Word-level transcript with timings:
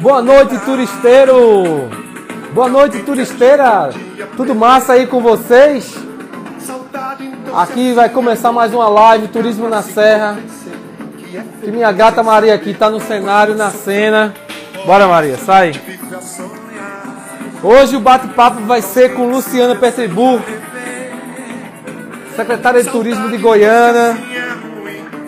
Boa 0.00 0.22
noite, 0.22 0.56
turisteiro! 0.58 1.90
Boa 2.52 2.68
noite, 2.68 3.00
turisteira! 3.00 3.90
Tudo 4.36 4.54
massa 4.54 4.92
aí 4.92 5.04
com 5.04 5.20
vocês? 5.20 5.92
Aqui 7.52 7.92
vai 7.92 8.08
começar 8.08 8.52
mais 8.52 8.72
uma 8.72 8.88
live 8.88 9.26
Turismo 9.28 9.68
na 9.68 9.82
Serra. 9.82 10.38
E 11.60 11.70
minha 11.72 11.90
gata 11.90 12.22
Maria 12.22 12.54
aqui 12.54 12.72
tá 12.72 12.88
no 12.88 13.00
cenário, 13.00 13.56
na 13.56 13.70
cena. 13.70 14.32
Bora, 14.86 15.08
Maria, 15.08 15.36
sai. 15.38 15.72
Hoje 17.60 17.96
o 17.96 18.00
bate-papo 18.00 18.60
vai 18.60 18.80
ser 18.80 19.14
com 19.14 19.28
Luciana 19.28 19.74
Petribur, 19.74 20.40
secretária 22.36 22.80
de 22.80 22.90
Turismo 22.90 23.28
de 23.28 23.38
Goiânia, 23.38 24.16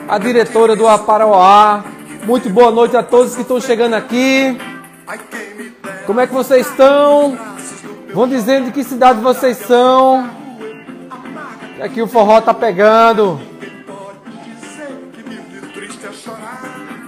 a 0.08 0.18
diretora 0.18 0.76
do 0.76 0.86
Aparauá. 0.86 1.95
Muito 2.26 2.50
boa 2.50 2.72
noite 2.72 2.96
a 2.96 3.04
todos 3.04 3.36
que 3.36 3.42
estão 3.42 3.60
chegando 3.60 3.94
aqui. 3.94 4.58
Como 6.06 6.20
é 6.20 6.26
que 6.26 6.34
vocês 6.34 6.66
estão? 6.66 7.38
Vão 8.12 8.26
dizendo 8.26 8.64
de 8.64 8.72
que 8.72 8.82
cidade 8.82 9.20
vocês 9.20 9.56
são. 9.58 10.28
Aqui 11.80 12.02
o 12.02 12.08
forró 12.08 12.40
tá 12.40 12.52
pegando. 12.52 13.40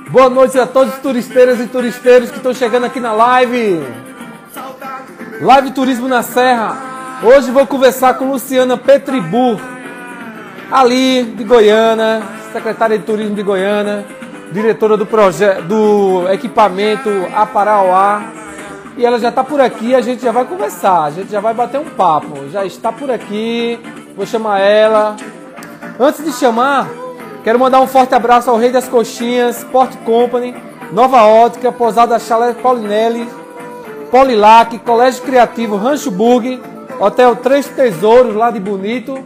Boa 0.09 0.30
noite 0.30 0.56
a 0.56 0.69
todos 0.69 0.95
os 0.95 1.01
turisteiras 1.01 1.59
e 1.59 1.66
turisteiros 1.66 2.30
que 2.30 2.37
estão 2.37 2.55
chegando 2.55 2.87
aqui 2.87 3.00
na 3.00 3.12
live. 3.12 3.84
Live 5.41 5.73
Turismo 5.73 6.06
na 6.06 6.23
Serra. 6.23 6.77
Hoje 7.25 7.50
vou 7.50 7.66
conversar 7.66 8.14
com 8.14 8.30
Luciana 8.30 8.77
Petribu, 8.77 9.61
ali 10.70 11.25
de 11.25 11.42
Goiânia, 11.42 12.23
secretária 12.53 12.97
de 12.97 13.05
Turismo 13.05 13.34
de 13.34 13.42
Goiânia, 13.42 14.06
diretora 14.52 14.97
do 14.97 15.07
projeto 15.07 15.62
do 15.62 16.29
equipamento 16.30 17.09
Aparauá. 17.34 18.23
E 18.97 19.06
ela 19.06 19.19
já 19.19 19.29
está 19.29 19.45
por 19.45 19.61
aqui, 19.61 19.95
a 19.95 20.01
gente 20.01 20.23
já 20.23 20.33
vai 20.33 20.45
conversar, 20.45 21.05
a 21.05 21.11
gente 21.11 21.31
já 21.31 21.41
vai 21.41 21.55
bater 21.55 21.78
um 21.78 21.84
papo. 21.84 22.48
Já 22.50 22.64
está 22.64 22.91
por 22.91 23.11
aqui, 23.11 23.78
vou 24.17 24.27
chamar 24.27 24.61
ela. 24.61 25.14
Antes 26.00 26.25
de 26.25 26.33
chamar, 26.33 26.89
quero 27.45 27.59
mandar 27.59 27.81
um 27.81 27.87
forte 27.87 28.14
abraço 28.14 28.50
ao 28.50 28.56
Rei 28.56 28.70
das 28.70 28.89
Coxinhas, 28.89 29.59
Sport 29.59 29.97
Company, 30.05 30.55
Nova 30.92 31.22
Ótica, 31.22 31.70
Posada 31.70 32.19
Chalé 32.19 32.55
Paulinelli, 32.55 33.28
Polilac, 34.11 34.78
Colégio 34.81 35.22
Criativo 35.22 35.77
Rancho 35.77 36.11
Burg, 36.11 36.61
Hotel 36.98 37.37
Três 37.37 37.69
Tesouros 37.69 38.34
lá 38.34 38.50
de 38.50 38.59
Bonito 38.59 39.17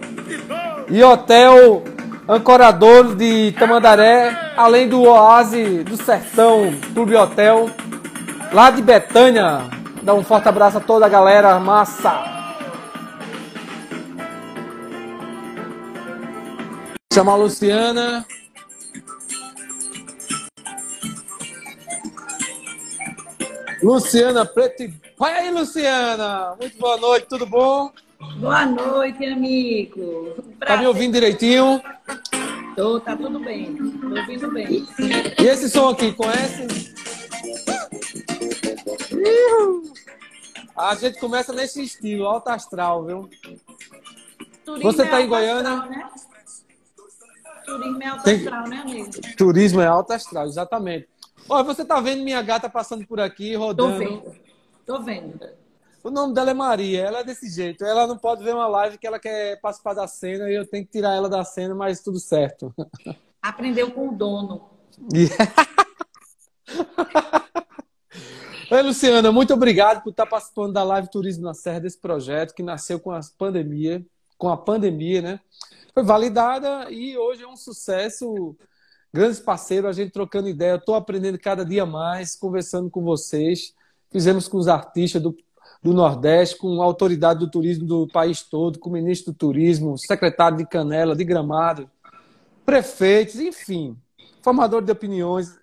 e 0.88 1.02
Hotel 1.02 1.82
Ancorador 2.28 3.16
de 3.16 3.52
Tamandaré, 3.58 4.52
além 4.56 4.88
do 4.88 5.02
Oase 5.02 5.82
do 5.82 5.96
Sertão 5.96 6.72
Clube 6.94 7.16
Hotel 7.16 7.68
lá 8.52 8.70
de 8.70 8.80
Betânia. 8.80 9.62
Dá 10.02 10.14
um 10.14 10.22
forte 10.22 10.48
abraço 10.48 10.78
a 10.78 10.80
toda 10.80 11.06
a 11.06 11.08
galera 11.08 11.58
massa. 11.58 12.24
Chama 17.12 17.32
a 17.32 17.36
Luciana. 17.36 18.24
Luciana 23.82 24.46
Preto. 24.46 24.92
Vai 25.18 25.32
aí, 25.38 25.50
Luciana. 25.50 26.54
Muito 26.60 26.78
boa 26.78 26.96
noite, 26.96 27.26
tudo 27.28 27.46
bom? 27.46 27.90
Boa 28.38 28.64
noite, 28.66 29.24
amigo. 29.26 30.34
Tá 30.60 30.76
me 30.76 30.86
ouvindo 30.86 31.12
direitinho? 31.14 31.82
Tô, 32.76 33.00
tá 33.00 33.16
tudo 33.16 33.38
bem. 33.40 33.74
Tô 33.76 34.08
ouvindo 34.08 34.50
bem. 34.52 34.86
E 35.38 35.44
esse 35.46 35.68
som 35.68 35.88
aqui, 35.90 36.12
conhece? 36.12 36.92
A 40.76 40.94
gente 40.94 41.18
começa 41.20 41.52
nesse 41.52 41.82
estilo, 41.82 42.26
alto 42.26 42.48
astral, 42.48 43.04
viu? 43.04 43.28
Turismo 44.64 44.92
Você 44.92 45.02
é 45.02 45.06
tá 45.06 45.20
em 45.20 45.24
alto 45.24 45.28
Goiânia? 45.30 45.72
astral, 45.72 45.90
né? 45.90 46.08
Turismo 47.66 48.02
é 48.02 48.06
alto 48.06 48.22
Tem- 48.24 48.36
astral, 48.36 48.68
né, 48.68 48.76
amigo? 48.78 49.10
Turismo 49.36 49.80
é 49.80 49.86
alto 49.86 50.12
astral, 50.12 50.46
exatamente. 50.46 51.08
Olha, 51.48 51.64
você 51.64 51.84
tá 51.84 52.00
vendo 52.00 52.22
minha 52.22 52.40
gata 52.42 52.68
passando 52.68 53.06
por 53.06 53.20
aqui, 53.20 53.52
Tô 53.54 53.58
rodando. 53.58 53.98
vendo. 53.98 54.36
Tô 54.86 55.00
vendo. 55.02 55.40
O 56.04 56.10
nome 56.10 56.34
dela 56.34 56.50
é 56.50 56.54
Maria, 56.54 57.02
ela 57.02 57.20
é 57.20 57.24
desse 57.24 57.48
jeito. 57.48 57.84
Ela 57.84 58.08
não 58.08 58.18
pode 58.18 58.42
ver 58.42 58.52
uma 58.54 58.66
live 58.66 58.98
que 58.98 59.06
ela 59.06 59.20
quer 59.20 59.60
participar 59.60 59.94
da 59.94 60.08
cena 60.08 60.50
e 60.50 60.54
eu 60.54 60.66
tenho 60.66 60.84
que 60.84 60.90
tirar 60.90 61.14
ela 61.14 61.28
da 61.28 61.44
cena, 61.44 61.76
mas 61.76 62.02
tudo 62.02 62.18
certo. 62.18 62.74
Aprendeu 63.40 63.92
com 63.92 64.08
o 64.08 64.12
dono. 64.12 64.68
Oi, 68.70 68.82
Luciana, 68.82 69.30
muito 69.30 69.54
obrigado 69.54 70.02
por 70.02 70.10
estar 70.10 70.26
participando 70.26 70.72
da 70.72 70.82
live 70.82 71.08
Turismo 71.08 71.44
na 71.44 71.54
Serra 71.54 71.78
desse 71.80 72.00
projeto 72.00 72.52
que 72.52 72.64
nasceu 72.64 72.98
com 72.98 73.12
a 73.12 73.20
pandemia, 73.38 74.04
com 74.36 74.48
a 74.48 74.56
pandemia, 74.56 75.22
né? 75.22 75.38
Foi 75.94 76.02
validada 76.02 76.90
e 76.90 77.16
hoje 77.16 77.44
é 77.44 77.48
um 77.48 77.56
sucesso. 77.56 78.56
Grandes 79.12 79.38
parceiros, 79.38 79.90
a 79.90 79.92
gente 79.92 80.10
trocando 80.10 80.48
ideia, 80.48 80.74
estou 80.76 80.96
aprendendo 80.96 81.38
cada 81.38 81.64
dia 81.64 81.86
mais, 81.86 82.34
conversando 82.34 82.90
com 82.90 83.04
vocês. 83.04 83.72
Fizemos 84.10 84.48
com 84.48 84.56
os 84.56 84.66
artistas 84.68 85.22
do, 85.22 85.36
do 85.82 85.92
Nordeste, 85.92 86.56
com 86.56 86.80
a 86.80 86.84
autoridade 86.84 87.40
do 87.40 87.50
turismo 87.50 87.84
do 87.86 88.06
país 88.06 88.42
todo, 88.42 88.78
com 88.78 88.88
o 88.88 88.92
ministro 88.92 89.32
do 89.32 89.36
turismo, 89.36 89.98
secretário 89.98 90.58
de 90.58 90.66
Canela, 90.66 91.16
de 91.16 91.24
Gramado, 91.24 91.90
prefeitos, 92.64 93.36
enfim, 93.36 93.96
formador 94.42 94.80
de 94.80 94.92
opiniões. 94.92 95.58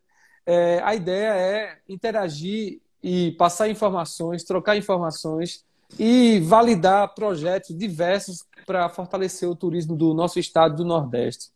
É, 0.46 0.81
a 0.84 0.94
ideia 0.94 1.35
é 1.35 1.78
interagir 1.88 2.81
e 3.02 3.31
passar 3.38 3.69
informações, 3.69 4.44
trocar 4.44 4.75
informações 4.75 5.63
e 5.97 6.40
validar 6.41 7.13
projetos 7.16 7.75
diversos 7.75 8.46
para 8.66 8.90
fortalecer 8.90 9.50
o 9.50 9.56
turismo 9.56 9.96
do 9.96 10.13
nosso 10.13 10.38
estado 10.38 10.75
do 10.75 10.86
Nordeste. 10.86 11.50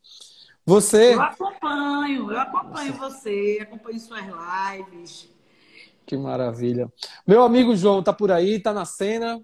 Você, 0.65 1.15
Eu 1.15 1.21
acompanho, 1.21 2.31
eu 2.31 2.39
acompanho 2.39 2.93
você, 2.93 3.59
acompanho 3.61 3.99
suas 3.99 4.23
lives. 4.23 5.32
Que 6.05 6.17
maravilha. 6.17 6.91
Meu 7.25 7.43
amigo 7.43 7.75
João 7.75 8.03
tá 8.03 8.13
por 8.13 8.31
aí, 8.31 8.59
tá 8.59 8.73
na 8.73 8.85
cena. 8.85 9.41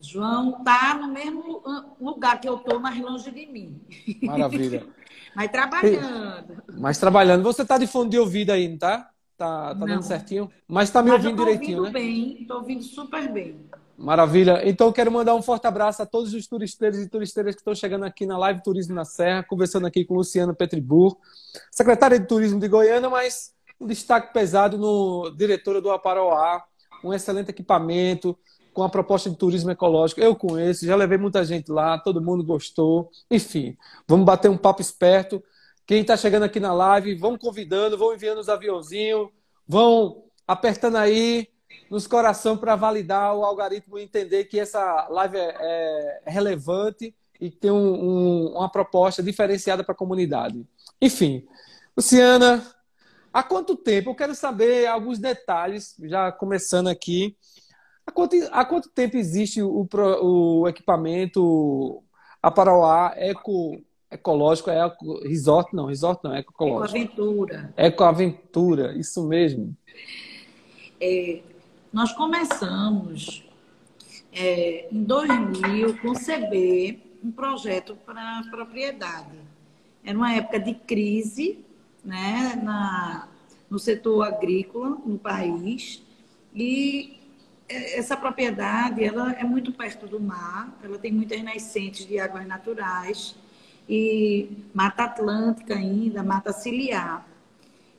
João 0.00 0.62
tá 0.62 0.94
no 0.94 1.08
mesmo 1.08 1.62
lugar 2.00 2.40
que 2.40 2.48
eu 2.48 2.58
tô, 2.58 2.78
mas 2.78 3.00
longe 3.00 3.30
de 3.30 3.46
mim. 3.46 3.80
Maravilha. 4.22 4.86
Mas 5.34 5.50
trabalhando. 5.52 6.62
Mas 6.78 6.98
trabalhando, 6.98 7.42
você 7.44 7.64
tá 7.64 7.78
de 7.78 7.86
fone 7.86 8.10
de 8.10 8.18
ouvido 8.18 8.50
aí, 8.50 8.66
não 8.68 8.78
tá? 8.78 9.08
Tá, 9.36 9.68
tá 9.68 9.74
Não. 9.74 9.86
dando 9.86 10.02
certinho? 10.02 10.50
Mas 10.66 10.90
tá 10.90 11.00
me 11.00 11.10
Mas 11.10 11.24
ouvindo 11.24 11.44
direitinho, 11.44 11.78
ouvindo 11.78 11.92
né? 11.92 12.00
bem, 12.00 12.44
tô 12.44 12.56
ouvindo 12.56 12.82
super 12.82 13.32
bem. 13.32 13.60
Maravilha. 13.96 14.68
Então, 14.68 14.88
eu 14.88 14.92
quero 14.92 15.12
mandar 15.12 15.34
um 15.36 15.42
forte 15.42 15.66
abraço 15.66 16.02
a 16.02 16.06
todos 16.06 16.34
os 16.34 16.46
turisteiros 16.48 16.98
e 16.98 17.08
turisteiras 17.08 17.54
que 17.54 17.60
estão 17.60 17.74
chegando 17.74 18.04
aqui 18.04 18.26
na 18.26 18.36
Live 18.36 18.62
Turismo 18.64 18.94
na 18.94 19.04
Serra, 19.04 19.44
conversando 19.44 19.86
aqui 19.86 20.04
com 20.04 20.14
Luciana 20.14 20.52
Petribur, 20.52 21.16
secretária 21.70 22.18
de 22.18 22.26
Turismo 22.26 22.58
de 22.58 22.66
Goiânia, 22.66 23.08
mas 23.08 23.52
um 23.80 23.86
destaque 23.86 24.32
pesado 24.32 24.76
no 24.76 25.30
diretora 25.30 25.80
do 25.80 25.90
Aparauá, 25.90 26.64
um 27.04 27.12
excelente 27.14 27.50
equipamento, 27.50 28.36
com 28.72 28.82
a 28.82 28.88
proposta 28.88 29.28
de 29.28 29.36
turismo 29.36 29.70
ecológico. 29.70 30.20
Eu 30.20 30.36
conheço, 30.36 30.86
já 30.86 30.94
levei 30.94 31.18
muita 31.18 31.44
gente 31.44 31.70
lá, 31.70 31.98
todo 31.98 32.22
mundo 32.22 32.44
gostou. 32.44 33.10
Enfim, 33.30 33.76
vamos 34.06 34.24
bater 34.24 34.48
um 34.48 34.56
papo 34.56 34.80
esperto. 34.80 35.42
Quem 35.86 36.02
está 36.02 36.16
chegando 36.16 36.44
aqui 36.44 36.60
na 36.60 36.72
live, 36.72 37.14
vão 37.16 37.36
convidando, 37.36 37.98
vão 37.98 38.14
enviando 38.14 38.38
os 38.38 38.48
aviãozinhos, 38.48 39.28
vão 39.66 40.24
apertando 40.46 40.96
aí 40.96 41.48
nos 41.90 42.06
coração 42.06 42.56
para 42.56 42.76
validar 42.76 43.34
o 43.34 43.44
algoritmo 43.44 43.98
e 43.98 44.02
entender 44.02 44.44
que 44.44 44.60
essa 44.60 45.08
live 45.08 45.36
é, 45.38 46.20
é 46.26 46.30
relevante 46.30 47.14
e 47.40 47.50
tem 47.50 47.70
um- 47.70 48.04
um- 48.04 48.52
uma 48.58 48.68
proposta 48.70 49.22
diferenciada 49.22 49.82
para 49.82 49.92
a 49.92 49.96
comunidade. 49.96 50.66
Enfim, 51.00 51.46
Luciana, 51.96 52.64
há 53.32 53.42
quanto 53.42 53.76
tempo? 53.76 54.10
Eu 54.10 54.14
quero 54.14 54.34
saber 54.34 54.86
alguns 54.86 55.18
detalhes, 55.18 55.94
já 56.04 56.32
começando 56.32 56.88
aqui. 56.88 57.36
Há 58.06 58.12
quanto, 58.12 58.36
há 58.50 58.64
quanto 58.64 58.88
tempo 58.88 59.16
existe 59.16 59.62
o, 59.62 59.86
o 60.22 60.68
equipamento 60.68 62.02
Aparauá 62.42 63.12
Eco, 63.16 63.82
Ecológico, 64.10 64.70
é 64.70 64.84
Eco, 64.84 65.20
Resort? 65.26 65.74
Não, 65.74 65.86
Resort 65.86 66.22
não, 66.24 66.34
é 66.34 66.40
Ecológico. 66.40 66.98
aventura. 66.98 67.74
Ecoaventura, 67.76 68.96
isso 68.96 69.26
mesmo. 69.26 69.76
Nós 71.92 72.12
começamos 72.12 73.44
é, 74.32 74.88
em 74.90 75.02
2000 75.02 75.98
conceber 76.00 77.00
um 77.22 77.30
projeto 77.30 77.96
para 78.06 78.42
propriedade. 78.50 79.38
Era 80.04 80.16
uma 80.16 80.32
época 80.32 80.60
de 80.60 80.74
crise 80.74 81.64
né, 82.08 82.58
na, 82.62 83.28
no 83.68 83.78
setor 83.78 84.26
agrícola 84.26 84.96
no 85.04 85.18
país 85.18 86.02
e 86.54 87.20
é, 87.68 87.98
essa 87.98 88.16
propriedade 88.16 89.04
ela 89.04 89.32
é 89.32 89.44
muito 89.44 89.72
perto 89.72 90.06
do 90.06 90.18
mar, 90.18 90.74
ela 90.82 90.98
tem 90.98 91.12
muitas 91.12 91.42
nascentes 91.42 92.06
de 92.06 92.18
águas 92.18 92.46
naturais 92.46 93.36
e 93.86 94.64
mata 94.72 95.04
atlântica 95.04 95.74
ainda, 95.74 96.22
mata 96.22 96.50
ciliar. 96.50 97.26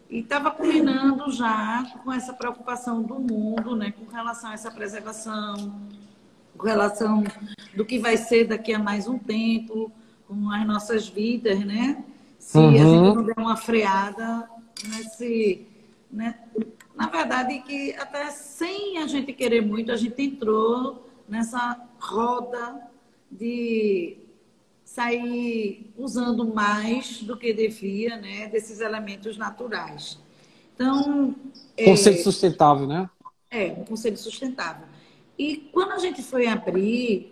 E 0.09 0.19
estava 0.21 0.49
culminando 0.49 1.31
já 1.31 1.83
com 2.03 2.11
essa 2.11 2.33
preocupação 2.33 3.03
do 3.03 3.19
mundo, 3.19 3.75
né, 3.75 3.91
com 3.91 4.11
relação 4.11 4.49
a 4.49 4.53
essa 4.53 4.71
preservação, 4.71 5.79
com 6.57 6.65
relação 6.65 7.23
do 7.75 7.85
que 7.85 7.99
vai 7.99 8.17
ser 8.17 8.45
daqui 8.45 8.73
a 8.73 8.79
mais 8.79 9.07
um 9.07 9.19
tempo, 9.19 9.91
com 10.27 10.49
as 10.49 10.65
nossas 10.65 11.07
vidas, 11.07 11.63
né? 11.63 12.03
Se 12.49 12.57
uhum. 12.57 12.69
a 12.69 12.71
gente 12.71 13.15
não 13.15 13.23
der 13.23 13.37
uma 13.37 13.55
freada 13.55 14.49
nesse. 14.87 15.67
Né? 16.11 16.33
Na 16.95 17.07
verdade, 17.07 17.59
que 17.59 17.93
até 17.93 18.31
sem 18.31 18.97
a 18.97 19.05
gente 19.05 19.33
querer 19.33 19.61
muito, 19.61 19.91
a 19.91 19.95
gente 19.95 20.19
entrou 20.19 21.07
nessa 21.27 21.79
roda 21.99 22.89
de 23.29 24.17
sair 24.83 25.93
usando 25.95 26.43
mais 26.43 27.21
do 27.21 27.37
que 27.37 27.53
devia, 27.53 28.17
né, 28.17 28.47
desses 28.47 28.79
elementos 28.79 29.37
naturais. 29.37 30.17
Então, 30.73 31.35
conceito 31.85 32.19
é, 32.21 32.23
sustentável, 32.23 32.87
né? 32.87 33.07
É, 33.51 33.67
um 33.73 33.85
conceito 33.85 34.17
sustentável. 34.17 34.87
E 35.37 35.69
quando 35.71 35.91
a 35.91 35.99
gente 35.99 36.23
foi 36.23 36.47
abrir, 36.47 37.31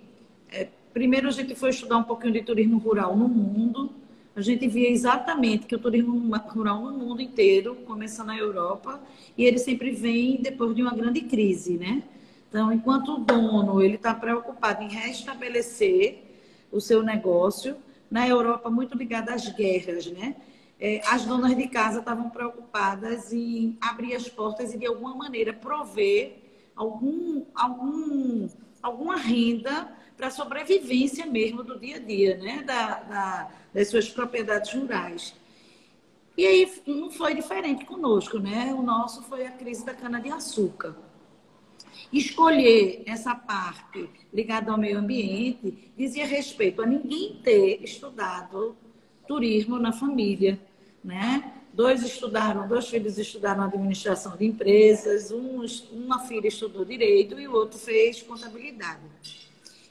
é, 0.51 0.67
primeiro 0.93 1.27
a 1.27 1.31
gente 1.31 1.55
foi 1.55 1.71
estudar 1.71 1.97
um 1.97 2.03
pouquinho 2.03 2.33
de 2.33 2.43
turismo 2.43 2.77
rural 2.77 3.17
no 3.17 3.27
mundo. 3.27 3.91
A 4.37 4.41
gente 4.41 4.67
via 4.67 4.91
exatamente 4.91 5.65
que 5.65 5.73
o 5.73 5.79
turismo 5.79 6.31
rural 6.49 6.79
no 6.83 6.91
mundo 6.91 7.23
inteiro 7.23 7.73
começa 7.87 8.23
na 8.23 8.37
Europa 8.37 9.01
e 9.35 9.43
ele 9.43 9.57
sempre 9.57 9.89
vem 9.89 10.39
depois 10.39 10.75
de 10.75 10.83
uma 10.83 10.93
grande 10.93 11.21
crise, 11.21 11.75
né? 11.75 12.03
Então, 12.47 12.71
enquanto 12.71 13.15
o 13.15 13.17
dono 13.17 13.81
ele 13.81 13.95
está 13.95 14.13
preocupado 14.13 14.83
em 14.83 14.89
restabelecer 14.89 16.19
o 16.71 16.79
seu 16.79 17.01
negócio. 17.01 17.77
Na 18.11 18.27
Europa, 18.27 18.69
muito 18.69 18.95
ligada 18.95 19.33
às 19.33 19.49
guerras, 19.49 20.05
né? 20.05 20.35
É, 20.79 21.01
as 21.07 21.25
donas 21.25 21.57
de 21.57 21.67
casa 21.67 21.97
estavam 21.97 22.29
preocupadas 22.29 23.33
em 23.33 23.75
abrir 23.81 24.13
as 24.13 24.29
portas 24.29 24.71
e, 24.71 24.77
de 24.77 24.85
alguma 24.85 25.15
maneira, 25.15 25.51
prover 25.51 26.35
algum, 26.75 27.43
algum, 27.55 28.47
alguma 28.83 29.15
renda 29.15 29.96
para 30.17 30.27
a 30.27 30.31
sobrevivência 30.31 31.25
mesmo 31.27 31.63
do 31.63 31.79
dia 31.79 31.97
a 31.97 31.99
dia, 31.99 32.35
né? 32.37 32.63
Da, 32.63 32.95
da, 33.01 33.51
das 33.73 33.87
suas 33.87 34.09
propriedades 34.09 34.73
rurais. 34.73 35.35
E 36.35 36.45
aí 36.45 36.71
não 36.87 37.09
foi 37.11 37.35
diferente 37.35 37.85
conosco, 37.85 38.39
né? 38.39 38.73
O 38.73 38.81
nosso 38.81 39.21
foi 39.23 39.45
a 39.45 39.51
crise 39.51 39.85
da 39.85 39.93
cana-de-açúcar. 39.93 40.95
Escolher 42.11 43.03
essa 43.05 43.35
parte 43.35 44.09
ligada 44.33 44.71
ao 44.71 44.77
meio 44.77 44.99
ambiente 44.99 45.91
dizia 45.95 46.25
respeito 46.25 46.81
a 46.81 46.85
ninguém 46.85 47.39
ter 47.43 47.83
estudado 47.83 48.75
turismo 49.27 49.77
na 49.77 49.91
família, 49.91 50.59
né? 51.03 51.53
Dois 51.73 52.01
estudaram, 52.03 52.67
dois 52.67 52.87
filhos 52.87 53.19
estudaram 53.19 53.63
administração 53.63 54.35
de 54.35 54.45
empresas, 54.45 55.31
um, 55.31 55.63
uma 55.91 56.19
filha 56.25 56.47
estudou 56.47 56.83
direito 56.83 57.39
e 57.39 57.47
o 57.47 57.53
outro 57.53 57.77
fez 57.77 58.21
contabilidade. 58.21 59.46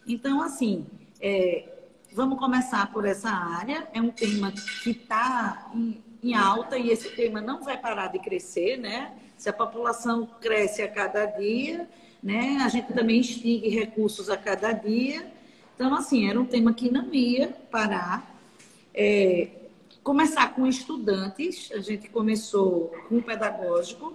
Então, 0.06 0.40
assim, 0.40 0.86
é, 1.20 1.64
vamos 2.12 2.38
começar 2.38 2.92
por 2.92 3.04
essa 3.04 3.28
área. 3.28 3.88
É 3.92 4.00
um 4.00 4.10
tema 4.10 4.52
que 4.52 4.90
está 4.90 5.68
em, 5.74 6.00
em 6.22 6.34
alta 6.34 6.78
e 6.78 6.90
esse 6.90 7.10
tema 7.10 7.40
não 7.40 7.62
vai 7.62 7.76
parar 7.76 8.06
de 8.08 8.20
crescer, 8.20 8.76
né? 8.76 9.12
Se 9.36 9.48
a 9.48 9.52
população 9.52 10.26
cresce 10.40 10.80
a 10.80 10.88
cada 10.88 11.26
dia, 11.26 11.88
né? 12.22 12.58
A 12.62 12.68
gente 12.68 12.92
também 12.92 13.20
extingue 13.20 13.68
recursos 13.68 14.30
a 14.30 14.36
cada 14.36 14.72
dia. 14.72 15.30
Então, 15.74 15.92
assim, 15.94 16.28
era 16.28 16.40
um 16.40 16.46
tema 16.46 16.72
que 16.72 16.90
não 16.90 17.12
ia 17.12 17.48
parar. 17.70 18.32
É, 18.94 19.48
começar 20.04 20.54
com 20.54 20.68
estudantes, 20.68 21.70
a 21.72 21.80
gente 21.80 22.08
começou 22.08 22.92
com 23.08 23.18
o 23.18 23.22
pedagógico, 23.22 24.14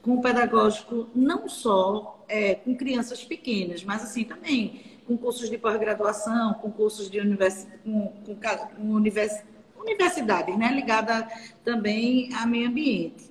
com 0.00 0.14
o 0.14 0.22
pedagógico 0.22 1.08
não 1.14 1.48
só 1.48 2.24
é, 2.28 2.54
com 2.54 2.76
crianças 2.76 3.24
pequenas, 3.24 3.82
mas 3.82 4.04
assim 4.04 4.24
também 4.24 4.91
com 5.06 5.16
cursos 5.16 5.50
de 5.50 5.58
pós-graduação, 5.58 6.54
com 6.54 6.70
cursos 6.70 7.10
de 7.10 7.20
univers... 7.20 7.66
com, 7.84 8.08
com, 8.24 8.36
com 8.36 8.90
univers... 8.90 9.42
universidade, 9.76 10.56
né, 10.56 10.72
ligada 10.72 11.28
também 11.64 12.32
a 12.34 12.46
meio 12.46 12.68
ambiente. 12.68 13.30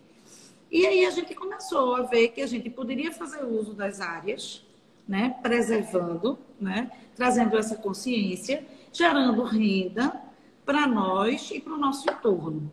E 0.72 0.86
aí 0.86 1.06
a 1.06 1.12
gente 1.12 1.36
começou 1.36 1.96
a 1.96 2.04
ver 2.04 2.30
que 2.30 2.42
a 2.42 2.48
gente 2.48 2.70
poderia 2.70 3.12
fazer 3.12 3.44
uso 3.44 3.74
das 3.74 4.00
áreas, 4.00 4.66
né, 5.08 5.36
preservando, 5.42 6.40
né, 6.60 6.90
trazendo 7.16 7.58
essa 7.58 7.76
consciência, 7.76 8.66
gerando 8.94 9.44
renda 9.44 10.22
para 10.66 10.88
nós 10.88 11.52
e 11.52 11.60
para 11.60 11.74
o 11.74 11.78
nosso 11.78 12.10
entorno. 12.10 12.72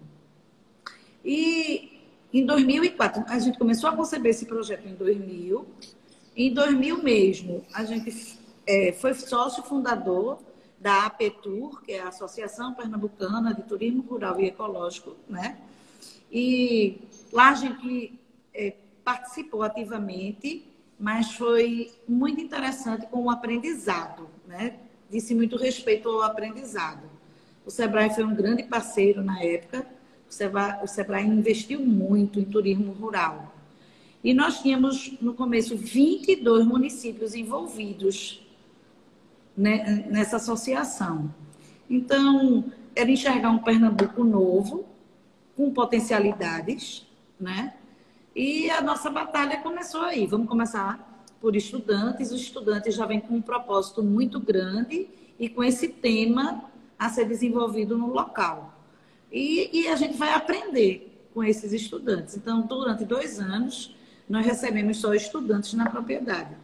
E 1.25 1.99
em 2.33 2.45
2004, 2.45 3.25
a 3.27 3.39
gente 3.39 3.59
começou 3.59 3.91
a 3.91 3.97
conceber 3.97 4.31
esse 4.31 4.47
projeto 4.47 4.87
em 4.87 4.95
2000. 4.95 5.67
Em 6.37 6.53
2000 6.53 7.03
mesmo, 7.03 7.65
a 7.73 7.85
gente 7.85 8.38
é, 8.69 8.93
foi 8.93 9.15
sócio 9.15 9.63
fundador 9.63 10.39
da 10.79 11.07
APETUR, 11.07 11.83
que 11.83 11.93
é 11.93 12.01
a 12.01 12.09
Associação 12.09 12.75
Pernambucana 12.75 13.53
de 13.53 13.63
Turismo 13.63 14.03
Rural 14.03 14.41
e 14.41 14.47
Ecológico, 14.47 15.17
né? 15.29 15.59
E 16.31 17.01
Lá 17.33 17.51
a 17.51 17.55
gente 17.55 18.19
é, 18.55 18.75
participou 19.05 19.63
ativamente, 19.63 20.65
mas 20.99 21.33
foi 21.33 21.93
muito 22.09 22.41
interessante 22.41 23.07
com 23.07 23.25
o 23.25 23.31
aprendizado, 23.31 24.29
né? 24.47 24.79
Disse 25.11 25.35
muito 25.35 25.57
respeito 25.57 26.09
ao 26.09 26.23
aprendizado. 26.23 27.09
O 27.65 27.71
Sebrae 27.71 28.15
foi 28.15 28.25
um 28.25 28.35
grande 28.35 28.63
parceiro 28.63 29.23
na 29.23 29.43
época. 29.43 29.87
O 30.29 30.33
Sebrae, 30.33 30.83
o 30.83 30.87
Sebrae 30.87 31.27
investiu 31.27 31.81
muito 31.81 32.41
em 32.41 32.45
turismo 32.45 32.93
rural. 32.93 33.55
E 34.25 34.33
nós 34.35 34.61
tínhamos, 34.61 35.13
no 35.21 35.35
começo, 35.35 35.77
22 35.77 36.67
municípios 36.67 37.35
envolvidos 37.35 38.43
né, 39.59 40.07
nessa 40.09 40.37
associação. 40.37 41.35
Então, 41.91 42.65
era 42.95 43.11
enxergar 43.11 43.51
um 43.51 43.59
Pernambuco 43.59 44.23
novo, 44.23 44.87
com 45.57 45.73
potencialidades, 45.73 47.05
né? 47.39 47.75
E 48.35 48.71
a 48.71 48.81
nossa 48.81 49.11
batalha 49.11 49.57
começou 49.59 50.03
aí. 50.03 50.25
Vamos 50.27 50.49
começar 50.49 51.27
por 51.41 51.57
estudantes. 51.57 52.31
Os 52.31 52.41
estudantes 52.41 52.95
já 52.95 53.05
vêm 53.05 53.21
com 53.21 53.35
um 53.35 53.43
propósito 53.43 54.01
muito 54.01 54.39
grande 54.39 55.09
e 55.39 55.49
com 55.49 55.65
esse 55.65 55.89
tema 55.89 56.65
a 56.97 57.09
ser 57.09 57.25
desenvolvido 57.25 57.99
no 57.99 58.13
local. 58.13 58.73
E, 59.33 59.71
e 59.73 59.89
a 59.89 59.97
gente 59.97 60.17
vai 60.17 60.33
aprender 60.33 61.29
com 61.35 61.43
esses 61.43 61.73
estudantes. 61.73 62.37
Então, 62.37 62.61
durante 62.63 63.05
dois 63.05 63.41
anos, 63.41 63.97
nós 64.29 64.47
recebemos 64.47 64.99
só 64.99 65.13
estudantes 65.15 65.75
na 65.75 65.91
propriedade. 65.91 66.57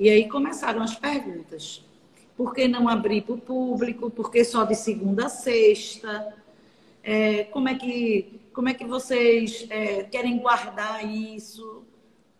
E 0.00 0.10
aí 0.10 0.28
começaram 0.28 0.82
as 0.82 0.96
perguntas. 0.96 1.84
Por 2.36 2.54
que 2.54 2.68
não 2.68 2.88
abrir 2.88 3.22
para 3.22 3.34
o 3.34 3.38
público? 3.38 4.10
Por 4.10 4.30
que 4.30 4.44
só 4.44 4.64
de 4.64 4.74
segunda 4.74 5.26
a 5.26 5.28
sexta? 5.28 6.34
É, 7.02 7.44
como, 7.44 7.68
é 7.68 7.74
que, 7.74 8.40
como 8.52 8.68
é 8.68 8.74
que 8.74 8.84
vocês 8.84 9.66
é, 9.70 10.02
querem 10.02 10.38
guardar 10.38 11.04
isso? 11.04 11.82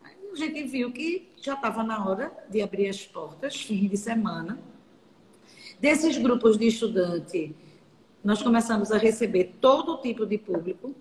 Aí 0.04 0.14
a 0.30 0.36
gente 0.36 0.64
viu 0.64 0.92
que 0.92 1.30
já 1.40 1.54
estava 1.54 1.82
na 1.82 2.06
hora 2.06 2.30
de 2.50 2.60
abrir 2.60 2.88
as 2.88 3.06
portas, 3.06 3.56
fim 3.56 3.88
de 3.88 3.96
semana. 3.96 4.58
Desses 5.80 6.18
grupos 6.18 6.58
de 6.58 6.66
estudante, 6.66 7.56
nós 8.22 8.42
começamos 8.42 8.92
a 8.92 8.98
receber 8.98 9.56
todo 9.60 9.96
tipo 10.02 10.26
de 10.26 10.36
público. 10.36 10.94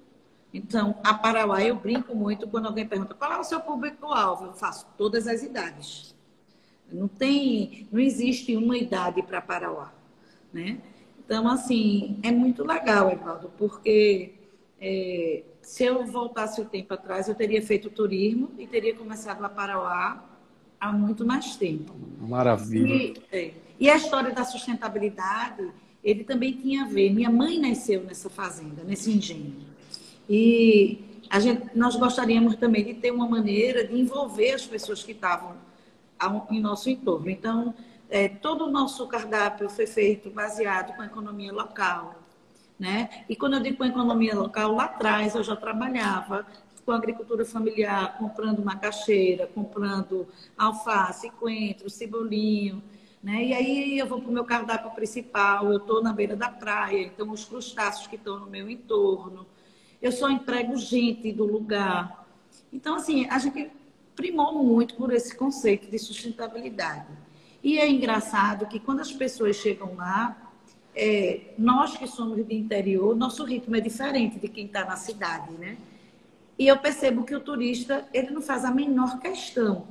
Então, 0.53 0.95
a 1.03 1.13
Parauá, 1.13 1.61
eu 1.61 1.75
brinco 1.75 2.15
muito 2.15 2.47
quando 2.47 2.67
alguém 2.67 2.87
pergunta 2.87 3.13
qual 3.13 3.33
é 3.33 3.39
o 3.39 3.43
seu 3.43 3.59
público-alvo. 3.59 4.45
Eu 4.45 4.53
faço 4.53 4.87
todas 4.97 5.27
as 5.27 5.43
idades. 5.43 6.14
Não 6.91 7.07
tem, 7.07 7.87
não 7.91 7.99
existe 7.99 8.55
uma 8.55 8.77
idade 8.77 9.21
para 9.21 9.41
Parauá, 9.41 9.93
né? 10.53 10.79
Então, 11.25 11.47
assim, 11.47 12.19
é 12.21 12.31
muito 12.31 12.63
legal, 12.63 13.11
Evaldo, 13.11 13.51
porque 13.57 14.33
é, 14.79 15.43
se 15.61 15.83
eu 15.83 16.05
voltasse 16.05 16.61
o 16.61 16.65
tempo 16.65 16.93
atrás, 16.93 17.27
eu 17.27 17.33
teria 17.33 17.61
feito 17.61 17.89
turismo 17.89 18.51
e 18.59 18.67
teria 18.67 18.93
começado 18.93 19.43
a 19.43 19.49
Parauá 19.49 20.23
há 20.79 20.91
muito 20.91 21.25
mais 21.25 21.55
tempo. 21.55 21.93
Maravilha. 22.19 22.93
E, 22.93 23.13
é, 23.31 23.51
e 23.79 23.89
a 23.89 23.95
história 23.95 24.31
da 24.31 24.43
sustentabilidade, 24.43 25.67
ele 26.03 26.23
também 26.23 26.53
tinha 26.53 26.83
a 26.83 26.87
ver. 26.87 27.11
Minha 27.11 27.31
mãe 27.31 27.59
nasceu 27.59 28.03
nessa 28.03 28.29
fazenda, 28.29 28.83
nesse 28.83 29.11
engenho. 29.11 29.55
E 30.29 30.99
a 31.29 31.39
gente, 31.39 31.75
nós 31.75 31.95
gostaríamos 31.95 32.55
também 32.55 32.85
de 32.85 32.93
ter 32.93 33.11
uma 33.11 33.27
maneira 33.27 33.85
de 33.87 33.99
envolver 33.99 34.51
as 34.51 34.65
pessoas 34.65 35.03
que 35.03 35.11
estavam 35.11 35.55
em 36.49 36.59
nosso 36.59 36.89
entorno. 36.89 37.29
Então, 37.29 37.73
é, 38.09 38.27
todo 38.29 38.65
o 38.65 38.71
nosso 38.71 39.07
cardápio 39.07 39.69
foi 39.69 39.87
feito 39.87 40.29
baseado 40.29 40.95
com 40.95 41.01
a 41.01 41.05
economia 41.05 41.51
local. 41.51 42.15
Né? 42.77 43.09
E 43.29 43.35
quando 43.35 43.53
eu 43.53 43.59
digo 43.61 43.77
com 43.77 43.83
a 43.83 43.87
economia 43.87 44.35
local, 44.35 44.73
lá 44.73 44.85
atrás 44.85 45.33
eu 45.35 45.43
já 45.43 45.55
trabalhava 45.55 46.45
com 46.85 46.91
agricultura 46.91 47.43
familiar, 47.43 48.17
comprando 48.17 48.63
macaxeira, 48.63 49.47
comprando 49.47 50.27
alface, 50.57 51.31
coentro, 51.31 51.89
cebolinho. 51.89 52.83
Né? 53.23 53.45
E 53.45 53.53
aí 53.53 53.97
eu 53.97 54.05
vou 54.05 54.21
para 54.21 54.29
o 54.29 54.33
meu 54.33 54.45
cardápio 54.45 54.91
principal, 54.91 55.71
eu 55.71 55.77
estou 55.77 56.03
na 56.03 56.13
beira 56.13 56.35
da 56.35 56.49
praia, 56.49 57.01
então 57.01 57.31
os 57.31 57.43
crustáceos 57.43 58.05
que 58.05 58.17
estão 58.17 58.39
no 58.39 58.45
meu 58.45 58.69
entorno. 58.69 59.47
eu 59.99 60.11
só 60.11 60.29
emprego 60.29 60.77
gente 60.77 61.33
do 61.33 61.43
lugar. 61.43 62.27
Então, 62.71 62.95
assim, 62.95 63.27
a 63.29 63.39
gente 63.39 63.71
primou 64.15 64.63
muito 64.63 64.95
por 64.95 65.13
esse 65.13 65.35
conceito 65.35 65.89
de 65.89 65.99
sustentabilidade. 65.99 67.07
E 67.63 67.77
é 67.77 67.89
engraçado 67.89 68.67
que 68.67 68.79
quando 68.79 69.01
as 69.01 69.11
pessoas 69.11 69.55
chegam 69.55 69.95
lá, 69.95 70.53
é, 70.95 71.53
nós 71.57 71.97
que 71.97 72.07
somos 72.07 72.45
de 72.45 72.55
interior, 72.55 73.15
nosso 73.15 73.43
ritmo 73.43 73.75
é 73.75 73.81
diferente 73.81 74.39
de 74.39 74.47
quem 74.47 74.65
está 74.65 74.85
na 74.85 74.95
cidade, 74.95 75.51
né? 75.53 75.77
E 76.57 76.67
eu 76.67 76.77
percebo 76.77 77.23
que 77.23 77.35
o 77.35 77.39
turista, 77.41 78.07
ele 78.13 78.31
não 78.31 78.41
faz 78.41 78.63
a 78.63 78.71
menor 78.71 79.19
questão 79.19 79.87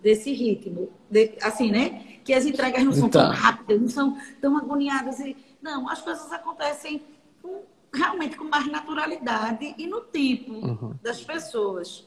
desse 0.00 0.32
ritmo. 0.32 0.90
De, 1.10 1.32
assim, 1.42 1.70
né? 1.72 2.18
Que 2.22 2.32
as 2.32 2.46
entregas 2.46 2.84
não 2.84 2.92
são 2.92 3.08
então. 3.08 3.22
tão 3.22 3.30
rápidas, 3.32 3.80
não 3.80 3.88
são 3.88 4.18
tão 4.40 4.56
agoniadas. 4.56 5.18
E, 5.18 5.36
não, 5.60 5.88
as 5.88 6.00
coisas 6.00 6.30
acontecem 6.30 7.02
com, 7.42 7.62
realmente 7.92 8.36
com 8.36 8.44
mais 8.44 8.66
naturalidade 8.70 9.74
e 9.76 9.86
no 9.86 10.02
tempo 10.02 10.52
uhum. 10.52 10.94
das 11.02 11.24
pessoas. 11.24 12.06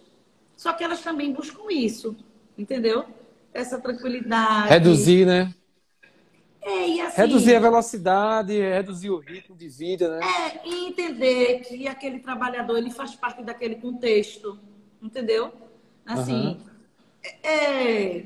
Só 0.57 0.73
que 0.73 0.83
elas 0.83 1.01
também 1.01 1.31
buscam 1.31 1.71
isso, 1.71 2.17
entendeu? 2.57 3.05
Essa 3.53 3.79
tranquilidade. 3.79 4.69
Reduzir, 4.69 5.25
né? 5.25 5.53
É, 6.59 7.01
assim, 7.01 7.21
reduzir 7.21 7.55
a 7.55 7.59
velocidade, 7.59 8.59
reduzir 8.59 9.09
o 9.09 9.19
ritmo 9.19 9.55
de 9.55 9.69
vida, 9.69 10.17
né? 10.17 10.25
É, 10.25 10.67
e 10.67 10.87
entender 10.87 11.61
que 11.61 11.87
aquele 11.87 12.19
trabalhador 12.19 12.77
ele 12.77 12.89
faz 12.89 13.15
parte 13.15 13.41
daquele 13.41 13.75
contexto, 13.75 14.59
entendeu? 15.01 15.53
Assim, 16.05 16.33
uhum. 16.33 16.57
é, 17.43 18.23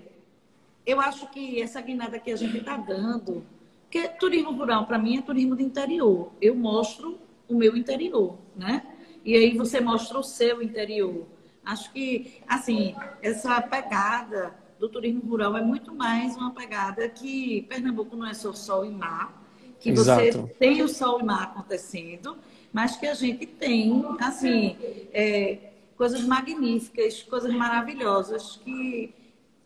eu 0.86 1.00
acho 1.00 1.30
que 1.30 1.62
essa 1.62 1.80
guinada 1.82 2.18
que 2.18 2.32
a 2.32 2.36
gente 2.36 2.58
está 2.58 2.78
dando, 2.78 3.46
que 3.90 4.08
turismo 4.08 4.52
rural 4.54 4.88
para 4.88 4.98
mim 4.98 5.18
é 5.18 5.22
turismo 5.22 5.56
de 5.56 5.64
interior. 5.64 6.32
Eu 6.42 6.56
mostro 6.56 7.20
o 7.48 7.56
meu 7.56 7.76
interior, 7.76 8.38
né? 8.56 8.84
E 9.24 9.36
aí 9.36 9.56
você 9.56 9.80
mostra 9.80 10.18
o 10.18 10.24
seu 10.24 10.64
interior. 10.64 11.28
Acho 11.66 11.92
que, 11.92 12.42
assim, 12.48 12.96
essa 13.22 13.62
pegada 13.62 14.54
do 14.80 14.90
turismo 14.90 15.22
rural 15.30 15.56
é 15.56 15.62
muito 15.62 15.94
mais 15.94 16.36
uma 16.36 16.52
pegada 16.52 17.08
que 17.08 17.62
Pernambuco 17.70 18.16
não 18.16 18.26
é 18.26 18.34
só 18.34 18.52
sol 18.52 18.84
e 18.84 18.90
mar, 18.90 19.42
que 19.80 19.92
você 19.92 20.30
Exato. 20.30 20.50
tem 20.60 20.82
o 20.82 20.88
sol 20.88 21.20
e 21.20 21.24
mar 21.24 21.44
acontecendo, 21.44 22.36
mas 22.74 22.96
que 22.96 23.06
a 23.06 23.14
gente 23.14 23.46
tem, 23.46 24.04
assim, 24.20 24.76
é, 25.14 25.72
coisas 25.96 26.22
magníficas, 26.24 27.22
coisas 27.22 27.54
maravilhosas 27.54 28.60
que 28.64 29.14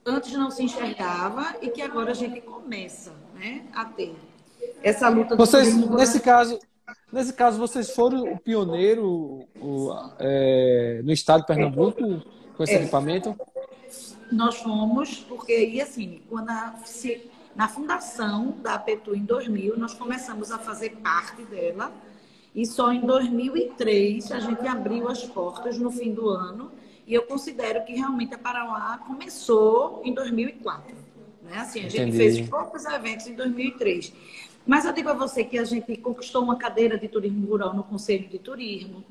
antes 0.06 0.34
não 0.34 0.52
se 0.52 0.64
enxergava 0.64 1.56
e 1.62 1.70
que 1.70 1.82
agora 1.82 2.12
a 2.12 2.14
gente 2.14 2.42
começa 2.42 3.14
né, 3.34 3.66
a 3.74 3.86
ter. 3.86 4.16
Essa 4.84 5.08
luta 5.10 5.36
Vocês, 5.36 5.74
nesse 5.76 6.20
caso, 6.20 6.60
nesse 7.12 7.34
caso, 7.34 7.58
vocês 7.58 7.92
foram 7.92 8.32
o 8.34 8.40
pioneiro 8.40 9.48
o, 9.60 9.94
é, 10.20 11.02
no 11.04 11.12
estado 11.12 11.42
de 11.42 11.48
Pernambuco 11.48 12.22
com 12.56 12.64
esse 12.64 12.74
é. 12.74 12.82
equipamento? 12.82 13.36
Nós 14.32 14.58
fomos, 14.58 15.20
porque, 15.20 15.68
e 15.68 15.82
assim, 15.82 16.22
quando 16.30 16.50
a, 16.50 16.76
se, 16.86 17.30
na 17.56 17.68
fundação 17.68 18.56
da 18.62 18.76
APETU 18.76 19.16
em 19.16 19.24
2000, 19.24 19.78
nós 19.78 19.94
começamos 19.94 20.52
a 20.52 20.58
fazer 20.58 20.98
parte 20.98 21.44
dela, 21.44 21.92
e 22.54 22.66
só 22.66 22.92
em 22.92 23.02
2003 23.02 24.32
a 24.32 24.40
gente 24.40 24.66
abriu 24.68 25.08
as 25.08 25.24
portas 25.24 25.78
no 25.78 25.92
fim 25.92 26.14
do 26.14 26.30
ano, 26.30 26.72
e 27.06 27.14
eu 27.14 27.24
considero 27.24 27.86
que 27.86 27.94
realmente 27.94 28.34
a 28.34 28.38
Parauá 28.38 28.98
começou 29.06 30.02
em 30.04 30.14
2004. 30.14 30.96
Né? 31.44 31.58
Assim, 31.58 31.80
a 31.80 31.84
gente 31.84 32.02
Entendi. 32.02 32.18
fez 32.18 32.50
poucos 32.50 32.86
eventos 32.86 33.28
em 33.28 33.36
2003. 33.36 34.12
Mas 34.66 34.86
eu 34.86 34.94
digo 34.94 35.10
a 35.10 35.14
você 35.14 35.44
que 35.44 35.60
a 35.60 35.64
gente 35.64 35.96
conquistou 35.98 36.44
uma 36.44 36.56
cadeira 36.56 36.98
de 36.98 37.08
turismo 37.08 37.46
rural 37.48 37.74
no 37.74 37.84
Conselho 37.84 38.28
de 38.28 38.40
Turismo. 38.40 39.04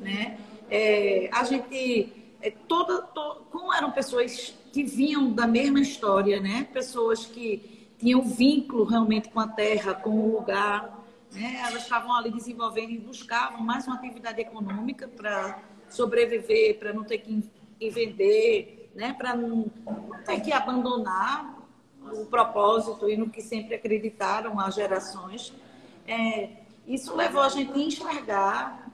Né? 0.00 0.38
É, 0.70 1.28
a 1.32 1.44
gente 1.44 2.12
é, 2.40 2.50
toda, 2.50 3.02
to, 3.02 3.42
como 3.50 3.72
eram 3.72 3.90
pessoas 3.90 4.54
que 4.72 4.82
vinham 4.82 5.32
da 5.32 5.46
mesma 5.46 5.80
história, 5.80 6.40
né? 6.40 6.68
Pessoas 6.72 7.24
que 7.26 7.88
tinham 7.98 8.22
vínculo 8.22 8.84
realmente 8.84 9.28
com 9.30 9.40
a 9.40 9.48
terra, 9.48 9.94
com 9.94 10.10
o 10.10 10.32
lugar, 10.32 11.02
né? 11.32 11.62
Elas 11.66 11.82
estavam 11.82 12.12
ali 12.14 12.30
desenvolvendo 12.30 12.90
e 12.90 12.98
buscavam 12.98 13.60
mais 13.60 13.86
uma 13.86 13.96
atividade 13.96 14.40
econômica 14.40 15.08
para 15.08 15.62
sobreviver, 15.88 16.78
para 16.78 16.92
não 16.92 17.04
ter 17.04 17.18
que 17.18 17.42
vender, 17.90 18.90
né? 18.94 19.14
Para 19.14 19.34
não, 19.34 19.70
não 19.86 20.22
ter 20.24 20.40
que 20.40 20.52
abandonar 20.52 21.63
o 22.12 22.26
propósito 22.26 23.08
e 23.08 23.16
no 23.16 23.28
que 23.28 23.40
sempre 23.42 23.74
acreditaram 23.74 24.58
as 24.60 24.74
gerações. 24.74 25.52
É, 26.06 26.50
isso 26.86 27.14
levou 27.14 27.42
a 27.42 27.48
gente 27.48 27.72
a 27.72 27.78
enxergar 27.78 28.90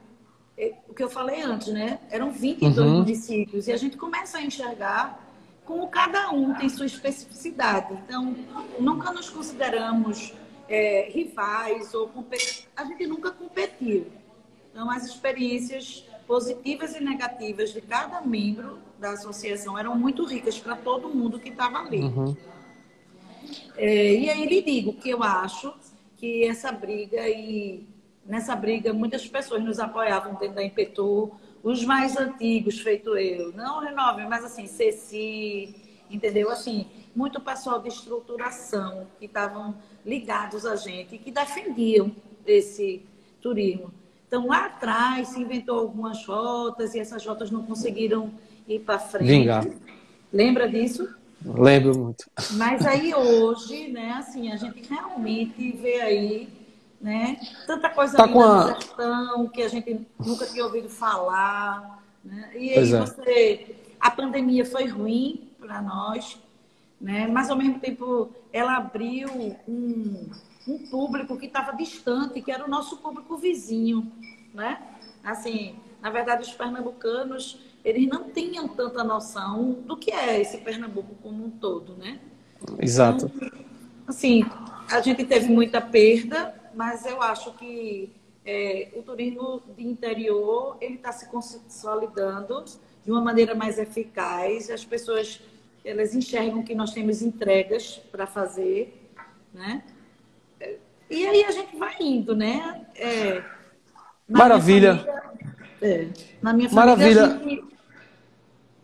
é, 0.57 0.75
o 0.89 0.95
que 0.95 1.03
eu 1.03 1.11
falei 1.11 1.43
antes, 1.43 1.69
né? 1.69 1.99
Eram 2.11 2.31
22 2.31 2.79
uhum. 2.79 2.99
municípios 2.99 3.67
e 3.67 3.73
a 3.73 3.77
gente 3.77 3.97
começa 3.97 4.39
a 4.39 4.43
enxergar 4.43 5.27
como 5.65 5.89
cada 5.89 6.31
um 6.31 6.55
tem 6.55 6.69
sua 6.69 6.87
especificidade. 6.87 7.95
Então, 8.05 8.35
nunca 8.79 9.13
nos 9.13 9.31
consideramos 9.31 10.35
é, 10.69 11.09
rivais 11.13 11.95
ou 11.95 12.11
a 12.77 12.85
gente 12.85 13.07
nunca 13.07 13.31
competiu. 13.31 14.07
Então, 14.71 14.91
as 14.91 15.05
experiências 15.05 16.05
positivas 16.27 16.95
e 16.95 17.01
negativas 17.03 17.73
de 17.73 17.81
cada 17.81 18.21
membro 18.21 18.79
da 19.01 19.11
associação 19.11 19.77
eram 19.79 19.97
muito 19.97 20.25
ricas 20.25 20.59
para 20.59 20.77
todo 20.77 21.09
mundo 21.09 21.41
que 21.41 21.49
estava 21.49 21.79
ali. 21.79 22.03
Uhum. 22.03 22.37
É, 23.77 24.15
e 24.15 24.31
aí 24.31 24.47
lhe 24.47 24.63
digo 24.63 24.93
que 24.95 25.11
eu 25.11 25.23
acho 25.23 25.73
que 26.17 26.45
essa 26.45 26.71
briga 26.71 27.29
e 27.29 27.87
Nessa 28.31 28.55
briga, 28.55 28.93
muitas 28.93 29.27
pessoas 29.27 29.61
nos 29.61 29.81
apoiavam 29.81 30.35
dentro 30.35 30.55
da 30.55 30.65
Impetu, 30.65 31.33
os 31.65 31.85
mais 31.85 32.17
antigos, 32.17 32.79
feito 32.79 33.17
eu, 33.17 33.53
não 33.53 33.81
Renove, 33.81 34.25
mas 34.29 34.45
assim, 34.45 34.69
Ceci, 34.69 35.75
entendeu? 36.09 36.49
Assim, 36.49 36.87
muito 37.13 37.41
pessoal 37.41 37.81
de 37.81 37.89
estruturação 37.89 39.09
que 39.19 39.25
estavam 39.25 39.75
ligados 40.07 40.65
a 40.65 40.77
gente, 40.77 41.19
que 41.19 41.33
defendiam 41.33 42.15
esse 42.47 43.03
turismo. 43.41 43.93
Então, 44.29 44.47
lá 44.47 44.67
atrás, 44.67 45.29
se 45.29 45.41
inventou 45.41 45.81
algumas 45.81 46.25
rotas 46.25 46.95
e 46.95 47.01
essas 47.01 47.27
rotas 47.27 47.51
não 47.51 47.65
conseguiram 47.65 48.33
ir 48.69 48.79
para 48.79 49.01
frente. 49.01 49.27
Vingar. 49.27 49.67
Lembra 50.33 50.69
disso? 50.69 51.13
Lembro 51.45 51.99
muito. 51.99 52.31
Mas 52.53 52.85
aí 52.85 53.15
hoje, 53.15 53.89
né, 53.89 54.13
assim, 54.13 54.53
a 54.53 54.57
gente 54.57 54.87
realmente 54.89 55.73
vê 55.73 56.01
aí 56.01 56.61
né? 57.01 57.41
Tanta 57.67 57.89
coisa 57.89 58.17
tá 58.17 58.29
com 58.29 58.43
a... 58.43 58.67
sertão 58.67 59.49
que 59.49 59.63
a 59.63 59.69
gente 59.69 60.07
nunca 60.19 60.47
tinha 60.47 60.65
ouvido 60.65 60.89
falar. 60.89 62.03
Né? 62.23 62.51
E 62.55 62.71
aí 62.71 62.93
é. 62.93 63.01
você. 63.01 63.77
A 63.99 64.11
pandemia 64.11 64.65
foi 64.67 64.87
ruim 64.87 65.49
para 65.59 65.81
nós, 65.81 66.39
né? 67.01 67.27
mas 67.27 67.49
ao 67.51 67.57
mesmo 67.57 67.81
tempo 67.81 68.31
ela 68.53 68.77
abriu 68.77 69.29
um, 69.67 70.31
um 70.69 70.79
público 70.91 71.39
que 71.39 71.47
estava 71.47 71.73
distante, 71.73 72.41
que 72.43 72.53
era 72.53 72.65
o 72.65 72.69
nosso 72.69 72.99
público 72.99 73.37
vizinho. 73.37 74.11
Né? 74.53 74.79
Assim, 75.25 75.77
na 76.03 76.11
verdade, 76.11 76.43
os 76.43 76.53
pernambucanos 76.53 77.59
eles 77.85 78.07
não 78.09 78.31
tinham 78.31 78.69
tanta 78.69 79.03
noção 79.03 79.73
do 79.87 79.97
que 79.97 80.11
é 80.11 80.41
esse 80.41 80.59
Pernambuco 80.59 81.15
como 81.23 81.45
um 81.45 81.51
todo, 81.51 81.97
né? 81.97 82.21
Exato. 82.79 83.31
Então, 83.35 83.51
assim, 84.07 84.45
a 84.91 85.01
gente 85.01 85.25
teve 85.25 85.49
muita 85.49 85.81
perda, 85.81 86.55
mas 86.75 87.07
eu 87.07 87.23
acho 87.23 87.53
que 87.55 88.13
é, 88.45 88.89
o 88.95 89.03
turismo 89.03 89.63
de 89.77 89.85
interior 89.87 90.77
ele 90.81 90.95
está 90.95 91.13
se 91.13 91.29
consolidando 91.29 92.65
de 93.05 93.11
uma 93.11 93.21
maneira 93.21 93.55
mais 93.55 93.79
eficaz. 93.79 94.71
As 94.71 94.85
pessoas 94.85 95.41
elas 95.85 96.15
enxergam 96.15 96.63
que 96.63 96.75
nós 96.75 96.93
temos 96.93 97.23
entregas 97.23 97.97
para 98.13 98.27
fazer, 98.27 99.11
né? 99.53 99.83
E 101.09 101.27
aí 101.27 101.45
a 101.45 101.51
gente 101.51 101.77
vai 101.77 101.97
indo, 101.99 102.37
né? 102.37 102.87
É, 102.95 103.43
Maravilha. 104.29 104.97
Família, 104.97 105.50
é, 105.83 106.09
na 106.43 106.53
minha 106.53 106.69
família, 106.69 106.97
Maravilha. 106.97 107.39
Gente... 107.39 107.65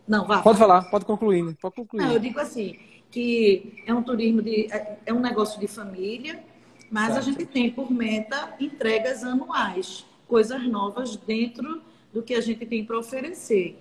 Não, 0.06 0.26
vá. 0.26 0.40
Pode 0.42 0.58
falar, 0.58 0.82
pode 0.90 1.04
concluir, 1.04 1.56
pode 1.60 1.74
concluir. 1.74 2.02
Não, 2.02 2.12
eu 2.12 2.18
digo 2.18 2.38
assim 2.38 2.78
que 3.10 3.82
é 3.86 3.94
um 3.94 4.02
turismo 4.02 4.42
de 4.42 4.70
é, 4.72 4.98
é 5.06 5.12
um 5.12 5.20
negócio 5.20 5.58
de 5.58 5.66
família 5.66 6.42
mas 6.90 7.12
certo. 7.12 7.18
a 7.18 7.22
gente 7.22 7.46
tem 7.46 7.70
por 7.70 7.90
meta 7.90 8.54
entregas 8.60 9.24
anuais, 9.24 10.04
coisas 10.28 10.66
novas 10.66 11.16
dentro 11.16 11.82
do 12.12 12.22
que 12.22 12.34
a 12.34 12.40
gente 12.40 12.64
tem 12.66 12.84
para 12.84 12.98
oferecer. 12.98 13.76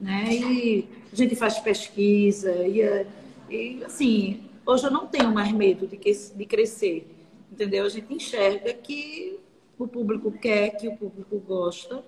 Né? 0.00 0.34
E 0.34 0.88
a 1.12 1.16
gente 1.16 1.34
faz 1.36 1.58
pesquisa, 1.58 2.52
e, 2.66 3.06
e 3.48 3.84
assim, 3.84 4.42
hoje 4.64 4.86
eu 4.86 4.90
não 4.90 5.06
tenho 5.06 5.32
mais 5.32 5.50
medo 5.52 5.86
de, 5.86 5.96
que, 5.96 6.12
de 6.12 6.46
crescer, 6.46 7.06
entendeu? 7.50 7.84
A 7.84 7.88
gente 7.88 8.12
enxerga 8.12 8.72
que 8.74 9.38
o 9.78 9.86
público 9.86 10.30
quer, 10.32 10.76
que 10.76 10.88
o 10.88 10.96
público 10.96 11.38
gosta. 11.38 12.04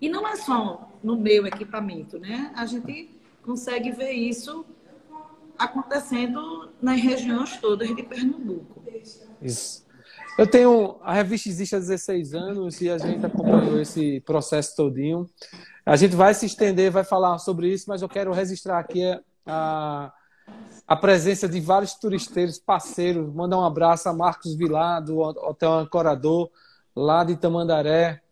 E 0.00 0.08
não 0.08 0.26
é 0.26 0.36
só 0.36 0.88
no 1.02 1.16
meu 1.16 1.46
equipamento, 1.46 2.18
né? 2.18 2.52
A 2.54 2.64
gente 2.66 3.10
consegue 3.42 3.90
ver 3.90 4.12
isso 4.12 4.64
acontecendo 5.58 6.70
nas 6.80 7.00
regiões 7.00 7.56
todas 7.58 7.94
de 7.94 8.02
Pernambuco. 8.02 8.82
Isso. 9.42 9.86
Eu 10.38 10.46
tenho. 10.46 10.96
A 11.02 11.12
revista 11.12 11.48
existe 11.48 11.76
há 11.76 11.78
16 11.78 12.34
anos 12.34 12.80
e 12.80 12.88
a 12.88 12.96
gente 12.96 13.26
acompanhou 13.26 13.78
esse 13.78 14.20
processo 14.20 14.74
todinho. 14.74 15.28
A 15.84 15.96
gente 15.96 16.16
vai 16.16 16.32
se 16.32 16.46
estender, 16.46 16.90
vai 16.90 17.04
falar 17.04 17.38
sobre 17.38 17.68
isso, 17.68 17.86
mas 17.88 18.00
eu 18.00 18.08
quero 18.08 18.32
registrar 18.32 18.78
aqui 18.78 19.02
a, 19.44 20.12
a 20.86 20.96
presença 20.96 21.48
de 21.48 21.60
vários 21.60 21.94
turisteiros, 21.94 22.58
parceiros. 22.58 23.30
Mandar 23.34 23.58
um 23.58 23.64
abraço 23.64 24.08
a 24.08 24.14
Marcos 24.14 24.54
Vilar, 24.54 25.02
do 25.02 25.18
Hotel 25.18 25.72
Ancorador, 25.72 26.50
lá 26.96 27.22
de 27.22 27.36
Tamandaré. 27.36 28.22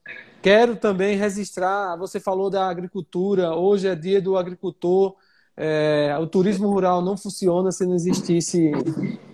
Quero 0.40 0.76
também 0.76 1.16
registrar, 1.16 1.96
você 1.96 2.20
falou 2.20 2.48
da 2.48 2.68
agricultura, 2.68 3.54
hoje 3.54 3.88
é 3.88 3.94
dia 3.96 4.22
do 4.22 4.36
agricultor. 4.36 5.16
É, 5.56 6.16
o 6.20 6.26
turismo 6.28 6.70
rural 6.70 7.02
não 7.02 7.16
funciona 7.16 7.72
se 7.72 7.84
não 7.84 7.96
existisse 7.96 8.70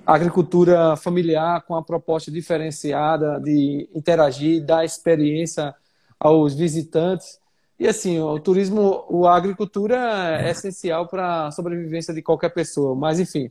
agricultura 0.06 0.96
familiar 0.96 1.62
com 1.62 1.74
a 1.74 1.82
proposta 1.82 2.30
diferenciada 2.30 3.38
de 3.38 3.88
interagir, 3.94 4.64
dar 4.64 4.84
experiência 4.84 5.74
aos 6.18 6.54
visitantes. 6.54 7.38
E 7.78 7.86
assim, 7.86 8.18
o 8.18 8.38
turismo, 8.38 9.26
a 9.26 9.36
agricultura 9.36 10.40
é 10.40 10.50
essencial 10.50 11.06
para 11.06 11.48
a 11.48 11.50
sobrevivência 11.50 12.14
de 12.14 12.22
qualquer 12.22 12.50
pessoa. 12.50 12.94
Mas 12.94 13.20
enfim, 13.20 13.50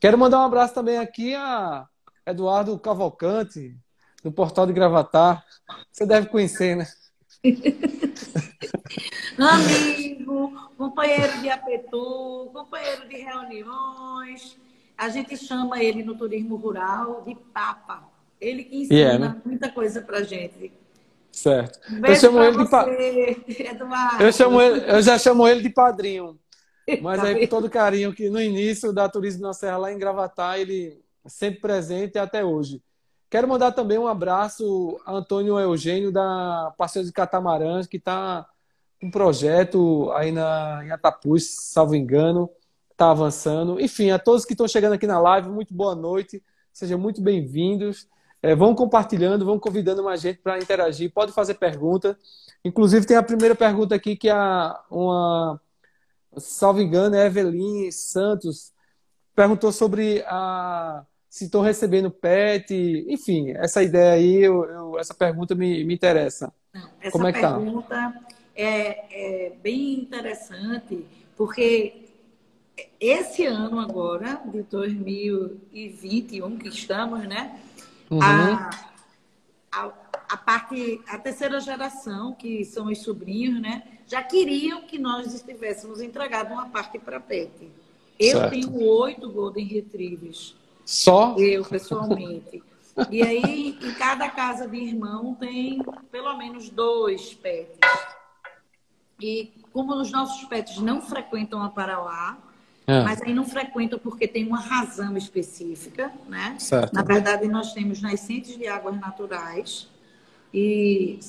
quero 0.00 0.18
mandar 0.18 0.40
um 0.40 0.46
abraço 0.46 0.74
também 0.74 0.98
aqui 0.98 1.32
a 1.36 1.86
Eduardo 2.26 2.76
Cavalcante, 2.78 3.76
do 4.22 4.32
Portal 4.32 4.66
de 4.66 4.72
Gravatar. 4.72 5.44
Você 5.90 6.06
deve 6.06 6.28
conhecer, 6.28 6.76
né? 6.76 6.86
Amigo, 9.38 10.52
companheiro 10.76 11.40
de 11.40 11.48
apetu, 11.48 12.50
companheiro 12.52 13.08
de 13.08 13.16
reuniões. 13.16 14.58
A 14.96 15.08
gente 15.08 15.36
chama 15.36 15.82
ele 15.82 16.02
no 16.02 16.16
turismo 16.16 16.56
rural 16.56 17.22
de 17.24 17.36
Papa. 17.54 18.02
Ele 18.40 18.64
que 18.64 18.76
ensina 18.82 18.98
yeah, 18.98 19.18
né? 19.18 19.40
muita 19.44 19.70
coisa 19.70 20.00
pra 20.00 20.22
gente. 20.22 20.72
Certo. 21.30 21.78
Um 21.92 22.04
eu 22.04 22.16
chamo 22.16 22.42
ele 22.42 22.58
de 22.58 22.68
pa... 22.68 22.86
Eu 24.20 24.32
chamo 24.32 24.60
ele, 24.60 24.90
eu 24.90 25.00
já 25.02 25.18
chamo 25.18 25.46
ele 25.46 25.62
de 25.62 25.70
padrinho. 25.70 26.38
Mas 27.00 27.22
aí 27.22 27.40
com 27.40 27.46
todo 27.46 27.70
carinho 27.70 28.12
que 28.12 28.28
no 28.30 28.40
início 28.40 28.92
da 28.92 29.08
Turismo 29.08 29.42
na 29.42 29.52
Serra 29.52 29.76
lá 29.76 29.92
em 29.92 29.98
Gravatar, 29.98 30.58
ele 30.58 31.00
sempre 31.26 31.60
presente 31.60 32.18
até 32.18 32.44
hoje. 32.44 32.82
Quero 33.30 33.46
mandar 33.46 33.72
também 33.72 33.98
um 33.98 34.06
abraço 34.06 34.98
a 35.04 35.12
Antônio 35.12 35.58
Eugênio 35.58 36.10
da 36.10 36.72
Passeio 36.78 37.04
de 37.04 37.12
Catamarãs, 37.12 37.86
que 37.86 37.98
está 37.98 38.48
um 39.02 39.10
projeto 39.10 40.10
aí 40.12 40.32
na, 40.32 40.82
em 40.84 40.90
Atapuz, 40.90 41.48
salvo 41.60 41.94
engano, 41.94 42.48
está 42.90 43.10
avançando. 43.10 43.78
Enfim, 43.80 44.10
a 44.10 44.18
todos 44.18 44.44
que 44.44 44.54
estão 44.54 44.66
chegando 44.66 44.94
aqui 44.94 45.06
na 45.06 45.20
live, 45.20 45.50
muito 45.50 45.74
boa 45.74 45.94
noite, 45.94 46.42
sejam 46.72 46.98
muito 46.98 47.20
bem-vindos. 47.20 48.08
É, 48.42 48.54
vão 48.54 48.74
compartilhando, 48.74 49.44
vão 49.44 49.58
convidando 49.58 50.02
mais 50.02 50.20
gente 50.20 50.40
para 50.40 50.58
interagir, 50.58 51.12
pode 51.12 51.32
fazer 51.32 51.54
pergunta. 51.54 52.18
Inclusive, 52.64 53.06
tem 53.06 53.16
a 53.16 53.22
primeira 53.22 53.54
pergunta 53.54 53.94
aqui 53.94 54.16
que 54.16 54.30
a 54.30 54.80
uma, 54.90 55.60
salvo 56.38 56.80
engano, 56.80 57.14
é 57.14 57.26
Evelyn 57.26 57.90
Santos 57.90 58.72
perguntou 59.34 59.70
sobre 59.70 60.24
a 60.26 61.04
se 61.38 61.44
estão 61.44 61.60
recebendo 61.60 62.10
PET, 62.10 62.74
enfim, 63.08 63.52
essa 63.52 63.80
ideia 63.80 64.14
aí, 64.14 64.42
eu, 64.42 64.64
eu, 64.64 64.98
essa 64.98 65.14
pergunta 65.14 65.54
me, 65.54 65.84
me 65.84 65.94
interessa. 65.94 66.52
essa 67.00 67.12
Como 67.12 67.28
é 67.28 67.32
que 67.32 67.40
tá? 67.40 67.56
pergunta 67.56 68.20
é, 68.56 69.46
é 69.46 69.50
bem 69.62 70.00
interessante, 70.00 71.06
porque 71.36 72.08
esse 72.98 73.46
ano 73.46 73.78
agora, 73.78 74.42
de 74.46 74.62
2021 74.62 76.58
que 76.58 76.68
estamos, 76.68 77.22
né? 77.28 77.60
Uhum. 78.10 78.20
A, 78.20 78.70
a, 79.70 79.92
a, 80.30 80.36
parte, 80.36 81.00
a 81.06 81.18
terceira 81.18 81.60
geração, 81.60 82.34
que 82.34 82.64
são 82.64 82.86
os 82.88 82.98
sobrinhos, 82.98 83.62
né? 83.62 83.84
Já 84.08 84.24
queriam 84.24 84.82
que 84.82 84.98
nós 84.98 85.32
estivéssemos 85.32 86.00
entregado 86.00 86.52
uma 86.52 86.68
parte 86.68 86.98
para 86.98 87.20
PET. 87.20 87.70
Eu 88.18 88.38
certo. 88.38 88.50
tenho 88.50 88.74
oito 88.74 89.30
Golden 89.30 89.66
Retrievers 89.66 90.56
só? 90.88 91.36
Eu, 91.36 91.66
pessoalmente. 91.66 92.62
E 93.10 93.22
aí, 93.22 93.78
em 93.78 93.92
cada 93.92 94.30
casa 94.30 94.66
de 94.66 94.78
irmão 94.78 95.34
tem 95.34 95.82
pelo 96.10 96.34
menos 96.38 96.70
dois 96.70 97.34
pets. 97.34 97.78
E 99.20 99.52
como 99.70 99.94
os 100.00 100.10
nossos 100.10 100.48
pets 100.48 100.78
não 100.78 101.02
frequentam 101.02 101.62
a 101.62 101.68
Parauá, 101.68 102.38
é. 102.86 103.02
mas 103.02 103.20
aí 103.20 103.34
não 103.34 103.44
frequentam 103.44 103.98
porque 103.98 104.26
tem 104.26 104.46
uma 104.46 104.60
razão 104.60 105.14
específica, 105.14 106.10
né? 106.26 106.56
Certo. 106.58 106.94
Na 106.94 107.02
verdade, 107.02 107.46
nós 107.48 107.74
temos 107.74 108.00
nascentes 108.00 108.56
de 108.56 108.66
águas 108.66 108.98
naturais 108.98 109.90
e 110.54 111.20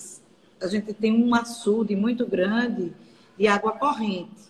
a 0.62 0.67
gente 0.67 0.93
tem 0.93 1.22
um 1.22 1.36
açude 1.36 1.98
muito 1.98 2.26
grande 2.26 2.93
de 3.38 3.45
água 3.45 3.74
corrente. 3.74 4.49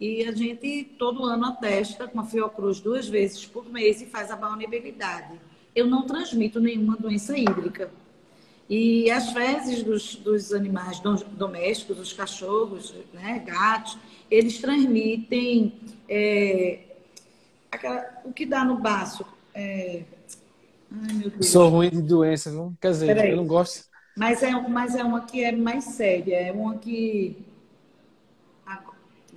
E 0.00 0.24
a 0.24 0.32
gente 0.32 0.84
todo 0.98 1.24
ano 1.24 1.44
atesta 1.44 2.08
com 2.08 2.20
a 2.20 2.24
Fiocruz 2.24 2.80
duas 2.80 3.06
vezes 3.06 3.44
por 3.44 3.68
mês 3.68 4.00
e 4.00 4.06
faz 4.06 4.30
a 4.30 4.36
balneabilidade. 4.36 5.38
Eu 5.76 5.86
não 5.86 6.06
transmito 6.06 6.58
nenhuma 6.58 6.96
doença 6.96 7.36
hídrica. 7.36 7.90
E 8.68 9.10
as 9.10 9.32
fezes 9.32 9.82
dos, 9.82 10.14
dos 10.14 10.52
animais 10.54 11.02
domésticos, 11.32 11.98
os 11.98 12.12
cachorros, 12.12 12.94
né, 13.12 13.42
gatos, 13.44 13.98
eles 14.30 14.58
transmitem 14.58 15.74
é, 16.08 16.78
aquela, 17.70 18.22
o 18.24 18.32
que 18.32 18.46
dá 18.46 18.64
no 18.64 18.78
baço. 18.78 19.26
É, 19.52 20.04
ai, 20.92 21.12
meu 21.12 21.30
Deus. 21.30 21.46
Sou 21.48 21.68
ruim 21.68 21.90
de 21.90 22.00
doença, 22.00 22.50
viu? 22.50 22.72
Quer 22.80 22.92
dizer, 22.92 23.06
Peraí. 23.06 23.30
eu 23.32 23.36
não 23.36 23.46
gosto. 23.46 23.84
Mas 24.16 24.42
é, 24.42 24.50
mas 24.50 24.94
é 24.94 25.04
uma 25.04 25.22
que 25.22 25.42
é 25.44 25.52
mais 25.52 25.84
séria, 25.84 26.36
é 26.36 26.52
uma 26.52 26.78
que 26.78 27.36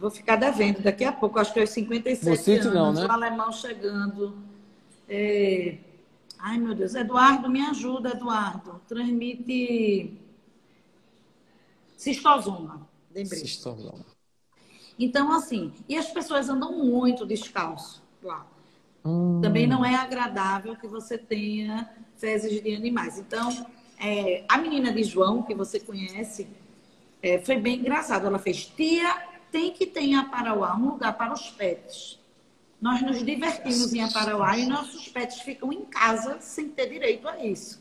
Vou 0.03 0.11
ficar 0.11 0.35
devendo 0.35 0.81
daqui 0.81 1.05
a 1.05 1.13
pouco, 1.13 1.39
acho 1.39 1.53
que 1.53 1.61
é 1.61 1.63
os 1.63 1.69
57 1.69 2.25
Mocite, 2.29 2.67
anos, 2.67 2.73
não, 2.73 2.91
né? 2.91 3.05
o 3.07 3.11
alemão 3.13 3.53
chegando. 3.53 4.35
É... 5.07 5.77
Ai, 6.37 6.57
meu 6.57 6.75
Deus. 6.75 6.93
Eduardo, 6.93 7.49
me 7.49 7.61
ajuda, 7.61 8.09
Eduardo. 8.09 8.81
Transmite 8.85 10.19
cistosoma. 11.95 12.85
Lembrei. 13.15 13.39
Cistosoma. 13.39 14.05
Então, 14.99 15.31
assim, 15.31 15.71
e 15.87 15.95
as 15.95 16.09
pessoas 16.09 16.49
andam 16.49 16.77
muito 16.85 17.25
descalço 17.25 18.03
lá. 18.21 18.45
Hum. 19.05 19.39
Também 19.41 19.65
não 19.65 19.85
é 19.85 19.95
agradável 19.95 20.75
que 20.75 20.85
você 20.85 21.17
tenha 21.17 21.89
fezes 22.17 22.61
de 22.61 22.75
animais. 22.75 23.17
Então, 23.17 23.65
é, 23.97 24.43
a 24.49 24.57
menina 24.57 24.91
de 24.91 25.05
João, 25.05 25.43
que 25.43 25.55
você 25.55 25.79
conhece, 25.79 26.45
é, 27.21 27.39
foi 27.39 27.55
bem 27.55 27.79
engraçado. 27.79 28.27
Ela 28.27 28.37
fez 28.37 28.65
tia, 28.65 29.31
tem 29.53 29.71
que 29.71 29.85
ter 29.85 30.01
em 30.01 30.15
Aparauá 30.15 30.75
um 30.75 30.89
lugar 30.89 31.15
para 31.15 31.31
os 31.31 31.51
pets. 31.51 32.19
Nós 32.81 33.03
nos 33.03 33.23
divertimos 33.23 33.93
em 33.93 34.01
Aparauá 34.01 34.57
e 34.57 34.65
nossos 34.65 35.07
pets 35.07 35.41
ficam 35.41 35.71
em 35.71 35.85
casa 35.85 36.41
sem 36.41 36.69
ter 36.69 36.89
direito 36.89 37.27
a 37.29 37.45
isso. 37.45 37.79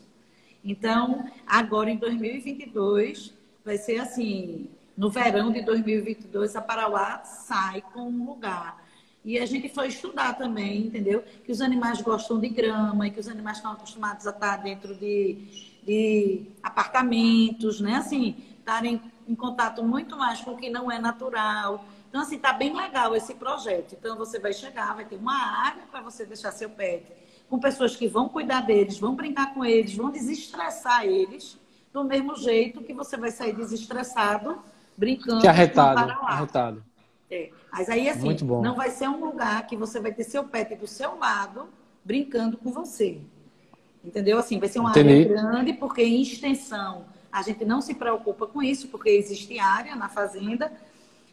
Então, 0.63 1.27
agora 1.47 1.89
em 1.89 1.97
2022, 1.97 3.33
vai 3.65 3.77
ser 3.79 3.99
assim: 3.99 4.69
no 4.95 5.09
verão 5.09 5.51
de 5.51 5.63
2022, 5.63 6.55
Aparauá 6.55 7.23
sai 7.23 7.81
com 7.81 8.01
um 8.01 8.23
lugar. 8.27 8.81
E 9.25 9.39
a 9.39 9.45
gente 9.45 9.67
foi 9.67 9.87
estudar 9.87 10.33
também, 10.33 10.85
entendeu? 10.85 11.23
Que 11.43 11.51
os 11.51 11.59
animais 11.59 12.01
gostam 12.01 12.39
de 12.39 12.49
grama 12.49 13.07
e 13.07 13.11
que 13.11 13.19
os 13.19 13.27
animais 13.27 13.57
estão 13.57 13.71
acostumados 13.71 14.27
a 14.27 14.29
estar 14.29 14.57
dentro 14.57 14.93
de, 14.95 15.79
de 15.83 16.41
apartamentos, 16.61 17.81
né? 17.81 17.95
Assim, 17.95 18.35
estarem 18.59 19.01
em 19.27 19.35
contato 19.35 19.83
muito 19.83 20.17
mais 20.17 20.41
com 20.41 20.51
o 20.51 20.57
que 20.57 20.69
não 20.69 20.91
é 20.91 20.99
natural. 20.99 21.85
Então, 22.09 22.21
assim, 22.21 22.37
tá 22.37 22.53
bem 22.53 22.75
legal 22.75 23.15
esse 23.15 23.33
projeto. 23.33 23.95
Então, 23.99 24.15
você 24.15 24.39
vai 24.39 24.53
chegar, 24.53 24.95
vai 24.95 25.05
ter 25.05 25.15
uma 25.15 25.35
área 25.65 25.83
para 25.89 26.01
você 26.01 26.25
deixar 26.25 26.51
seu 26.51 26.69
pet 26.69 27.05
com 27.49 27.59
pessoas 27.59 27.95
que 27.95 28.07
vão 28.07 28.29
cuidar 28.29 28.61
deles, 28.61 28.97
vão 28.97 29.15
brincar 29.15 29.53
com 29.53 29.63
eles, 29.63 29.95
vão 29.95 30.09
desestressar 30.09 31.05
eles, 31.05 31.57
do 31.91 32.03
mesmo 32.03 32.35
jeito 32.35 32.81
que 32.81 32.93
você 32.93 33.15
vai 33.15 33.29
sair 33.29 33.55
desestressado, 33.55 34.57
brincando. 34.97 35.41
Que 35.41 35.47
arretado, 35.47 36.11
arretado. 36.23 36.83
É. 37.29 37.51
Mas 37.71 37.89
aí, 37.89 38.09
assim, 38.09 38.35
não 38.61 38.75
vai 38.75 38.89
ser 38.89 39.07
um 39.07 39.23
lugar 39.23 39.67
que 39.67 39.77
você 39.77 39.99
vai 39.99 40.11
ter 40.11 40.23
seu 40.23 40.43
pet 40.43 40.75
do 40.75 40.87
seu 40.87 41.17
lado, 41.17 41.69
brincando 42.03 42.57
com 42.57 42.71
você. 42.71 43.21
Entendeu? 44.03 44.37
Assim, 44.37 44.59
vai 44.59 44.67
ser 44.67 44.79
uma 44.79 44.89
Entendi. 44.89 45.31
área 45.31 45.51
grande, 45.51 45.73
porque 45.73 46.03
em 46.03 46.21
extensão 46.21 47.05
a 47.33 47.41
gente 47.41 47.65
não 47.65 47.81
se 47.81 47.95
preocupa 47.95 48.45
com 48.45 48.61
isso, 48.61 48.87
porque 48.89 49.09
existe 49.09 49.57
área 49.57 49.95
na 49.95 50.07
fazenda, 50.07 50.71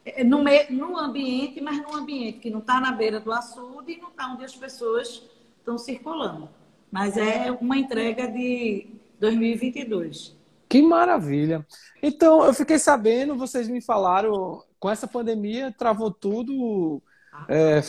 é, 0.03 0.25
no, 0.25 0.43
meio, 0.43 0.73
no 0.73 0.99
ambiente, 0.99 1.61
mas 1.61 1.77
num 1.83 1.95
ambiente 1.95 2.39
que 2.39 2.49
não 2.49 2.61
está 2.61 2.81
na 2.81 2.91
beira 2.91 3.21
do 3.21 3.31
açude 3.31 3.93
e 3.93 3.97
não 3.99 4.09
está 4.09 4.33
onde 4.33 4.43
as 4.43 4.57
pessoas 4.57 5.23
estão 5.59 5.77
circulando. 5.77 6.49
Mas 6.91 7.19
é 7.19 7.51
uma 7.53 7.77
entrega 7.77 8.27
de 8.27 8.87
2022. 9.21 10.35
Que 10.67 10.81
maravilha! 10.81 11.67
Então, 12.03 12.43
eu 12.45 12.55
fiquei 12.55 12.79
sabendo, 12.79 13.37
vocês 13.37 13.69
me 13.69 13.83
falaram, 13.83 14.63
com 14.79 14.89
essa 14.89 15.07
pandemia 15.07 15.75
travou 15.77 16.11
tudo. 16.11 17.03
É, 17.47 17.83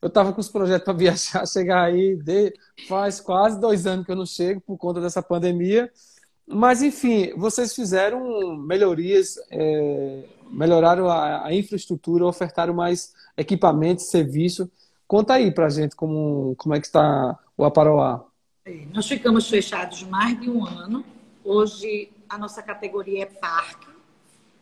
Eu 0.00 0.08
estava 0.08 0.32
com 0.32 0.40
os 0.40 0.48
projetos 0.48 0.84
para 0.86 0.94
viajar, 0.94 1.46
chegar 1.46 1.82
aí, 1.82 2.16
de, 2.16 2.54
faz 2.88 3.20
quase 3.20 3.60
dois 3.60 3.86
anos 3.86 4.06
que 4.06 4.12
eu 4.12 4.16
não 4.16 4.26
chego 4.26 4.62
por 4.62 4.78
conta 4.78 4.98
dessa 5.00 5.22
pandemia. 5.22 5.90
Mas, 6.46 6.82
enfim, 6.82 7.32
vocês 7.36 7.74
fizeram 7.74 8.56
melhorias, 8.56 9.36
é, 9.50 10.24
melhoraram 10.50 11.08
a, 11.08 11.46
a, 11.46 11.54
infraestrutura, 11.54 12.26
ofertaram 12.26 12.74
mais 12.74 13.14
equipamentos, 13.36 14.06
serviço. 14.06 14.70
Conta 15.06 15.34
aí 15.34 15.50
para 15.50 15.66
a 15.66 15.70
gente 15.70 15.96
como, 15.96 16.54
como 16.56 16.74
é 16.74 16.80
que 16.80 16.86
está 16.86 17.38
o 17.56 17.64
Aparoá. 17.64 18.24
Nós 18.92 19.06
ficamos 19.06 19.48
fechados 19.48 20.02
mais 20.02 20.38
de 20.40 20.50
um 20.50 20.64
ano. 20.66 21.04
Hoje 21.42 22.10
a 22.28 22.38
nossa 22.38 22.62
categoria 22.62 23.22
é 23.22 23.26
parque, 23.26 23.88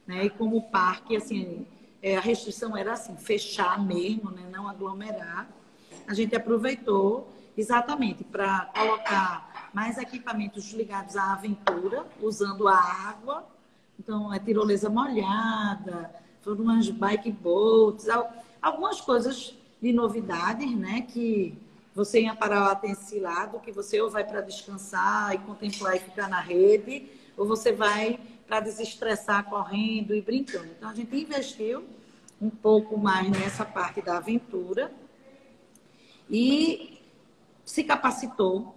né? 0.07 0.27
E 0.27 0.31
como 0.31 0.63
parque, 0.63 1.17
assim, 1.17 1.67
é, 2.03 2.17
a 2.17 2.21
restrição 2.21 2.77
era 2.77 2.93
assim, 2.93 3.17
fechar 3.17 3.81
mesmo, 3.83 4.31
né? 4.31 4.43
não 4.51 4.69
aglomerar. 4.69 5.49
A 6.07 6.15
gente 6.15 6.35
aproveitou 6.35 7.33
exatamente 7.57 8.25
para 8.25 8.67
colocar 8.75 9.52
mais 9.73 9.99
equipamentos 9.99 10.73
ligados 10.73 11.17
à 11.17 11.33
aventura, 11.33 12.07
usando 12.21 12.69
a 12.69 12.77
água. 12.77 13.47
Então, 13.99 14.33
é 14.33 14.39
tirolesa 14.39 14.89
molhada, 14.89 16.11
foram 16.43 16.65
umas 16.65 16.89
bike 16.89 17.31
boats, 17.31 18.07
algumas 18.61 19.01
coisas 19.01 19.57
de 19.81 19.93
novidades, 19.93 20.71
né? 20.77 21.03
Que 21.03 21.57
você 21.95 22.21
em 22.21 22.29
Aparauá 22.29 22.75
tem 22.75 22.93
esse 22.93 23.19
lado, 23.19 23.61
que 23.61 23.73
você 23.73 24.01
ou 24.01 24.11
vai 24.11 24.25
para 24.25 24.41
descansar 24.41 25.35
e 25.35 25.39
contemplar 25.39 25.97
e 25.97 26.01
ficar 26.01 26.29
na 26.29 26.41
rede, 26.41 27.09
ou 27.37 27.47
você 27.47 27.73
vai 27.73 28.19
para 28.47 28.61
desestressar 28.61 29.45
correndo 29.45 30.15
e 30.15 30.21
brincando. 30.21 30.67
Então, 30.67 30.89
a 30.89 30.95
gente 30.95 31.17
investiu 31.17 31.85
um 32.41 32.51
pouco 32.51 32.99
mais 32.99 33.31
nessa 33.31 33.65
parte 33.65 34.03
da 34.03 34.17
aventura 34.17 34.93
e 36.29 37.01
se 37.65 37.85
capacitou, 37.85 38.75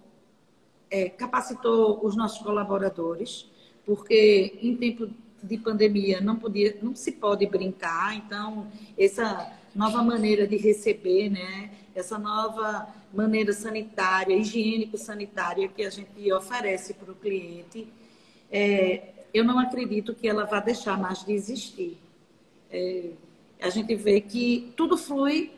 é, 0.90 1.08
capacitou 1.08 2.04
os 2.04 2.16
nossos 2.16 2.38
colaboradores, 2.38 3.50
porque 3.84 4.58
em 4.62 4.76
tempo 4.76 5.08
de 5.42 5.58
pandemia 5.58 6.20
não 6.20 6.36
podia, 6.36 6.76
não 6.82 6.94
se 6.94 7.12
pode 7.12 7.46
brincar, 7.46 8.16
então 8.16 8.66
essa 8.98 9.52
nova 9.74 10.02
maneira 10.02 10.46
de 10.46 10.56
receber, 10.56 11.28
né? 11.30 11.70
Essa 11.94 12.18
nova 12.18 12.88
maneira 13.12 13.52
sanitária, 13.52 14.34
higiênico-sanitária 14.34 15.68
que 15.68 15.84
a 15.84 15.90
gente 15.90 16.32
oferece 16.32 16.94
para 16.94 17.12
o 17.12 17.14
cliente, 17.14 17.86
é, 18.50 19.14
eu 19.32 19.44
não 19.44 19.58
acredito 19.58 20.14
que 20.14 20.28
ela 20.28 20.44
vá 20.44 20.60
deixar 20.60 20.98
mais 20.98 21.24
de 21.24 21.32
existir. 21.32 21.98
É, 22.70 23.10
a 23.60 23.70
gente 23.70 23.94
vê 23.94 24.20
que 24.20 24.72
tudo 24.76 24.96
flui 24.96 25.50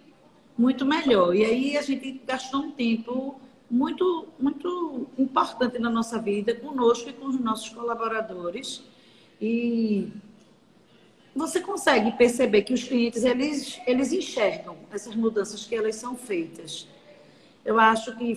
muito 0.56 0.84
melhor. 0.84 1.34
E 1.34 1.44
aí 1.44 1.76
a 1.76 1.82
gente 1.82 2.20
gastou 2.26 2.62
um 2.62 2.70
tempo 2.72 3.40
muito, 3.70 4.28
muito 4.38 5.06
importante 5.18 5.78
na 5.78 5.90
nossa 5.90 6.18
vida, 6.18 6.54
conosco 6.54 7.10
e 7.10 7.12
com 7.12 7.26
os 7.26 7.38
nossos 7.38 7.68
colaboradores. 7.68 8.82
E 9.40 10.10
você 11.34 11.60
consegue 11.60 12.12
perceber 12.12 12.62
que 12.62 12.72
os 12.72 12.82
clientes 12.82 13.24
eles, 13.24 13.80
eles 13.86 14.12
enxergam 14.12 14.76
essas 14.92 15.14
mudanças 15.14 15.64
que 15.64 15.74
elas 15.74 15.94
são 15.96 16.16
feitas. 16.16 16.88
Eu 17.64 17.78
acho 17.78 18.16
que 18.16 18.34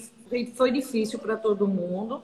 foi 0.56 0.72
difícil 0.72 1.18
para 1.18 1.38
todo 1.38 1.68
mundo, 1.68 2.22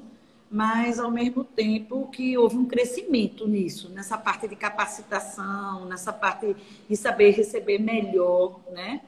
mas 0.49 0.99
ao 0.99 1.11
mesmo 1.11 1.43
tempo 1.43 2.07
que 2.11 2.37
houve 2.37 2.57
um 2.57 2.65
crescimento 2.65 3.47
nisso, 3.47 3.89
nessa 3.89 4.17
parte 4.17 4.47
de 4.47 4.55
capacitação, 4.55 5.85
nessa 5.85 6.13
parte 6.13 6.55
de 6.89 6.95
saber 6.95 7.31
receber 7.31 7.79
melhor, 7.79 8.59
né? 8.71 9.01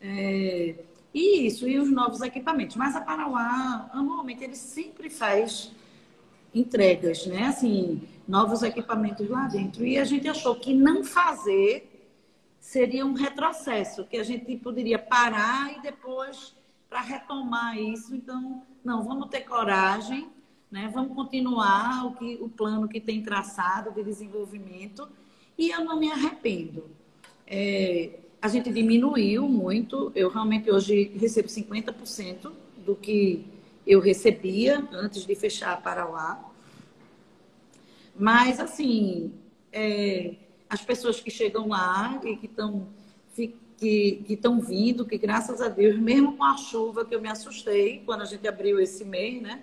É, 0.00 0.74
e 1.14 1.46
isso, 1.46 1.68
e 1.68 1.78
os 1.78 1.90
novos 1.90 2.20
equipamentos. 2.20 2.76
Mas 2.76 2.96
a 2.96 3.00
Parauá, 3.00 3.88
anualmente, 3.92 4.44
ele 4.44 4.56
sempre 4.56 5.08
faz 5.08 5.72
entregas, 6.52 7.26
né? 7.26 7.44
Assim, 7.44 8.02
novos 8.26 8.62
equipamentos 8.62 9.28
lá 9.30 9.46
dentro. 9.46 9.86
E 9.86 9.96
a 9.96 10.04
gente 10.04 10.28
achou 10.28 10.56
que 10.56 10.74
não 10.74 11.04
fazer 11.04 11.90
seria 12.60 13.06
um 13.06 13.12
retrocesso, 13.12 14.04
que 14.04 14.16
a 14.16 14.24
gente 14.24 14.56
poderia 14.56 14.98
parar 14.98 15.76
e 15.76 15.82
depois 15.82 16.54
para 16.90 17.00
retomar 17.00 17.78
isso. 17.78 18.14
Então, 18.14 18.62
não, 18.84 19.04
vamos 19.04 19.28
ter 19.28 19.42
coragem 19.42 20.28
né? 20.74 20.90
Vamos 20.92 21.14
continuar 21.14 22.04
o, 22.04 22.14
que, 22.16 22.36
o 22.40 22.48
plano 22.48 22.88
que 22.88 23.00
tem 23.00 23.22
traçado 23.22 23.92
de 23.92 24.02
desenvolvimento 24.02 25.08
e 25.56 25.70
eu 25.70 25.84
não 25.84 26.00
me 26.00 26.10
arrependo. 26.10 26.90
É, 27.46 28.18
a 28.44 28.48
gente 28.48 28.70
diminuiu 28.70 29.48
muito, 29.48 30.12
eu 30.14 30.28
realmente 30.28 30.70
hoje 30.70 31.10
recebo 31.18 31.48
50% 31.48 32.52
do 32.84 32.94
que 32.94 33.42
eu 33.86 34.00
recebia 34.00 34.86
antes 34.92 35.24
de 35.24 35.34
fechar 35.34 35.72
a 35.72 35.78
Parauá. 35.78 36.44
Mas, 38.14 38.60
assim, 38.60 39.32
é, 39.72 40.34
as 40.68 40.82
pessoas 40.82 41.18
que 41.20 41.30
chegam 41.30 41.68
lá 41.68 42.20
e 42.22 42.36
que 42.36 42.44
estão 42.44 42.86
que 43.78 44.24
estão 44.28 44.60
vindo, 44.60 45.06
que 45.06 45.16
graças 45.16 45.62
a 45.62 45.68
Deus, 45.68 45.98
mesmo 45.98 46.36
com 46.36 46.44
a 46.44 46.58
chuva 46.58 47.04
que 47.04 47.14
eu 47.14 47.22
me 47.22 47.28
assustei 47.28 48.02
quando 48.04 48.20
a 48.20 48.26
gente 48.26 48.46
abriu 48.46 48.78
esse 48.78 49.06
mês, 49.06 49.40
né? 49.40 49.62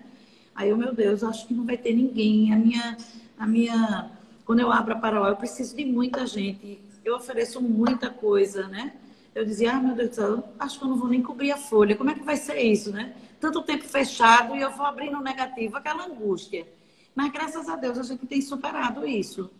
Aí 0.56 0.70
eu, 0.70 0.76
meu 0.76 0.92
Deus, 0.92 1.22
acho 1.22 1.46
que 1.46 1.54
não 1.54 1.64
vai 1.64 1.78
ter 1.78 1.94
ninguém. 1.94 2.52
A 2.52 2.56
minha, 2.56 2.96
a 3.38 3.46
minha, 3.46 4.10
quando 4.44 4.58
eu 4.58 4.72
abro 4.72 4.94
a 4.94 4.98
Parauá, 4.98 5.28
eu 5.28 5.36
preciso 5.36 5.76
de 5.76 5.84
muita 5.84 6.26
gente. 6.26 6.80
Eu 7.04 7.16
ofereço 7.16 7.60
muita 7.60 8.10
coisa, 8.10 8.68
né? 8.68 8.94
Eu 9.34 9.44
dizia, 9.44 9.72
ah, 9.72 9.80
meu 9.80 9.94
Deus 9.94 10.10
do 10.10 10.14
céu, 10.14 10.48
acho 10.58 10.78
que 10.78 10.84
eu 10.84 10.88
não 10.88 10.96
vou 10.96 11.08
nem 11.08 11.22
cobrir 11.22 11.50
a 11.52 11.56
folha. 11.56 11.96
Como 11.96 12.10
é 12.10 12.14
que 12.14 12.22
vai 12.22 12.36
ser 12.36 12.60
isso, 12.60 12.92
né? 12.92 13.14
Tanto 13.40 13.62
tempo 13.62 13.84
fechado 13.84 14.54
e 14.54 14.60
eu 14.60 14.70
vou 14.70 14.84
abrir 14.84 15.10
no 15.10 15.20
negativo, 15.20 15.76
aquela 15.76 16.06
angústia. 16.06 16.66
Mas 17.14 17.32
graças 17.32 17.68
a 17.68 17.76
Deus 17.76 17.98
a 17.98 18.02
gente 18.02 18.26
tem 18.26 18.40
superado 18.40 19.06
isso. 19.06 19.50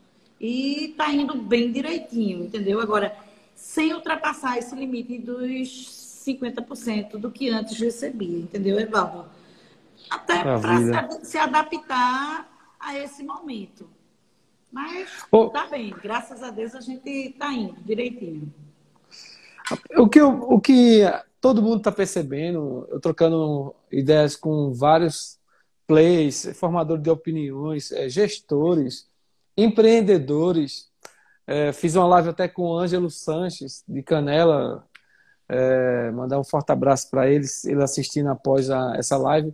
E 0.41 0.91
está 0.91 1.11
indo 1.13 1.35
bem 1.35 1.73
direitinho, 1.73 2.45
entendeu? 2.45 2.81
Agora, 2.81 3.17
sem 3.55 3.93
ultrapassar 3.95 4.59
esse 4.59 4.75
limite 4.75 5.19
dos 5.19 6.23
50% 6.27 7.13
do 7.17 7.31
que 7.31 7.49
antes 7.49 7.79
recebia, 7.79 8.39
entendeu, 8.39 8.79
Evaldo? 8.79 9.27
até 10.13 10.43
para 10.43 11.25
se 11.25 11.39
adaptar 11.39 12.49
a 12.79 12.99
esse 12.99 13.23
momento. 13.23 13.89
Mas 14.73 15.27
oh. 15.31 15.51
tá 15.51 15.67
bem, 15.67 15.95
graças 16.03 16.43
a 16.43 16.51
Deus 16.51 16.75
a 16.75 16.81
gente 16.81 17.09
está 17.09 17.53
indo 17.53 17.81
direitinho. 17.83 18.53
O 19.97 20.09
que, 20.09 20.21
o 20.21 20.61
que 20.61 21.03
todo 21.41 21.63
mundo 21.63 21.79
está 21.79 21.93
percebendo, 21.93 22.87
eu 22.91 22.99
trocando 22.99 23.75
ideias 23.91 24.35
com 24.35 24.73
vários 24.73 25.39
players, 25.87 26.51
formadores 26.55 27.03
de 27.03 27.11
opiniões, 27.11 27.93
é, 27.93 28.09
gestores, 28.09 29.09
empreendedores. 29.57 30.91
É, 31.47 31.73
fiz 31.73 31.95
uma 31.95 32.07
live 32.07 32.31
até 32.31 32.49
com 32.49 32.63
o 32.63 32.79
Ângelo 32.79 33.11
Sanches, 33.11 33.85
de 33.87 34.03
Canela. 34.03 34.87
É, 35.49 36.11
mandar 36.13 36.41
um 36.41 36.45
forte 36.45 36.73
abraço 36.73 37.11
para 37.11 37.29
eles, 37.29 37.65
ele 37.65 37.83
assistindo 37.83 38.31
após 38.31 38.71
a, 38.71 38.95
essa 38.97 39.19
live. 39.19 39.53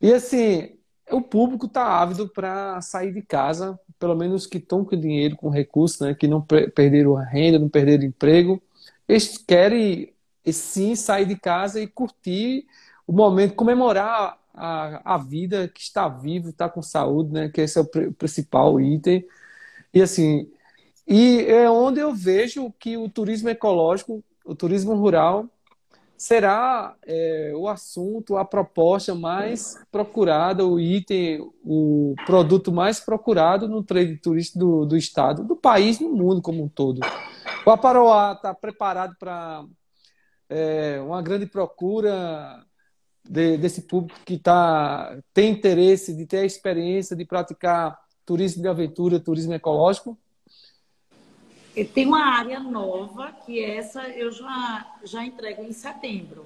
E 0.00 0.14
assim, 0.14 0.78
o 1.12 1.20
público 1.20 1.66
está 1.66 1.84
ávido 2.00 2.28
para 2.28 2.80
sair 2.80 3.12
de 3.12 3.22
casa, 3.22 3.78
pelo 3.98 4.14
menos 4.16 4.46
que 4.46 4.58
estão 4.58 4.84
com 4.84 4.98
dinheiro, 4.98 5.36
com 5.36 5.48
recursos, 5.48 6.00
né, 6.00 6.14
que 6.14 6.26
não 6.26 6.40
perderam 6.40 7.16
a 7.16 7.24
renda, 7.24 7.58
não 7.58 7.68
perderam 7.68 8.04
emprego. 8.04 8.62
Eles 9.08 9.38
querem 9.38 10.12
sim 10.50 10.94
sair 10.94 11.26
de 11.26 11.36
casa 11.36 11.80
e 11.80 11.86
curtir 11.86 12.66
o 13.06 13.12
momento, 13.12 13.54
comemorar 13.54 14.38
a, 14.54 15.14
a 15.14 15.18
vida 15.18 15.68
que 15.68 15.80
está 15.80 16.08
vivo, 16.08 16.50
está 16.50 16.68
com 16.68 16.82
saúde, 16.82 17.32
né, 17.32 17.48
que 17.48 17.60
esse 17.60 17.78
é 17.78 17.82
o 17.82 18.12
principal 18.12 18.80
item. 18.80 19.24
E 19.92 20.02
assim, 20.02 20.50
e 21.06 21.44
é 21.46 21.68
onde 21.68 22.00
eu 22.00 22.14
vejo 22.14 22.72
que 22.78 22.96
o 22.96 23.08
turismo 23.08 23.48
ecológico, 23.48 24.22
o 24.44 24.54
turismo 24.54 24.94
rural, 24.94 25.46
será 26.20 26.94
é, 27.06 27.50
o 27.56 27.66
assunto, 27.66 28.36
a 28.36 28.44
proposta 28.44 29.14
mais 29.14 29.82
procurada, 29.90 30.66
o 30.66 30.78
item, 30.78 31.40
o 31.64 32.14
produto 32.26 32.70
mais 32.70 33.00
procurado 33.00 33.66
no 33.66 33.82
trade 33.82 34.18
turístico 34.18 34.58
do, 34.58 34.84
do 34.84 34.96
estado, 34.98 35.42
do 35.42 35.56
país, 35.56 35.98
no 35.98 36.10
mundo 36.10 36.42
como 36.42 36.62
um 36.62 36.68
todo. 36.68 37.00
O 37.64 37.70
Aparoá 37.70 38.32
está 38.32 38.52
preparado 38.52 39.16
para 39.18 39.64
é, 40.46 41.00
uma 41.00 41.22
grande 41.22 41.46
procura 41.46 42.66
de, 43.24 43.56
desse 43.56 43.80
público 43.80 44.20
que 44.22 44.38
tá, 44.38 45.18
tem 45.32 45.50
interesse 45.50 46.14
de 46.14 46.26
ter 46.26 46.40
a 46.40 46.44
experiência 46.44 47.16
de 47.16 47.24
praticar 47.24 47.98
turismo 48.26 48.60
de 48.60 48.68
aventura, 48.68 49.18
turismo 49.18 49.54
ecológico? 49.54 50.18
Tem 51.84 52.06
uma 52.06 52.24
área 52.24 52.60
nova, 52.60 53.32
que 53.44 53.62
essa 53.62 54.08
eu 54.08 54.30
já, 54.30 54.86
já 55.04 55.24
entrego 55.24 55.62
em 55.62 55.72
setembro. 55.72 56.44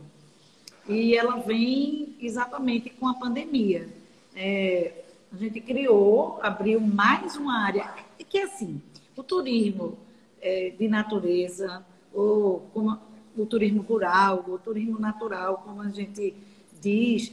E 0.88 1.16
ela 1.16 1.37
vem 1.37 2.14
exatamente 2.20 2.90
com 2.90 3.09
a 3.09 3.14
pandemia. 3.14 3.88
É, 4.37 5.05
a 5.33 5.37
gente 5.37 5.61
criou, 5.61 6.38
abriu 6.42 6.81
mais 6.81 7.37
uma 7.37 7.59
área, 7.59 7.92
que 8.29 8.38
é 8.38 8.44
assim, 8.44 8.81
o 9.16 9.23
turismo 9.23 9.99
é, 10.40 10.70
de 10.70 10.88
natureza, 10.88 11.85
ou 12.12 12.61
como 12.73 12.99
o 13.37 13.47
turismo 13.47 13.83
rural, 13.83 14.44
o 14.47 14.59
turismo 14.59 14.99
natural, 14.99 15.62
como 15.64 15.83
a 15.83 15.88
gente 15.88 16.35
diz, 16.81 17.33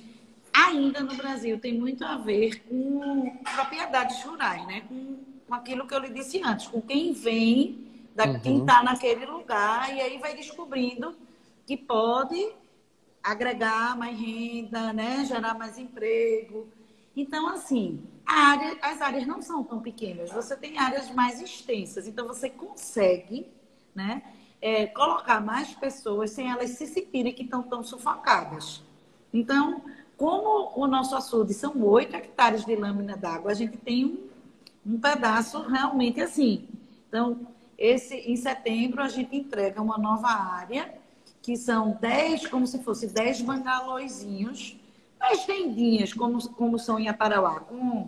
ainda 0.53 1.01
no 1.01 1.15
Brasil 1.15 1.59
tem 1.59 1.77
muito 1.77 2.03
a 2.03 2.17
ver 2.17 2.63
com 2.63 3.37
propriedades 3.55 4.23
rurais, 4.23 4.65
né? 4.65 4.81
com, 4.87 5.17
com 5.47 5.53
aquilo 5.53 5.85
que 5.85 5.93
eu 5.93 5.99
lhe 5.99 6.09
disse 6.09 6.41
antes, 6.43 6.67
com 6.67 6.81
quem 6.81 7.13
vem, 7.13 7.90
da, 8.15 8.25
uhum. 8.25 8.39
quem 8.39 8.59
está 8.59 8.83
naquele 8.83 9.25
lugar, 9.25 9.95
e 9.95 10.01
aí 10.01 10.17
vai 10.17 10.35
descobrindo 10.35 11.15
que 11.65 11.77
pode 11.77 12.53
agregar 13.23 13.97
mais 13.97 14.17
renda, 14.19 14.91
né? 14.93 15.23
gerar 15.25 15.53
mais 15.53 15.77
emprego. 15.77 16.67
Então, 17.15 17.47
assim, 17.47 18.01
área, 18.25 18.77
as 18.81 19.01
áreas 19.01 19.27
não 19.27 19.41
são 19.41 19.63
tão 19.63 19.79
pequenas, 19.79 20.31
você 20.31 20.55
tem 20.55 20.77
áreas 20.77 21.11
mais 21.11 21.41
extensas, 21.41 22.07
então 22.07 22.27
você 22.27 22.49
consegue 22.49 23.47
né, 23.93 24.23
é, 24.61 24.87
colocar 24.87 25.41
mais 25.41 25.73
pessoas 25.73 26.31
sem 26.31 26.49
elas 26.49 26.71
se 26.71 26.87
sentirem 26.87 27.33
que 27.33 27.43
estão 27.43 27.61
tão 27.61 27.83
sufocadas. 27.83 28.81
Então, 29.33 29.81
como 30.17 30.71
o 30.75 30.87
nosso 30.87 31.15
açude 31.15 31.53
são 31.53 31.83
8 31.83 32.15
hectares 32.15 32.65
de 32.65 32.75
lâmina 32.75 33.17
d'água, 33.17 33.51
a 33.51 33.55
gente 33.55 33.77
tem 33.77 34.05
um, 34.05 34.93
um 34.93 34.99
pedaço 34.99 35.61
realmente 35.63 36.21
assim. 36.21 36.67
Então, 37.07 37.47
esse, 37.81 38.15
em 38.15 38.35
setembro, 38.35 39.01
a 39.01 39.07
gente 39.07 39.35
entrega 39.35 39.81
uma 39.81 39.97
nova 39.97 40.27
área, 40.27 40.93
que 41.41 41.57
são 41.57 41.97
10, 41.99 42.45
como 42.45 42.67
se 42.67 42.77
fosse 42.83 43.07
10 43.07 43.41
bangalôzinhos, 43.41 44.77
10 45.19 45.45
tendinhas, 45.45 46.13
como, 46.13 46.47
como 46.49 46.77
são 46.77 46.99
em 46.99 47.09
Aparauá, 47.09 47.59
com 47.61 48.07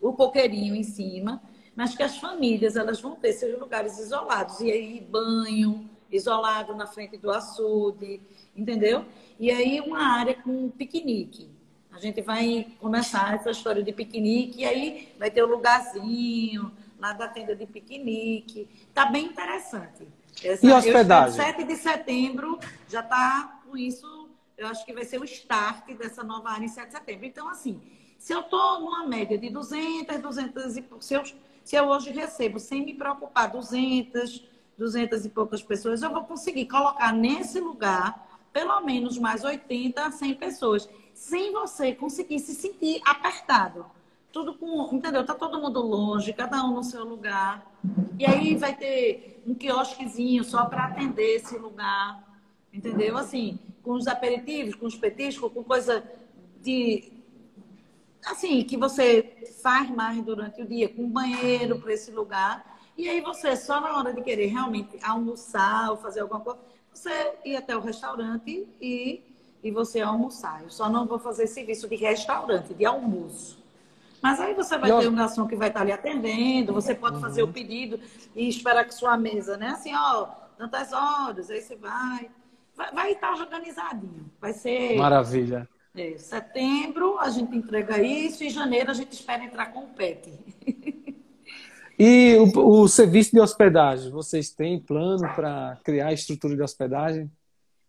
o 0.00 0.12
coqueirinho 0.12 0.76
em 0.76 0.84
cima, 0.84 1.42
mas 1.74 1.96
que 1.96 2.04
as 2.04 2.18
famílias 2.18 2.76
elas 2.76 3.00
vão 3.00 3.16
ter 3.16 3.32
seus 3.32 3.58
lugares 3.58 3.98
isolados. 3.98 4.60
E 4.60 4.70
aí, 4.70 5.00
banho 5.00 5.90
isolado 6.08 6.72
na 6.76 6.86
frente 6.86 7.16
do 7.16 7.32
açude, 7.32 8.20
entendeu? 8.54 9.04
E 9.40 9.50
aí, 9.50 9.80
uma 9.80 10.06
área 10.06 10.36
com 10.36 10.70
piquenique. 10.70 11.50
A 11.90 11.98
gente 11.98 12.22
vai 12.22 12.68
começar 12.78 13.34
essa 13.34 13.50
história 13.50 13.82
de 13.82 13.92
piquenique, 13.92 14.60
e 14.60 14.64
aí 14.64 15.08
vai 15.18 15.32
ter 15.32 15.42
o 15.42 15.48
um 15.48 15.50
lugarzinho 15.50 16.70
lá 16.98 17.12
da 17.12 17.28
tenda 17.28 17.54
de 17.54 17.66
piquenique. 17.66 18.68
Tá 18.92 19.06
bem 19.06 19.26
interessante. 19.26 20.08
Essa, 20.42 20.66
e 20.66 20.72
hospedagem? 20.72 21.34
7 21.34 21.64
de 21.64 21.76
setembro 21.76 22.58
já 22.88 23.00
está 23.00 23.60
com 23.64 23.76
isso, 23.76 24.28
eu 24.56 24.66
acho 24.66 24.84
que 24.84 24.92
vai 24.92 25.04
ser 25.04 25.20
o 25.20 25.24
start 25.24 25.86
dessa 25.96 26.22
nova 26.22 26.50
área 26.50 26.64
em 26.64 26.68
7 26.68 26.86
de 26.86 26.92
setembro. 26.92 27.26
Então, 27.26 27.48
assim, 27.48 27.80
se 28.18 28.32
eu 28.32 28.40
estou 28.40 28.80
numa 28.80 29.06
média 29.06 29.38
de 29.38 29.50
200, 29.50 30.18
200 30.18 30.76
e 30.76 30.84
se 31.00 31.14
eu, 31.14 31.22
se 31.64 31.76
eu 31.76 31.84
hoje 31.86 32.10
recebo, 32.10 32.58
sem 32.58 32.84
me 32.84 32.94
preocupar, 32.94 33.50
200, 33.50 34.44
200 34.76 35.24
e 35.24 35.28
poucas 35.28 35.62
pessoas, 35.62 36.02
eu 36.02 36.10
vou 36.10 36.24
conseguir 36.24 36.66
colocar 36.66 37.12
nesse 37.12 37.60
lugar 37.60 38.26
pelo 38.52 38.80
menos 38.80 39.18
mais 39.18 39.44
80 39.44 40.04
a 40.04 40.10
100 40.10 40.34
pessoas, 40.34 40.88
sem 41.14 41.52
você 41.52 41.94
conseguir 41.94 42.40
se 42.40 42.54
sentir 42.54 43.00
apertado. 43.04 43.86
Tudo 44.32 44.54
com, 44.54 44.94
entendeu? 44.94 45.24
Tá 45.24 45.34
todo 45.34 45.60
mundo 45.60 45.80
longe, 45.80 46.32
cada 46.32 46.62
um 46.64 46.74
no 46.74 46.84
seu 46.84 47.04
lugar. 47.04 47.66
E 48.18 48.26
aí 48.26 48.56
vai 48.56 48.76
ter 48.76 49.42
um 49.46 49.54
quiosquezinho 49.54 50.44
só 50.44 50.66
para 50.66 50.84
atender 50.84 51.36
esse 51.36 51.56
lugar, 51.56 52.22
entendeu? 52.72 53.16
Assim, 53.16 53.58
com 53.82 53.92
os 53.92 54.06
aperitivos, 54.06 54.74
com 54.74 54.86
os 54.86 54.96
petiscos, 54.96 55.52
com 55.52 55.64
coisa 55.64 56.04
de 56.62 57.12
assim, 58.24 58.62
que 58.62 58.76
você 58.76 59.50
faz 59.62 59.88
mais 59.90 60.22
durante 60.22 60.60
o 60.60 60.66
dia, 60.66 60.88
com 60.88 61.08
banheiro 61.08 61.80
para 61.80 61.92
esse 61.92 62.10
lugar. 62.10 62.78
E 62.96 63.08
aí 63.08 63.20
você, 63.20 63.56
só 63.56 63.80
na 63.80 63.96
hora 63.96 64.12
de 64.12 64.22
querer 64.22 64.46
realmente 64.46 64.98
almoçar 65.02 65.90
ou 65.90 65.96
fazer 65.96 66.20
alguma 66.20 66.40
coisa, 66.40 66.58
você 66.92 67.34
ir 67.44 67.56
até 67.56 67.76
o 67.76 67.80
restaurante 67.80 68.68
e, 68.80 69.22
e 69.62 69.70
você 69.70 70.00
almoçar. 70.00 70.62
Eu 70.62 70.70
só 70.70 70.88
não 70.88 71.06
vou 71.06 71.18
fazer 71.18 71.46
serviço 71.46 71.88
de 71.88 71.94
restaurante, 71.94 72.74
de 72.74 72.84
almoço. 72.84 73.57
Mas 74.22 74.40
aí 74.40 74.54
você 74.54 74.76
vai 74.76 74.90
ter 74.98 75.08
um 75.08 75.14
garçom 75.14 75.46
que 75.46 75.56
vai 75.56 75.68
estar 75.68 75.80
ali 75.80 75.92
atendendo, 75.92 76.72
você 76.72 76.94
pode 76.94 77.16
uhum. 77.16 77.22
fazer 77.22 77.42
o 77.42 77.48
pedido 77.48 78.00
e 78.34 78.48
esperar 78.48 78.84
que 78.84 78.94
sua 78.94 79.16
mesa, 79.16 79.56
né? 79.56 79.68
Assim, 79.68 79.94
ó, 79.94 80.26
tantas 80.56 80.92
horas, 80.92 81.50
aí 81.50 81.60
você 81.60 81.76
vai. 81.76 82.30
Vai, 82.76 82.92
vai 82.92 83.12
estar 83.12 83.32
organizadinho. 83.32 84.30
Vai 84.40 84.52
ser. 84.52 84.96
Maravilha. 84.96 85.68
É, 85.96 86.16
setembro 86.16 87.18
a 87.18 87.28
gente 87.28 87.56
entrega 87.56 88.00
isso 88.00 88.44
e 88.44 88.50
janeiro 88.50 88.90
a 88.90 88.94
gente 88.94 89.12
espera 89.12 89.42
entrar 89.42 89.66
com 89.66 89.80
o 89.80 89.88
PET. 89.88 90.32
E 91.98 92.36
o, 92.36 92.82
o, 92.82 92.88
serviço 92.88 93.32
de 93.32 93.40
hospedagem, 93.40 94.12
vocês 94.12 94.50
têm 94.50 94.78
plano 94.78 95.28
para 95.34 95.76
criar 95.82 96.06
a 96.06 96.12
estrutura 96.12 96.54
de 96.54 96.62
hospedagem? 96.62 97.28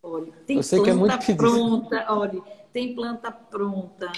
Olha, 0.01 0.31
tem 0.47 0.57
Eu 0.57 0.63
sei 0.63 0.79
planta 0.79 1.19
que 1.19 1.31
é 1.31 1.35
muito 1.35 1.35
pronta, 1.37 2.05
olha, 2.09 2.41
tem 2.73 2.95
planta 2.95 3.31
pronta. 3.31 4.11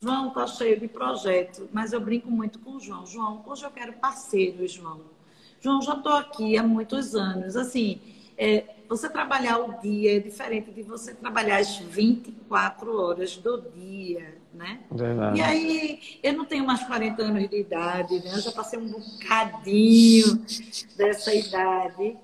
João 0.00 0.28
está 0.28 0.46
cheio 0.46 0.78
de 0.78 0.86
projetos, 0.86 1.66
mas 1.72 1.92
eu 1.92 2.00
brinco 2.00 2.30
muito 2.30 2.60
com 2.60 2.76
o 2.76 2.80
João. 2.80 3.04
João, 3.04 3.42
hoje 3.44 3.64
eu 3.64 3.70
quero 3.70 3.94
parceiro, 3.94 4.66
João. 4.68 5.00
João, 5.60 5.82
já 5.82 5.94
estou 5.94 6.12
aqui 6.12 6.56
há 6.56 6.62
muitos 6.62 7.16
anos. 7.16 7.56
Assim, 7.56 8.00
é, 8.36 8.76
você 8.88 9.10
trabalhar 9.10 9.58
o 9.58 9.80
dia 9.80 10.16
é 10.16 10.20
diferente 10.20 10.70
de 10.70 10.84
você 10.84 11.12
trabalhar 11.14 11.58
as 11.58 11.78
24 11.78 12.96
horas 12.96 13.36
do 13.38 13.60
dia, 13.74 14.36
né? 14.54 14.78
Verdade. 14.88 15.40
E 15.40 15.42
aí, 15.42 16.00
eu 16.22 16.32
não 16.32 16.44
tenho 16.44 16.64
mais 16.64 16.84
40 16.84 17.20
anos 17.20 17.50
de 17.50 17.58
idade, 17.58 18.20
né? 18.20 18.34
Eu 18.34 18.40
já 18.40 18.52
passei 18.52 18.78
um 18.78 18.88
bocadinho 18.88 20.44
dessa 20.96 21.34
idade. 21.34 22.16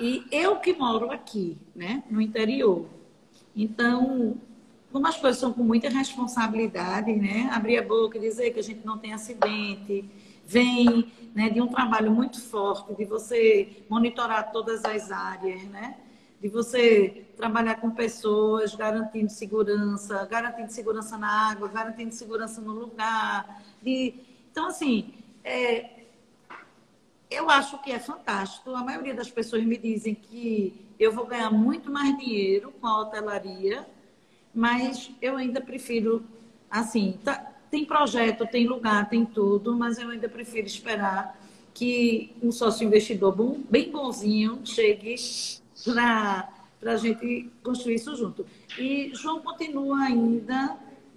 E 0.00 0.24
eu 0.32 0.56
que 0.56 0.72
moro 0.72 1.10
aqui, 1.10 1.58
né? 1.76 2.02
No 2.10 2.22
interior. 2.22 2.86
Então, 3.54 4.38
como 4.92 5.06
as 5.06 5.16
coisas 5.16 5.40
são 5.40 5.52
com 5.52 5.62
muita 5.62 5.88
responsabilidade, 5.88 7.12
né? 7.12 7.48
Abrir 7.52 7.78
a 7.78 7.82
boca 7.82 8.18
e 8.18 8.20
dizer 8.20 8.52
que 8.52 8.60
a 8.60 8.62
gente 8.62 8.84
não 8.84 8.98
tem 8.98 9.12
acidente, 9.12 10.04
vem 10.46 11.10
né, 11.34 11.48
de 11.48 11.60
um 11.60 11.66
trabalho 11.66 12.10
muito 12.10 12.40
forte, 12.40 12.94
de 12.94 13.04
você 13.04 13.84
monitorar 13.88 14.52
todas 14.52 14.84
as 14.84 15.10
áreas, 15.10 15.62
né? 15.64 15.96
de 16.42 16.48
você 16.48 17.24
trabalhar 17.36 17.76
com 17.76 17.92
pessoas, 17.92 18.74
garantindo 18.74 19.30
segurança, 19.30 20.26
garantindo 20.26 20.72
segurança 20.72 21.16
na 21.16 21.50
água, 21.50 21.68
garantindo 21.68 22.12
segurança 22.12 22.60
no 22.60 22.72
lugar. 22.72 23.62
De... 23.80 24.12
Então, 24.50 24.66
assim, 24.66 25.14
é... 25.44 26.02
eu 27.30 27.48
acho 27.48 27.80
que 27.80 27.92
é 27.92 28.00
fantástico. 28.00 28.74
A 28.74 28.82
maioria 28.82 29.14
das 29.14 29.30
pessoas 29.30 29.62
me 29.62 29.78
dizem 29.78 30.16
que 30.16 30.84
eu 30.98 31.12
vou 31.12 31.26
ganhar 31.26 31.48
muito 31.48 31.92
mais 31.92 32.18
dinheiro 32.18 32.72
com 32.80 32.88
a 32.88 33.02
hotelaria, 33.02 33.86
mas 34.54 35.10
eu 35.20 35.36
ainda 35.36 35.60
prefiro, 35.60 36.24
assim, 36.70 37.18
tá 37.24 37.52
tem 37.72 37.86
projeto, 37.86 38.46
tem 38.46 38.66
lugar, 38.66 39.08
tem 39.08 39.24
tudo, 39.24 39.74
mas 39.74 39.98
eu 39.98 40.10
ainda 40.10 40.28
prefiro 40.28 40.66
esperar 40.66 41.40
que 41.72 42.36
um 42.42 42.52
sócio 42.52 42.86
investidor 42.86 43.34
bom, 43.34 43.60
bem 43.70 43.90
bonzinho 43.90 44.60
chegue 44.62 45.14
para 46.78 46.92
a 46.92 46.96
gente 46.98 47.50
construir 47.62 47.94
isso 47.94 48.14
junto. 48.14 48.44
E 48.78 49.10
João 49.14 49.40
continua 49.40 50.02
ainda, 50.02 50.76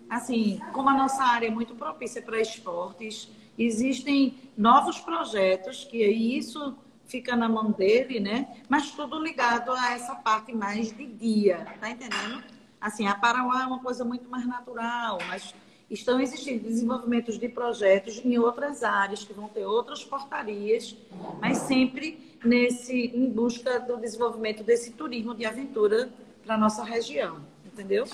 assim, 0.09 0.61
como 0.71 0.87
a 0.87 0.93
nossa 0.93 1.21
área 1.25 1.47
é 1.47 1.51
muito 1.51 1.75
propícia 1.75 2.21
para 2.21 2.39
esportes, 2.39 3.29
existem 3.59 4.35
novos 4.57 4.97
projetos, 5.01 5.83
que 5.83 6.05
isso 6.05 6.73
fica 7.05 7.35
na 7.35 7.49
mão 7.49 7.71
dele, 7.71 8.21
né? 8.21 8.47
Mas 8.69 8.91
tudo 8.91 9.21
ligado 9.21 9.73
a 9.73 9.91
essa 9.91 10.15
parte 10.15 10.55
mais 10.55 10.95
de 10.95 11.05
dia, 11.05 11.67
tá 11.81 11.89
entendendo? 11.89 12.41
Assim, 12.85 13.07
a 13.07 13.15
Parauá 13.15 13.63
é 13.63 13.65
uma 13.65 13.79
coisa 13.79 14.05
muito 14.05 14.29
mais 14.29 14.45
natural, 14.45 15.17
mas 15.27 15.55
estão 15.89 16.19
existindo 16.19 16.67
desenvolvimentos 16.67 17.39
de 17.39 17.49
projetos 17.49 18.23
em 18.23 18.37
outras 18.37 18.83
áreas, 18.83 19.23
que 19.23 19.33
vão 19.33 19.47
ter 19.47 19.65
outras 19.65 20.03
portarias, 20.03 20.95
mas 21.41 21.57
sempre 21.57 22.37
nesse, 22.43 23.07
em 23.07 23.27
busca 23.27 23.79
do 23.79 23.97
desenvolvimento 23.97 24.63
desse 24.63 24.91
turismo 24.91 25.33
de 25.33 25.47
aventura 25.47 26.11
para 26.45 26.53
a 26.53 26.57
nossa 26.59 26.83
região, 26.83 27.41
entendeu? 27.65 28.05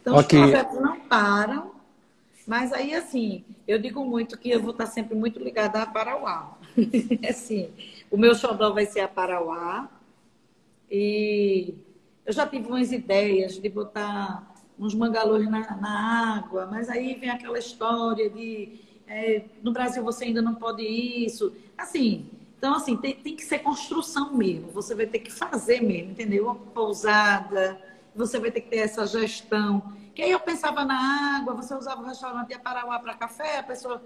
Então, 0.00 0.16
okay. 0.16 0.38
os 0.38 0.50
projetos 0.50 0.80
não 0.80 1.00
param, 1.00 1.72
mas 2.46 2.72
aí, 2.72 2.94
assim, 2.94 3.44
eu 3.66 3.76
digo 3.76 4.04
muito 4.04 4.38
que 4.38 4.50
eu 4.50 4.62
vou 4.62 4.70
estar 4.70 4.86
sempre 4.86 5.16
muito 5.16 5.40
ligada 5.40 5.82
a 5.82 5.86
Parauá. 5.86 6.56
assim, 7.28 7.72
o 8.08 8.16
meu 8.16 8.36
xodó 8.36 8.72
vai 8.72 8.86
ser 8.86 9.00
a 9.00 9.08
Parauá, 9.08 9.90
e 10.88 11.74
eu 12.30 12.34
já 12.34 12.46
tive 12.46 12.68
umas 12.68 12.92
ideias 12.92 13.58
de 13.58 13.68
botar 13.68 14.54
uns 14.78 14.94
mangalôs 14.94 15.50
na, 15.50 15.76
na 15.76 16.36
água, 16.36 16.64
mas 16.64 16.88
aí 16.88 17.14
vem 17.14 17.28
aquela 17.28 17.58
história 17.58 18.30
de 18.30 18.78
é, 19.08 19.46
no 19.64 19.72
Brasil 19.72 20.04
você 20.04 20.26
ainda 20.26 20.40
não 20.40 20.54
pode 20.54 20.80
isso. 20.80 21.52
Assim, 21.76 22.30
então 22.56 22.72
assim, 22.76 22.96
tem, 22.96 23.16
tem 23.16 23.34
que 23.34 23.42
ser 23.42 23.58
construção 23.58 24.32
mesmo. 24.32 24.70
Você 24.70 24.94
vai 24.94 25.06
ter 25.06 25.18
que 25.18 25.32
fazer 25.32 25.80
mesmo, 25.80 26.12
entendeu? 26.12 26.44
Uma 26.44 26.54
pousada, 26.54 27.82
você 28.14 28.38
vai 28.38 28.52
ter 28.52 28.60
que 28.60 28.70
ter 28.70 28.76
essa 28.76 29.04
gestão. 29.08 29.92
Que 30.14 30.22
aí 30.22 30.30
eu 30.30 30.38
pensava 30.38 30.84
na 30.84 31.36
água, 31.36 31.52
você 31.54 31.74
usava 31.74 32.00
o 32.00 32.06
restaurante 32.06 32.50
ia 32.50 32.60
Parauá 32.60 33.00
para 33.00 33.14
café, 33.14 33.58
a 33.58 33.64
pessoa 33.64 34.00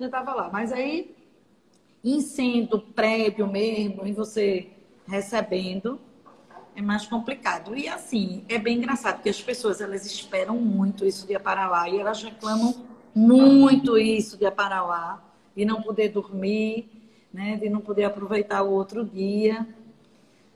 já 0.00 0.06
estava 0.06 0.34
lá. 0.34 0.50
Mas 0.52 0.72
aí, 0.72 1.14
sendo 2.22 2.80
prévio 2.80 3.46
mesmo, 3.46 4.04
e 4.04 4.12
você 4.12 4.68
recebendo, 5.06 6.00
é 6.78 6.82
mais 6.82 7.04
complicado. 7.06 7.76
E 7.76 7.88
assim, 7.88 8.44
é 8.48 8.56
bem 8.56 8.78
engraçado, 8.78 9.16
porque 9.16 9.28
as 9.28 9.42
pessoas 9.42 9.80
elas 9.80 10.06
esperam 10.06 10.54
muito 10.54 11.04
isso 11.04 11.26
de 11.26 11.34
Aparauá 11.34 11.88
e 11.88 11.98
elas 11.98 12.22
reclamam 12.22 12.86
muito 13.12 13.98
isso 13.98 14.36
de 14.36 14.46
Aparauá, 14.46 15.20
de 15.56 15.64
não 15.64 15.82
poder 15.82 16.10
dormir, 16.10 16.88
né, 17.34 17.56
de 17.56 17.68
não 17.68 17.80
poder 17.80 18.04
aproveitar 18.04 18.62
o 18.62 18.70
outro 18.70 19.04
dia. 19.04 19.66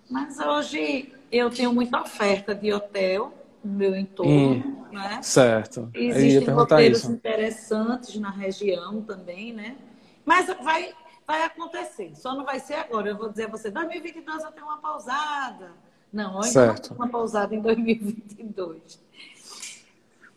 Mas 0.08 0.38
hoje 0.38 1.12
eu 1.30 1.50
tenho 1.50 1.72
muita 1.72 2.00
oferta 2.00 2.54
de 2.54 2.72
hotel 2.72 3.34
no 3.64 3.72
meu 3.72 3.96
entorno, 3.96 4.32
hum, 4.32 4.86
né? 4.92 5.20
Certo. 5.22 5.90
Existem 5.92 6.54
roteiros 6.54 7.00
isso. 7.00 7.10
interessantes 7.10 8.14
na 8.16 8.30
região 8.30 9.02
também, 9.02 9.52
né? 9.52 9.76
Mas 10.24 10.46
vai, 10.62 10.92
vai 11.26 11.42
acontecer, 11.42 12.12
só 12.14 12.32
não 12.32 12.44
vai 12.44 12.60
ser 12.60 12.74
agora. 12.74 13.08
Eu 13.08 13.16
vou 13.16 13.28
dizer 13.28 13.46
a 13.46 13.48
você, 13.48 13.72
2022 13.72 14.44
eu 14.44 14.52
tenho 14.52 14.66
uma 14.66 14.78
pausada. 14.78 15.72
Não, 16.12 16.34
não 16.34 16.96
uma 16.96 17.08
pausada 17.08 17.54
em 17.54 17.60
2022. 17.60 19.00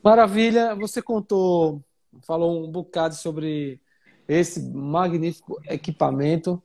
Maravilha, 0.02 0.76
você 0.76 1.02
contou, 1.02 1.82
falou 2.22 2.64
um 2.64 2.72
bocado 2.72 3.16
sobre 3.16 3.82
esse 4.28 4.62
magnífico 4.62 5.60
equipamento. 5.68 6.62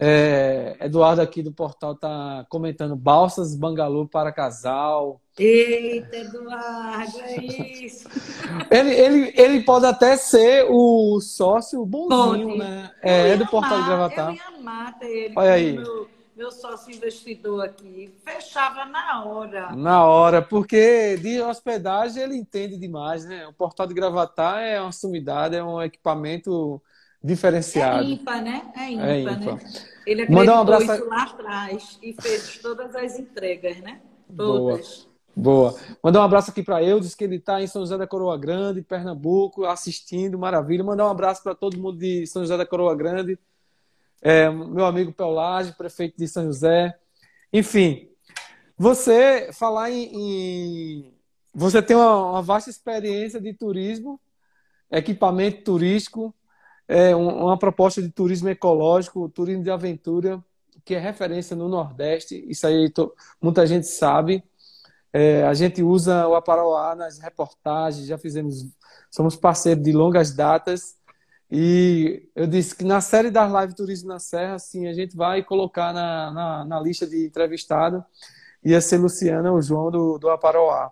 É, 0.00 0.76
Eduardo 0.80 1.20
aqui 1.20 1.42
do 1.42 1.52
portal 1.52 1.92
está 1.92 2.46
comentando 2.48 2.94
balsas 2.94 3.54
bangalô 3.54 4.06
para 4.06 4.32
casal. 4.32 5.20
Eita, 5.36 6.16
Eduardo, 6.16 7.20
é 7.20 7.36
isso. 7.44 8.08
ele, 8.70 8.90
ele, 8.94 9.32
ele 9.36 9.62
pode 9.64 9.86
até 9.86 10.16
ser 10.16 10.66
o 10.70 11.20
sócio 11.20 11.84
bonzinho, 11.84 12.48
pode. 12.48 12.58
né? 12.58 12.90
É, 13.02 13.30
é 13.30 13.36
do 13.36 13.46
portal 13.46 13.78
amar, 13.78 13.82
de 13.82 13.88
Gravatar. 13.88 14.28
Eu 14.28 14.34
ia 14.34 14.58
amar 14.58 14.98
ter 14.98 15.06
ele 15.06 15.34
Olha 15.36 15.52
aí. 15.52 15.72
Meu, 15.78 16.08
meu 16.38 16.52
sócio 16.52 16.94
investidor 16.94 17.64
aqui. 17.64 18.14
Fechava 18.24 18.84
na 18.84 19.24
hora. 19.24 19.74
Na 19.74 20.04
hora, 20.04 20.40
porque 20.40 21.16
de 21.16 21.40
hospedagem 21.42 22.22
ele 22.22 22.36
entende 22.36 22.78
demais, 22.78 23.24
né? 23.24 23.48
O 23.48 23.52
portal 23.52 23.88
de 23.88 23.92
Gravatar 23.92 24.60
é 24.60 24.80
uma 24.80 24.92
sumidade, 24.92 25.56
é 25.56 25.64
um 25.64 25.82
equipamento 25.82 26.80
diferenciado. 27.22 28.04
É 28.04 28.10
ímpar, 28.10 28.40
né? 28.40 28.62
É 28.76 28.90
ímpar, 28.90 29.08
é 29.08 29.20
ímpar. 29.20 29.40
né? 29.40 29.58
Ele 30.06 30.22
acreditou 30.22 30.54
um 30.54 30.60
abraço... 30.60 30.92
isso 30.92 31.08
lá 31.08 31.22
atrás 31.24 31.98
e 32.00 32.12
fez 32.22 32.58
todas 32.58 32.94
as 32.94 33.18
entregas, 33.18 33.78
né? 33.78 34.00
Todas. 34.36 35.08
Boa. 35.34 35.70
Boa. 35.70 35.80
Mandar 36.02 36.20
um 36.20 36.24
abraço 36.24 36.50
aqui 36.52 36.62
para 36.62 36.82
Eudes, 36.82 37.16
que 37.16 37.24
ele 37.24 37.36
está 37.36 37.60
em 37.60 37.66
São 37.66 37.82
José 37.82 37.98
da 37.98 38.06
Coroa 38.06 38.38
Grande, 38.38 38.82
Pernambuco, 38.82 39.64
assistindo, 39.64 40.38
maravilha. 40.38 40.84
Mandar 40.84 41.06
um 41.06 41.10
abraço 41.10 41.42
para 41.42 41.54
todo 41.54 41.78
mundo 41.78 41.98
de 41.98 42.26
São 42.28 42.42
José 42.42 42.56
da 42.56 42.66
Coroa 42.66 42.94
Grande. 42.94 43.36
É, 44.20 44.50
meu 44.50 44.84
amigo 44.84 45.12
Peolage, 45.12 45.76
prefeito 45.76 46.16
de 46.16 46.26
São 46.26 46.44
José. 46.44 46.96
Enfim, 47.52 48.08
você 48.76 49.50
falar 49.52 49.90
em, 49.90 50.04
em 50.14 51.14
você 51.54 51.82
tem 51.82 51.96
uma, 51.96 52.30
uma, 52.30 52.42
vasta 52.42 52.70
experiência 52.70 53.40
de 53.40 53.52
turismo, 53.52 54.20
equipamento 54.90 55.64
turístico, 55.64 56.34
é 56.86 57.14
uma 57.14 57.58
proposta 57.58 58.00
de 58.00 58.10
turismo 58.10 58.48
ecológico, 58.48 59.28
turismo 59.28 59.62
de 59.62 59.70
aventura, 59.70 60.42
que 60.84 60.94
é 60.94 60.98
referência 60.98 61.54
no 61.56 61.68
Nordeste. 61.68 62.44
Isso 62.48 62.66
aí 62.66 62.92
muita 63.42 63.66
gente 63.66 63.86
sabe. 63.86 64.42
É, 65.12 65.42
a 65.42 65.54
gente 65.54 65.82
usa 65.82 66.26
o 66.28 66.34
Aparauá 66.34 66.94
nas 66.94 67.18
reportagens, 67.18 68.06
já 68.06 68.16
fizemos, 68.16 68.64
somos 69.10 69.36
parceiros 69.36 69.82
de 69.82 69.92
longas 69.92 70.34
datas. 70.34 70.97
E 71.50 72.28
eu 72.36 72.46
disse 72.46 72.74
que 72.74 72.84
na 72.84 73.00
série 73.00 73.30
das 73.30 73.50
lives 73.50 73.74
Turismo 73.74 74.08
na 74.08 74.18
Serra, 74.18 74.54
assim, 74.54 74.86
a 74.86 74.92
gente 74.92 75.16
vai 75.16 75.42
colocar 75.42 75.92
na, 75.92 76.30
na, 76.30 76.64
na 76.64 76.80
lista 76.80 77.06
de 77.06 77.26
entrevistado. 77.26 78.04
Ia 78.64 78.80
ser 78.80 78.98
Luciana 78.98 79.52
ou 79.52 79.62
João 79.62 79.90
do, 79.90 80.18
do 80.18 80.28
Aparauá. 80.28 80.90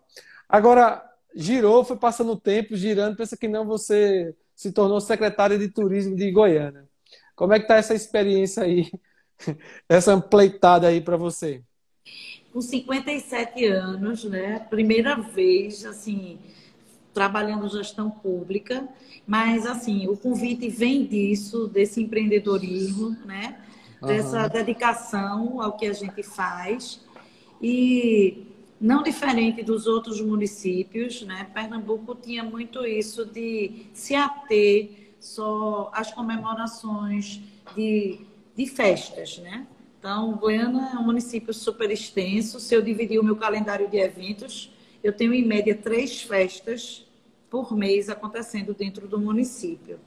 Agora, 0.49 1.05
girou, 1.35 1.85
foi 1.85 1.97
passando 1.97 2.33
o 2.33 2.41
tempo, 2.41 2.75
girando, 2.77 3.17
pensa 3.17 3.37
que 3.37 3.49
não 3.49 3.67
você 3.67 4.35
se 4.55 4.73
tornou 4.73 5.01
secretária 5.01 5.59
de 5.59 5.69
turismo 5.69 6.17
de 6.17 6.31
Goiânia. 6.31 6.89
Como 7.35 7.53
é 7.53 7.59
que 7.59 7.65
está 7.65 7.77
essa 7.77 7.95
experiência 7.95 8.63
aí, 8.63 8.91
essa 9.87 10.15
ampleitada 10.15 10.89
aí 10.89 11.03
para 11.03 11.19
você? 11.19 11.63
Com 12.51 12.63
57 12.63 13.67
anos, 13.67 14.25
né? 14.25 14.61
Primeira 14.71 15.17
vez, 15.17 15.85
assim, 15.85 16.39
trabalhando 17.17 17.67
gestão 17.67 18.11
pública, 18.11 18.87
mas 19.27 19.65
assim, 19.65 20.07
o 20.07 20.19
convite 20.19 20.69
vem 20.69 21.07
disso, 21.07 21.67
desse 21.67 22.03
empreendedorismo, 22.03 23.17
né? 23.25 23.59
Dessa 24.03 24.43
uhum. 24.43 24.49
dedicação 24.51 25.63
ao 25.63 25.79
que 25.79 25.87
a 25.87 25.95
gente 25.95 26.23
faz. 26.23 27.01
E 27.63 28.47
não 28.79 29.03
diferente 29.03 29.63
dos 29.63 29.87
outros 29.87 30.21
municípios, 30.21 31.23
né? 31.23 31.49
Pernambuco 31.55 32.15
tinha 32.15 32.45
muito 32.45 32.85
isso 32.85 33.25
de 33.25 33.87
se 33.95 34.15
ater 34.15 35.15
só 35.19 35.91
às 35.95 36.13
comemorações 36.13 37.41
de, 37.75 38.21
de 38.55 38.67
festas, 38.67 39.39
né? 39.39 39.67
Então, 39.99 40.33
Goiânia 40.35 40.91
é 40.93 40.99
um 40.99 41.03
município 41.03 41.55
super 41.55 41.91
extenso. 41.91 42.61
Se 42.61 42.75
eu 42.75 42.83
dividir 42.83 43.19
o 43.19 43.25
meu 43.25 43.37
calendário 43.37 43.89
de 43.89 43.97
eventos, 43.97 44.71
eu 45.03 45.15
tenho 45.15 45.33
em 45.33 45.47
média 45.47 45.75
três 45.75 46.21
festas 46.21 47.06
por 47.51 47.77
mês 47.77 48.09
acontecendo 48.09 48.75
dentro 48.75 49.07
do 49.07 49.19
município. 49.19 49.99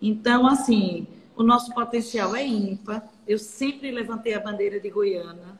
Então, 0.00 0.46
assim, 0.46 1.06
o 1.36 1.42
nosso 1.42 1.72
potencial 1.72 2.34
é 2.34 2.46
ímpar. 2.46 3.08
Eu 3.26 3.38
sempre 3.38 3.90
levantei 3.90 4.34
a 4.34 4.40
bandeira 4.40 4.78
de 4.78 4.90
Goiânia. 4.90 5.58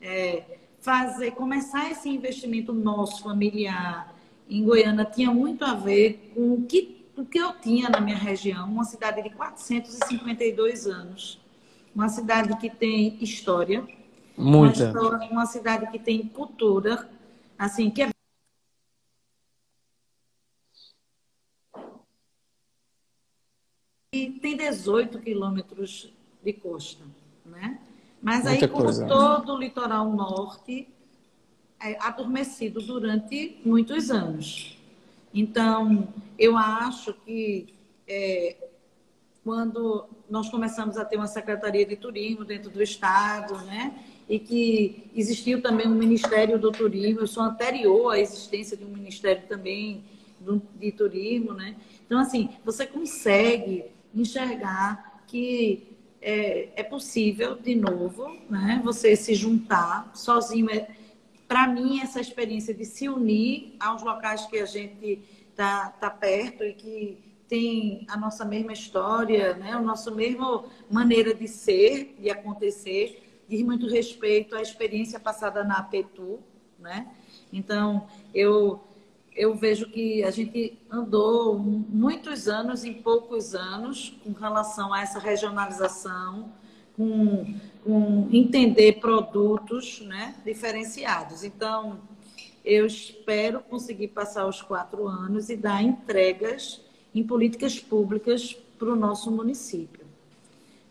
É, 0.00 0.58
fazer, 0.80 1.32
começar 1.32 1.90
esse 1.90 2.08
investimento 2.08 2.72
nosso 2.72 3.22
familiar 3.22 4.14
em 4.48 4.62
Goiânia 4.64 5.04
tinha 5.04 5.30
muito 5.30 5.64
a 5.64 5.74
ver 5.74 6.32
com 6.34 6.54
o 6.54 6.62
que, 6.62 7.06
o 7.16 7.24
que 7.24 7.38
eu 7.38 7.52
tinha 7.54 7.88
na 7.88 8.00
minha 8.00 8.16
região, 8.16 8.68
uma 8.68 8.84
cidade 8.84 9.22
de 9.22 9.30
452 9.30 10.86
anos, 10.86 11.40
uma 11.94 12.08
cidade 12.10 12.54
que 12.58 12.68
tem 12.68 13.16
história, 13.22 13.86
Muita. 14.36 14.84
Uma, 14.84 14.88
história, 14.88 15.28
uma 15.30 15.46
cidade 15.46 15.90
que 15.90 15.98
tem 15.98 16.26
cultura, 16.26 17.08
assim, 17.58 17.88
que 17.90 18.02
é 18.02 18.08
e 24.14 24.30
tem 24.30 24.56
18 24.56 25.18
quilômetros 25.18 26.12
de 26.44 26.52
costa, 26.52 27.02
né? 27.44 27.80
Mas 28.22 28.44
Muita 28.44 28.64
aí, 28.64 28.70
como 28.70 28.84
coisa. 28.84 29.06
todo 29.06 29.54
o 29.54 29.58
litoral 29.58 30.08
norte, 30.12 30.88
é 31.82 31.98
adormecido 31.98 32.80
durante 32.80 33.58
muitos 33.64 34.12
anos. 34.12 34.78
Então, 35.34 36.06
eu 36.38 36.56
acho 36.56 37.12
que 37.26 37.74
é, 38.06 38.56
quando 39.42 40.06
nós 40.30 40.48
começamos 40.48 40.96
a 40.96 41.04
ter 41.04 41.16
uma 41.16 41.26
Secretaria 41.26 41.84
de 41.84 41.96
Turismo 41.96 42.44
dentro 42.44 42.70
do 42.70 42.80
Estado, 42.80 43.56
né? 43.64 43.98
E 44.28 44.38
que 44.38 45.10
existiu 45.14 45.60
também 45.60 45.88
um 45.88 45.94
Ministério 45.94 46.56
do 46.56 46.70
Turismo, 46.70 47.20
eu 47.20 47.26
sou 47.26 47.42
anterior 47.42 48.12
à 48.12 48.20
existência 48.20 48.76
de 48.76 48.84
um 48.84 48.88
Ministério 48.88 49.42
também 49.48 50.04
de 50.76 50.92
Turismo, 50.92 51.52
né? 51.52 51.74
Então, 52.06 52.18
assim, 52.18 52.48
você 52.64 52.86
consegue 52.86 53.92
enxergar 54.14 55.22
que 55.26 55.96
é, 56.20 56.70
é 56.76 56.82
possível, 56.82 57.56
de 57.56 57.74
novo, 57.74 58.36
né, 58.48 58.80
você 58.84 59.14
se 59.14 59.34
juntar 59.34 60.10
sozinho. 60.14 60.70
É, 60.70 60.88
Para 61.46 61.66
mim, 61.66 62.00
essa 62.00 62.20
experiência 62.20 62.72
de 62.72 62.84
se 62.84 63.08
unir 63.08 63.76
aos 63.78 64.02
locais 64.02 64.46
que 64.46 64.58
a 64.58 64.66
gente 64.66 65.22
está 65.50 65.90
tá 65.90 66.10
perto 66.10 66.64
e 66.64 66.72
que 66.72 67.18
tem 67.48 68.06
a 68.08 68.16
nossa 68.16 68.44
mesma 68.44 68.72
história, 68.72 69.54
né, 69.54 69.72
a 69.72 69.80
nossa 69.80 70.10
mesma 70.10 70.64
maneira 70.90 71.34
de 71.34 71.46
ser, 71.46 72.16
de 72.18 72.30
acontecer, 72.30 73.42
diz 73.46 73.62
muito 73.62 73.86
respeito 73.86 74.56
à 74.56 74.62
experiência 74.62 75.20
passada 75.20 75.62
na 75.62 75.76
APETU, 75.76 76.40
né? 76.78 77.06
Então, 77.52 78.06
eu 78.34 78.82
eu 79.34 79.54
vejo 79.54 79.88
que 79.88 80.22
a 80.22 80.30
gente 80.30 80.78
andou 80.90 81.58
muitos 81.58 82.46
anos 82.46 82.84
em 82.84 82.94
poucos 82.94 83.54
anos 83.54 84.16
com 84.22 84.32
relação 84.32 84.92
a 84.92 85.02
essa 85.02 85.18
regionalização, 85.18 86.52
com, 86.96 87.44
com 87.82 88.28
entender 88.30 89.00
produtos 89.00 90.00
né, 90.02 90.36
diferenciados. 90.44 91.42
Então, 91.42 91.98
eu 92.64 92.86
espero 92.86 93.60
conseguir 93.60 94.08
passar 94.08 94.46
os 94.46 94.62
quatro 94.62 95.08
anos 95.08 95.50
e 95.50 95.56
dar 95.56 95.82
entregas 95.82 96.80
em 97.14 97.22
políticas 97.22 97.78
públicas 97.78 98.56
para 98.78 98.88
o 98.88 98.96
nosso 98.96 99.30
município. 99.30 100.04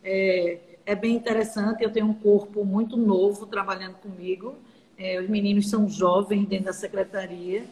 É, 0.03 0.59
é, 0.85 0.95
bem 0.95 1.15
interessante, 1.15 1.81
eu 1.81 1.91
tenho 1.91 2.07
um 2.07 2.13
corpo 2.13 2.65
muito 2.65 2.97
novo 2.97 3.45
trabalhando 3.45 3.95
comigo, 3.95 4.55
é, 4.97 5.19
os 5.19 5.29
meninos 5.29 5.69
são 5.69 5.87
jovens 5.87 6.45
dentro 6.45 6.65
da 6.65 6.73
secretaria, 6.73 7.65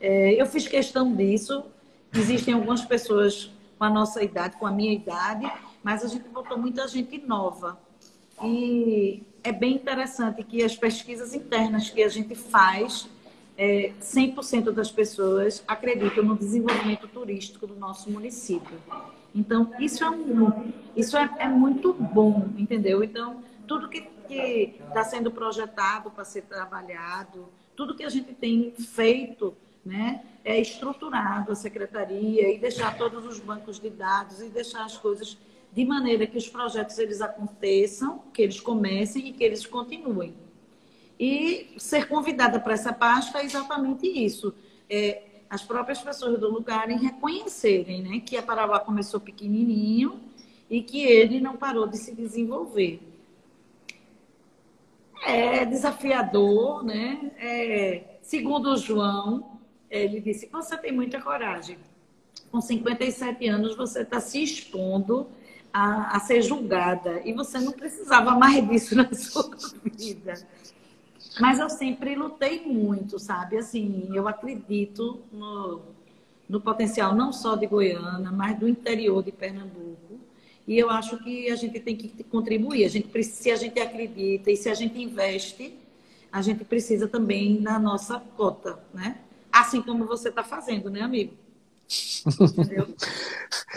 é, 0.00 0.40
eu 0.40 0.46
fiz 0.46 0.66
questão 0.68 1.14
disso. 1.14 1.64
Existem 2.14 2.54
algumas 2.54 2.84
pessoas 2.84 3.50
com 3.78 3.84
a 3.84 3.90
nossa 3.90 4.22
idade, 4.22 4.56
com 4.56 4.66
a 4.66 4.70
minha 4.70 4.92
idade, 4.92 5.50
mas 5.82 6.04
a 6.04 6.08
gente 6.08 6.28
botou 6.28 6.58
muita 6.58 6.86
gente 6.88 7.18
nova. 7.18 7.78
E 8.42 9.22
é 9.42 9.52
bem 9.52 9.74
interessante 9.74 10.42
que 10.42 10.62
as 10.62 10.76
pesquisas 10.76 11.34
internas 11.34 11.90
que 11.90 12.02
a 12.02 12.08
gente 12.08 12.34
faz, 12.34 13.08
é, 13.56 13.92
100% 14.00 14.72
das 14.72 14.90
pessoas 14.90 15.62
acreditam 15.66 16.24
no 16.24 16.36
desenvolvimento 16.36 17.08
turístico 17.08 17.66
do 17.66 17.74
nosso 17.74 18.10
município. 18.10 18.78
Então, 19.34 19.70
isso 19.78 20.02
é, 20.02 20.10
um, 20.10 20.72
isso 20.94 21.16
é, 21.16 21.30
é 21.38 21.48
muito 21.48 21.92
bom, 21.92 22.48
entendeu? 22.56 23.04
Então, 23.04 23.42
tudo 23.66 23.88
que 23.88 24.08
está 24.88 25.04
sendo 25.04 25.30
projetado 25.30 26.10
para 26.10 26.24
ser 26.24 26.42
trabalhado, 26.42 27.46
tudo 27.76 27.94
que 27.94 28.02
a 28.02 28.08
gente 28.08 28.32
tem 28.34 28.72
feito, 28.72 29.54
né, 29.86 30.22
é 30.44 30.60
estruturado 30.60 31.52
a 31.52 31.54
secretaria 31.54 32.52
e 32.52 32.58
deixar 32.58 32.98
todos 32.98 33.24
os 33.24 33.38
bancos 33.38 33.78
de 33.78 33.88
dados 33.88 34.40
e 34.40 34.48
deixar 34.48 34.84
as 34.84 34.96
coisas 34.98 35.38
de 35.72 35.84
maneira 35.84 36.26
que 36.26 36.36
os 36.36 36.48
projetos 36.48 36.98
eles 36.98 37.20
aconteçam, 37.20 38.22
que 38.32 38.42
eles 38.42 38.60
comecem 38.60 39.28
e 39.28 39.32
que 39.32 39.44
eles 39.44 39.64
continuem. 39.64 40.34
E 41.18 41.74
ser 41.78 42.08
convidada 42.08 42.58
para 42.58 42.74
essa 42.74 42.92
pasta 42.92 43.38
é 43.38 43.44
exatamente 43.44 44.06
isso. 44.06 44.52
É, 44.90 45.22
as 45.48 45.62
próprias 45.62 46.00
pessoas 46.00 46.38
do 46.38 46.50
lugar 46.50 46.90
em 46.90 46.98
reconhecerem 46.98 48.02
né, 48.02 48.20
que 48.20 48.36
a 48.36 48.42
Paraguá 48.42 48.80
começou 48.80 49.20
pequenininho 49.20 50.20
e 50.68 50.82
que 50.82 51.00
ele 51.00 51.40
não 51.40 51.56
parou 51.56 51.86
de 51.86 51.96
se 51.96 52.14
desenvolver. 52.14 53.00
É 55.24 55.64
desafiador, 55.64 56.84
né? 56.84 57.32
É, 57.38 58.18
segundo 58.22 58.70
o 58.70 58.76
João, 58.76 59.55
ele 59.90 60.20
disse: 60.20 60.48
você 60.50 60.76
tem 60.76 60.92
muita 60.92 61.20
coragem. 61.20 61.78
Com 62.50 62.60
57 62.60 63.48
anos, 63.48 63.76
você 63.76 64.02
está 64.02 64.20
se 64.20 64.42
expondo 64.42 65.26
a, 65.72 66.16
a, 66.16 66.20
ser 66.20 66.42
julgada 66.42 67.20
e 67.24 67.32
você 67.32 67.58
não 67.58 67.72
precisava 67.72 68.32
mais 68.32 68.66
disso 68.68 68.94
na 68.94 69.08
sua 69.12 69.50
vida. 69.84 70.34
Mas 71.40 71.58
eu 71.58 71.68
sempre 71.68 72.14
lutei 72.14 72.64
muito, 72.64 73.18
sabe? 73.18 73.58
Assim, 73.58 74.08
eu 74.14 74.26
acredito 74.26 75.20
no, 75.32 75.82
no 76.48 76.60
potencial 76.60 77.14
não 77.14 77.32
só 77.32 77.56
de 77.56 77.66
Goiânia, 77.66 78.30
mas 78.30 78.58
do 78.58 78.68
interior 78.68 79.22
de 79.22 79.32
Pernambuco. 79.32 80.18
E 80.66 80.78
eu 80.78 80.90
acho 80.90 81.22
que 81.22 81.50
a 81.50 81.56
gente 81.56 81.78
tem 81.78 81.94
que 81.94 82.24
contribuir. 82.24 82.84
A 82.84 82.88
gente, 82.88 83.22
se 83.22 83.50
a 83.50 83.56
gente 83.56 83.78
acredita 83.78 84.50
e 84.50 84.56
se 84.56 84.68
a 84.68 84.74
gente 84.74 85.00
investe, 85.00 85.74
a 86.32 86.42
gente 86.42 86.64
precisa 86.64 87.06
também 87.06 87.62
da 87.62 87.78
nossa 87.78 88.18
cota, 88.18 88.78
né? 88.92 89.18
Assim 89.60 89.80
como 89.80 90.04
você 90.06 90.28
está 90.28 90.44
fazendo, 90.44 90.90
né, 90.90 91.00
amigo? 91.00 91.34
Entendeu? 92.40 92.94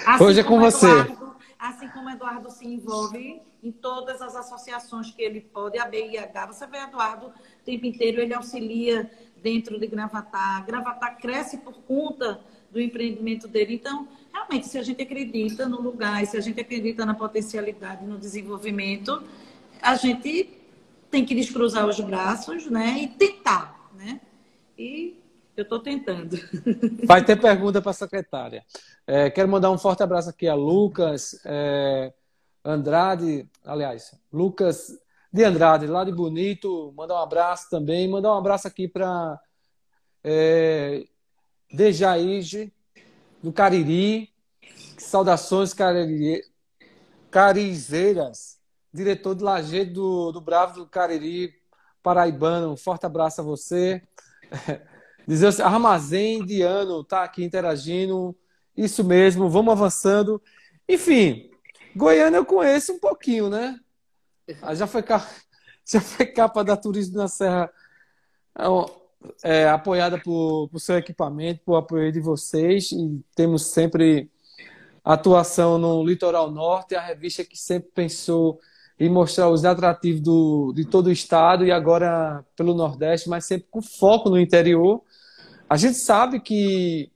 Assim 0.06 0.24
Hoje 0.26 0.40
é 0.42 0.44
com 0.44 0.60
você. 0.60 0.86
Eduardo, 0.86 1.36
assim 1.58 1.88
como 1.90 2.10
Eduardo 2.10 2.52
se 2.52 2.68
envolve 2.68 3.42
em 3.64 3.72
todas 3.72 4.22
as 4.22 4.36
associações 4.36 5.12
que 5.12 5.22
ele 5.22 5.40
pode, 5.40 5.78
a 5.78 5.86
BIH, 5.86 6.48
você 6.48 6.68
vê 6.68 6.80
Eduardo 6.80 7.28
o 7.28 7.32
tempo 7.64 7.86
inteiro, 7.86 8.22
ele 8.22 8.34
auxilia 8.34 9.10
dentro 9.42 9.80
de 9.80 9.88
Gravatar. 9.88 10.66
Gravatar 10.66 11.18
cresce 11.18 11.58
por 11.58 11.74
conta 11.84 12.42
do 12.72 12.82
empreendimento 12.82 13.48
dele. 13.48 13.76
Então, 13.76 14.08
realmente, 14.34 14.68
se 14.68 14.78
a 14.78 14.84
gente 14.84 15.02
acredita 15.02 15.68
no 15.68 15.82
lugar, 15.82 16.26
se 16.26 16.36
a 16.36 16.42
gente 16.42 16.60
acredita 16.60 17.06
na 17.06 17.14
potencialidade, 17.14 18.06
no 18.06 18.18
desenvolvimento, 18.18 19.24
a 19.82 19.96
gente 19.96 20.50
tem 21.10 21.26
que 21.26 21.34
descruzar 21.34 21.88
os 21.88 22.00
braços, 22.00 22.68
né? 22.68 23.00
E 23.00 23.08
tentar, 23.08 23.90
né? 23.96 24.20
E 24.78 25.19
eu 25.60 25.64
estou 25.64 25.80
tentando. 25.80 26.38
Vai 27.06 27.24
ter 27.24 27.40
pergunta 27.40 27.82
para 27.82 27.92
a 27.92 27.94
secretária. 27.94 28.64
É, 29.06 29.30
quero 29.30 29.50
mandar 29.50 29.72
um 29.72 29.78
forte 29.78 30.04
abraço 30.04 30.30
aqui 30.30 30.48
a 30.48 30.56
Lucas 30.56 31.40
é, 31.46 32.14
Andrade, 32.64 33.50
aliás, 33.66 34.14
Lucas 34.32 34.98
de 35.32 35.44
Andrade, 35.44 35.88
lá 35.88 36.04
de 36.04 36.12
Bonito. 36.12 36.94
Mandar 36.96 37.16
um 37.16 37.24
abraço 37.24 37.70
também. 37.70 38.08
Mandar 38.08 38.34
um 38.34 38.38
abraço 38.38 38.68
aqui 38.68 38.88
para 38.88 39.40
é, 40.24 41.06
do 43.42 43.54
Cariri. 43.54 44.30
Saudações 44.98 45.74
carizeiras. 47.32 48.60
Diretor 48.92 49.36
de 49.36 49.44
Lajeado 49.44 49.94
do, 49.94 50.32
do 50.32 50.42
Bravo 50.42 50.80
do 50.80 50.88
Cariri, 50.88 51.54
paraibano. 52.02 52.72
Um 52.72 52.78
forte 52.78 53.06
abraço 53.06 53.40
a 53.42 53.44
você. 53.44 54.02
Dizer 55.30 55.46
assim, 55.46 55.62
Armazém 55.62 56.40
Indiano 56.40 57.02
está 57.02 57.24
aqui 57.24 57.44
interagindo. 57.44 58.36
Isso 58.76 59.04
mesmo, 59.04 59.48
vamos 59.48 59.72
avançando. 59.72 60.42
Enfim, 60.88 61.52
Goiânia 61.96 62.38
eu 62.38 62.46
conheço 62.46 62.94
um 62.94 63.00
pouquinho, 63.00 63.48
né? 63.48 63.80
Ah, 64.60 64.74
já 64.74 64.88
foi, 64.88 65.04
capa, 65.04 65.30
já 65.86 66.02
foi 66.02 66.26
capa 66.26 66.64
da 66.64 66.76
Turismo 66.76 67.18
na 67.18 67.28
Serra 67.28 67.72
é, 69.44 69.70
apoiada 69.70 70.18
por, 70.18 70.68
por 70.70 70.80
seu 70.80 70.98
equipamento, 70.98 71.62
por 71.64 71.76
apoio 71.76 72.12
de 72.12 72.20
vocês. 72.20 72.92
E 72.92 73.24
temos 73.36 73.68
sempre 73.68 74.32
atuação 75.06 75.78
no 75.78 76.04
Litoral 76.04 76.50
Norte, 76.50 76.96
a 76.96 77.02
revista 77.02 77.46
que 77.46 77.56
sempre 77.56 77.92
pensou 77.94 78.60
em 79.00 79.08
mostrar 79.08 79.48
os 79.48 79.64
atrativos 79.64 80.22
do, 80.22 80.74
de 80.74 80.86
todo 80.86 81.06
o 81.06 81.12
estado 81.12 81.68
e 81.68 81.72
agora 81.72 82.44
pelo 82.56 82.74
Nordeste, 82.74 83.30
mas 83.30 83.46
sempre 83.46 83.68
com 83.70 83.80
foco 83.80 84.28
no 84.28 84.40
interior. 84.40 85.04
A 85.70 85.78
gente 85.78 86.00
sabe 86.00 86.40
que 86.40 87.12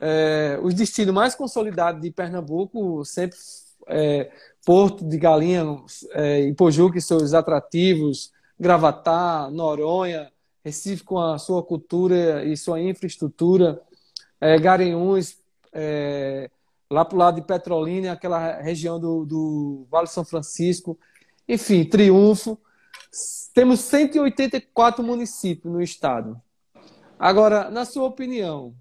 é, 0.00 0.56
os 0.62 0.72
destinos 0.72 1.12
mais 1.12 1.34
consolidados 1.34 2.00
de 2.00 2.12
Pernambuco 2.12 3.04
sempre 3.04 3.36
é, 3.88 4.30
Porto 4.64 5.04
de 5.04 5.18
Galinha, 5.18 5.64
é, 6.12 6.42
Ipojuca 6.42 7.00
seus 7.00 7.34
atrativos, 7.34 8.30
Gravatá, 8.58 9.50
Noronha, 9.50 10.30
Recife 10.64 11.02
com 11.02 11.18
a 11.18 11.38
sua 11.38 11.60
cultura 11.60 12.44
e 12.44 12.56
sua 12.56 12.80
infraestrutura, 12.80 13.82
é, 14.40 14.56
Garanhuns, 14.60 15.38
é, 15.72 16.48
lá 16.88 17.04
para 17.04 17.16
o 17.16 17.18
lado 17.18 17.40
de 17.40 17.46
Petrolina, 17.46 18.12
aquela 18.12 18.60
região 18.60 19.00
do, 19.00 19.24
do 19.24 19.86
Vale 19.90 20.06
São 20.06 20.24
Francisco, 20.24 20.96
enfim, 21.48 21.84
Triunfo. 21.84 22.56
Temos 23.52 23.80
184 23.80 25.02
municípios 25.02 25.72
no 25.72 25.82
estado. 25.82 26.40
Agora, 27.22 27.70
na 27.70 27.84
sua 27.84 28.02
opinião, 28.02 28.74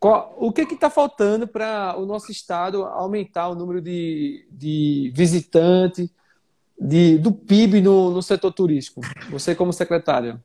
qual, 0.00 0.34
o 0.36 0.50
que 0.50 0.62
está 0.62 0.90
faltando 0.90 1.46
para 1.46 1.94
o 1.96 2.04
nosso 2.04 2.32
estado 2.32 2.82
aumentar 2.82 3.48
o 3.48 3.54
número 3.54 3.80
de, 3.80 4.44
de 4.50 5.12
visitantes, 5.14 6.10
de, 6.76 7.16
do 7.16 7.30
PIB 7.30 7.80
no, 7.80 8.10
no 8.10 8.20
setor 8.20 8.52
turístico? 8.52 9.02
Você 9.30 9.54
como 9.54 9.72
secretária. 9.72 10.42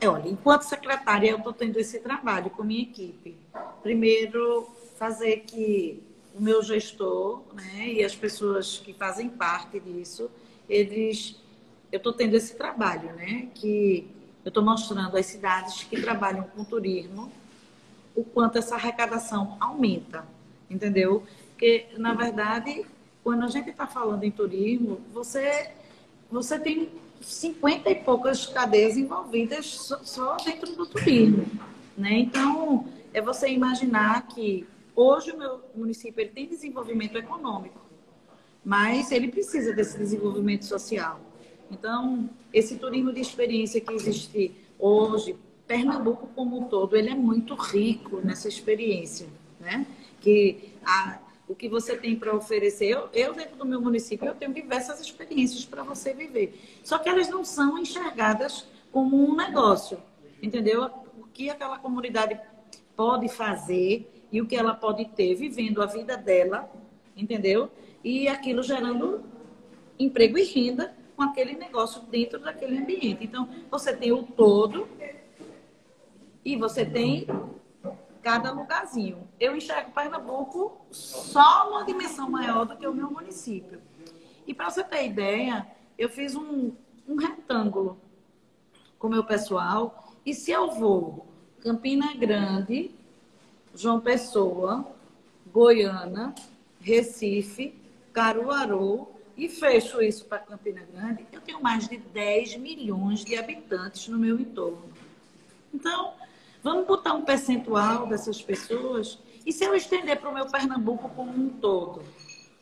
É, 0.00 0.08
olha, 0.08 0.28
enquanto 0.28 0.62
secretária, 0.62 1.28
eu 1.28 1.38
estou 1.38 1.52
tendo 1.52 1.76
esse 1.76 1.98
trabalho 1.98 2.50
com 2.50 2.62
minha 2.62 2.82
equipe. 2.82 3.36
Primeiro, 3.82 4.68
fazer 4.96 5.38
que 5.38 6.00
o 6.32 6.40
meu 6.40 6.62
gestor 6.62 7.42
né, 7.52 7.94
e 7.94 8.04
as 8.04 8.14
pessoas 8.14 8.78
que 8.78 8.92
fazem 8.92 9.28
parte 9.28 9.80
disso, 9.80 10.30
eles. 10.68 11.34
Eu 11.90 11.96
estou 11.96 12.12
tendo 12.12 12.36
esse 12.36 12.54
trabalho, 12.54 13.12
né? 13.14 13.48
Que 13.56 14.19
eu 14.44 14.48
estou 14.48 14.62
mostrando 14.64 15.16
às 15.16 15.26
cidades 15.26 15.84
que 15.84 16.00
trabalham 16.00 16.44
com 16.44 16.64
turismo 16.64 17.30
o 18.14 18.24
quanto 18.24 18.58
essa 18.58 18.74
arrecadação 18.74 19.56
aumenta, 19.60 20.26
entendeu? 20.68 21.22
Porque, 21.50 21.86
na 21.96 22.14
verdade, 22.14 22.84
quando 23.22 23.44
a 23.44 23.48
gente 23.48 23.70
está 23.70 23.86
falando 23.86 24.24
em 24.24 24.30
turismo, 24.30 25.00
você, 25.12 25.70
você 26.30 26.58
tem 26.58 26.90
50 27.20 27.90
e 27.90 27.94
poucas 27.96 28.46
cadeias 28.46 28.96
envolvidas 28.96 29.66
só, 29.66 29.98
só 30.02 30.36
dentro 30.36 30.74
do 30.74 30.86
turismo. 30.86 31.46
Né? 31.96 32.18
Então, 32.18 32.86
é 33.12 33.20
você 33.20 33.48
imaginar 33.50 34.26
que 34.28 34.66
hoje 34.96 35.32
o 35.32 35.38
meu 35.38 35.60
município 35.74 36.20
ele 36.20 36.30
tem 36.30 36.46
desenvolvimento 36.46 37.16
econômico, 37.16 37.78
mas 38.64 39.12
ele 39.12 39.28
precisa 39.28 39.72
desse 39.72 39.98
desenvolvimento 39.98 40.64
social. 40.64 41.20
Então, 41.70 42.28
esse 42.52 42.76
turismo 42.76 43.12
de 43.12 43.20
experiência 43.20 43.80
que 43.80 43.92
existe 43.92 44.52
hoje, 44.78 45.36
Pernambuco 45.66 46.28
como 46.34 46.60
um 46.60 46.64
todo, 46.64 46.96
ele 46.96 47.10
é 47.10 47.14
muito 47.14 47.54
rico 47.54 48.20
nessa 48.24 48.48
experiência, 48.48 49.28
né? 49.60 49.86
Que 50.20 50.72
a, 50.84 51.20
o 51.46 51.54
que 51.54 51.68
você 51.68 51.96
tem 51.96 52.16
para 52.16 52.34
oferecer, 52.34 52.86
eu, 52.86 53.08
eu 53.12 53.32
dentro 53.32 53.56
do 53.56 53.64
meu 53.64 53.80
município, 53.80 54.26
eu 54.26 54.34
tenho 54.34 54.52
diversas 54.52 55.00
experiências 55.00 55.64
para 55.64 55.84
você 55.84 56.12
viver. 56.12 56.60
Só 56.82 56.98
que 56.98 57.08
elas 57.08 57.28
não 57.28 57.44
são 57.44 57.78
enxergadas 57.78 58.66
como 58.90 59.16
um 59.16 59.36
negócio, 59.36 59.98
entendeu? 60.42 60.90
O 61.18 61.26
que 61.28 61.50
aquela 61.50 61.78
comunidade 61.78 62.38
pode 62.96 63.28
fazer 63.28 64.10
e 64.32 64.40
o 64.40 64.46
que 64.46 64.56
ela 64.56 64.74
pode 64.74 65.04
ter 65.06 65.34
vivendo 65.36 65.80
a 65.82 65.86
vida 65.86 66.16
dela, 66.16 66.68
entendeu? 67.16 67.70
E 68.02 68.26
aquilo 68.26 68.62
gerando 68.62 69.22
emprego 69.98 70.36
e 70.36 70.44
renda 70.44 70.94
com 71.20 71.24
aquele 71.24 71.52
negócio 71.52 72.00
dentro 72.00 72.38
daquele 72.38 72.78
ambiente. 72.78 73.22
Então, 73.22 73.46
você 73.70 73.94
tem 73.94 74.10
o 74.10 74.22
todo 74.22 74.88
e 76.42 76.56
você 76.56 76.82
tem 76.82 77.26
cada 78.22 78.50
lugarzinho. 78.50 79.28
Eu 79.38 79.54
enxergo 79.54 79.90
Pernambuco 79.90 80.80
só 80.90 81.68
uma 81.68 81.84
dimensão 81.84 82.30
maior 82.30 82.64
do 82.64 82.74
que 82.74 82.86
o 82.86 82.94
meu 82.94 83.10
município. 83.10 83.82
E 84.46 84.54
para 84.54 84.70
você 84.70 84.82
ter 84.82 85.04
ideia, 85.04 85.66
eu 85.98 86.08
fiz 86.08 86.34
um, 86.34 86.72
um 87.06 87.16
retângulo 87.16 87.98
com 88.98 89.08
o 89.08 89.10
meu 89.10 89.22
pessoal. 89.22 90.14
E 90.24 90.32
se 90.32 90.50
eu 90.50 90.70
vou 90.70 91.26
Campina 91.60 92.14
Grande, 92.14 92.94
João 93.74 94.00
Pessoa, 94.00 94.86
Goiânia, 95.52 96.34
Recife, 96.80 97.74
Caruaru 98.10 99.19
e 99.40 99.48
fecho 99.48 100.02
isso 100.02 100.26
para 100.26 100.38
Campina 100.38 100.86
Grande, 100.92 101.26
eu 101.32 101.40
tenho 101.40 101.62
mais 101.62 101.88
de 101.88 101.96
10 101.96 102.58
milhões 102.58 103.24
de 103.24 103.38
habitantes 103.38 104.06
no 104.06 104.18
meu 104.18 104.38
entorno. 104.38 104.92
Então, 105.72 106.12
vamos 106.62 106.86
botar 106.86 107.14
um 107.14 107.22
percentual 107.22 108.06
dessas 108.06 108.42
pessoas 108.42 109.18
e 109.46 109.50
se 109.50 109.64
eu 109.64 109.74
estender 109.74 110.20
para 110.20 110.28
o 110.28 110.34
meu 110.34 110.46
Pernambuco 110.46 111.08
como 111.08 111.32
um 111.32 111.48
todo? 111.48 112.02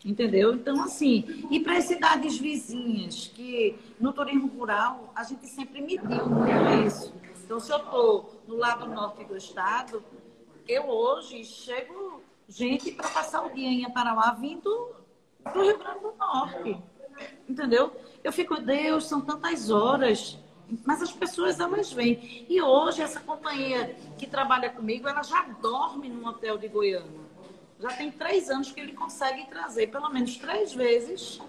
Entendeu? 0.05 0.55
Então, 0.55 0.81
assim, 0.85 1.49
e 1.51 1.59
para 1.59 1.79
as 1.79 1.85
cidades 1.85 2.39
vizinhas, 2.39 3.27
que 3.27 3.77
no 3.99 4.13
turismo 4.13 4.47
rural 4.47 5.13
a 5.17 5.25
gente 5.25 5.49
sempre 5.49 5.81
mediu 5.81 6.27
muito 6.29 6.87
isso. 6.87 7.13
Então, 7.45 7.59
se 7.59 7.73
eu 7.73 7.79
estou 7.79 8.41
no 8.47 8.57
lado 8.57 8.87
norte 8.87 9.25
do 9.25 9.37
estado, 9.37 10.01
eu 10.69 10.85
hoje 10.85 11.45
chego 11.45 12.23
gente 12.49 12.93
para 12.93 13.09
passar 13.09 13.45
o 13.45 13.53
dia 13.53 13.69
em 13.69 13.85
Aparauá 13.85 14.31
vindo 14.31 14.97
do 15.53 15.63
Rio 15.63 15.79
Grande 15.79 16.01
do 16.01 16.15
Norte. 16.17 16.83
Entendeu? 17.49 17.93
Eu 18.23 18.33
fico, 18.33 18.61
Deus, 18.61 19.07
são 19.07 19.21
tantas 19.21 19.71
horas. 19.71 20.39
Mas 20.85 21.03
as 21.03 21.13
pessoas, 21.13 21.59
elas 21.61 21.93
vêm. 21.93 22.47
E 22.49 22.61
hoje, 22.61 23.01
essa 23.01 23.21
companhia 23.21 23.97
que 24.19 24.27
trabalha 24.27 24.69
comigo, 24.71 25.09
ela 25.09 25.23
já 25.23 25.43
dorme 25.63 26.09
num 26.09 26.27
hotel 26.27 26.59
de 26.59 26.69
Goiânia. 26.69 27.29
Já 27.81 27.89
tem 27.91 28.11
três 28.11 28.51
anos 28.51 28.73
que 28.73 28.81
ele 28.81 28.93
consegue 28.93 29.47
trazer, 29.47 29.87
pelo 29.87 30.11
menos 30.11 30.37
três 30.37 30.75
vezes 30.75 31.41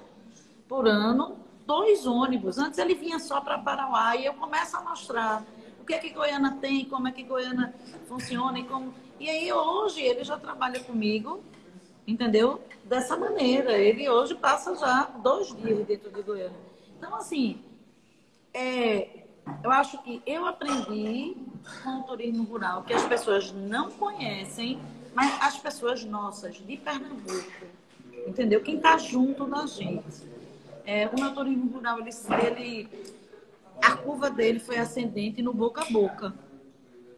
por 0.67 0.87
ano, 0.87 1.37
dois 1.65 2.05
ônibus. 2.05 2.57
Antes 2.59 2.77
ele 2.77 2.93
vinha 2.93 3.19
só 3.19 3.41
para 3.41 3.57
Parauá 3.57 4.15
e 4.15 4.25
eu 4.25 4.33
começo 4.35 4.77
a 4.77 4.81
mostrar 4.81 5.43
o 5.81 5.85
que 5.85 5.93
é 5.93 5.97
que 5.97 6.11
Goiânia 6.11 6.51
tem, 6.61 6.85
como 6.85 7.07
é 7.07 7.11
que 7.11 7.23
Goiânia 7.23 7.73
funciona 8.07 8.59
e 8.59 8.63
como. 8.63 8.93
E 9.19 9.27
aí 9.27 9.51
hoje 9.51 10.01
ele 10.01 10.23
já 10.23 10.37
trabalha 10.37 10.79
comigo, 10.81 11.43
entendeu? 12.11 12.61
Dessa 12.83 13.15
maneira. 13.15 13.77
Ele 13.77 14.09
hoje 14.09 14.35
passa 14.35 14.75
já 14.75 15.03
dois 15.21 15.55
dias 15.55 15.85
dentro 15.85 16.11
de 16.11 16.21
Goiânia. 16.21 16.57
Então, 16.97 17.15
assim, 17.15 17.61
é, 18.53 19.25
eu 19.63 19.71
acho 19.71 20.01
que 20.03 20.21
eu 20.25 20.45
aprendi 20.45 21.37
com 21.83 21.99
o 21.99 22.03
turismo 22.03 22.43
rural 22.43 22.83
que 22.83 22.93
as 22.93 23.05
pessoas 23.05 23.51
não 23.51 23.91
conhecem, 23.91 24.79
mas 25.13 25.41
as 25.41 25.57
pessoas 25.57 26.03
nossas 26.03 26.55
de 26.55 26.77
Pernambuco, 26.77 27.65
entendeu? 28.27 28.61
Quem 28.61 28.77
está 28.77 28.97
junto 28.97 29.45
da 29.45 29.65
gente. 29.65 30.27
É, 30.85 31.07
o 31.07 31.19
meu 31.19 31.33
turismo 31.33 31.71
rural, 31.71 31.99
ele, 31.99 32.09
ele, 32.47 32.89
a 33.81 33.95
curva 33.97 34.29
dele 34.29 34.59
foi 34.59 34.77
ascendente 34.77 35.41
no 35.41 35.53
boca 35.53 35.81
a 35.81 35.85
boca. 35.85 36.33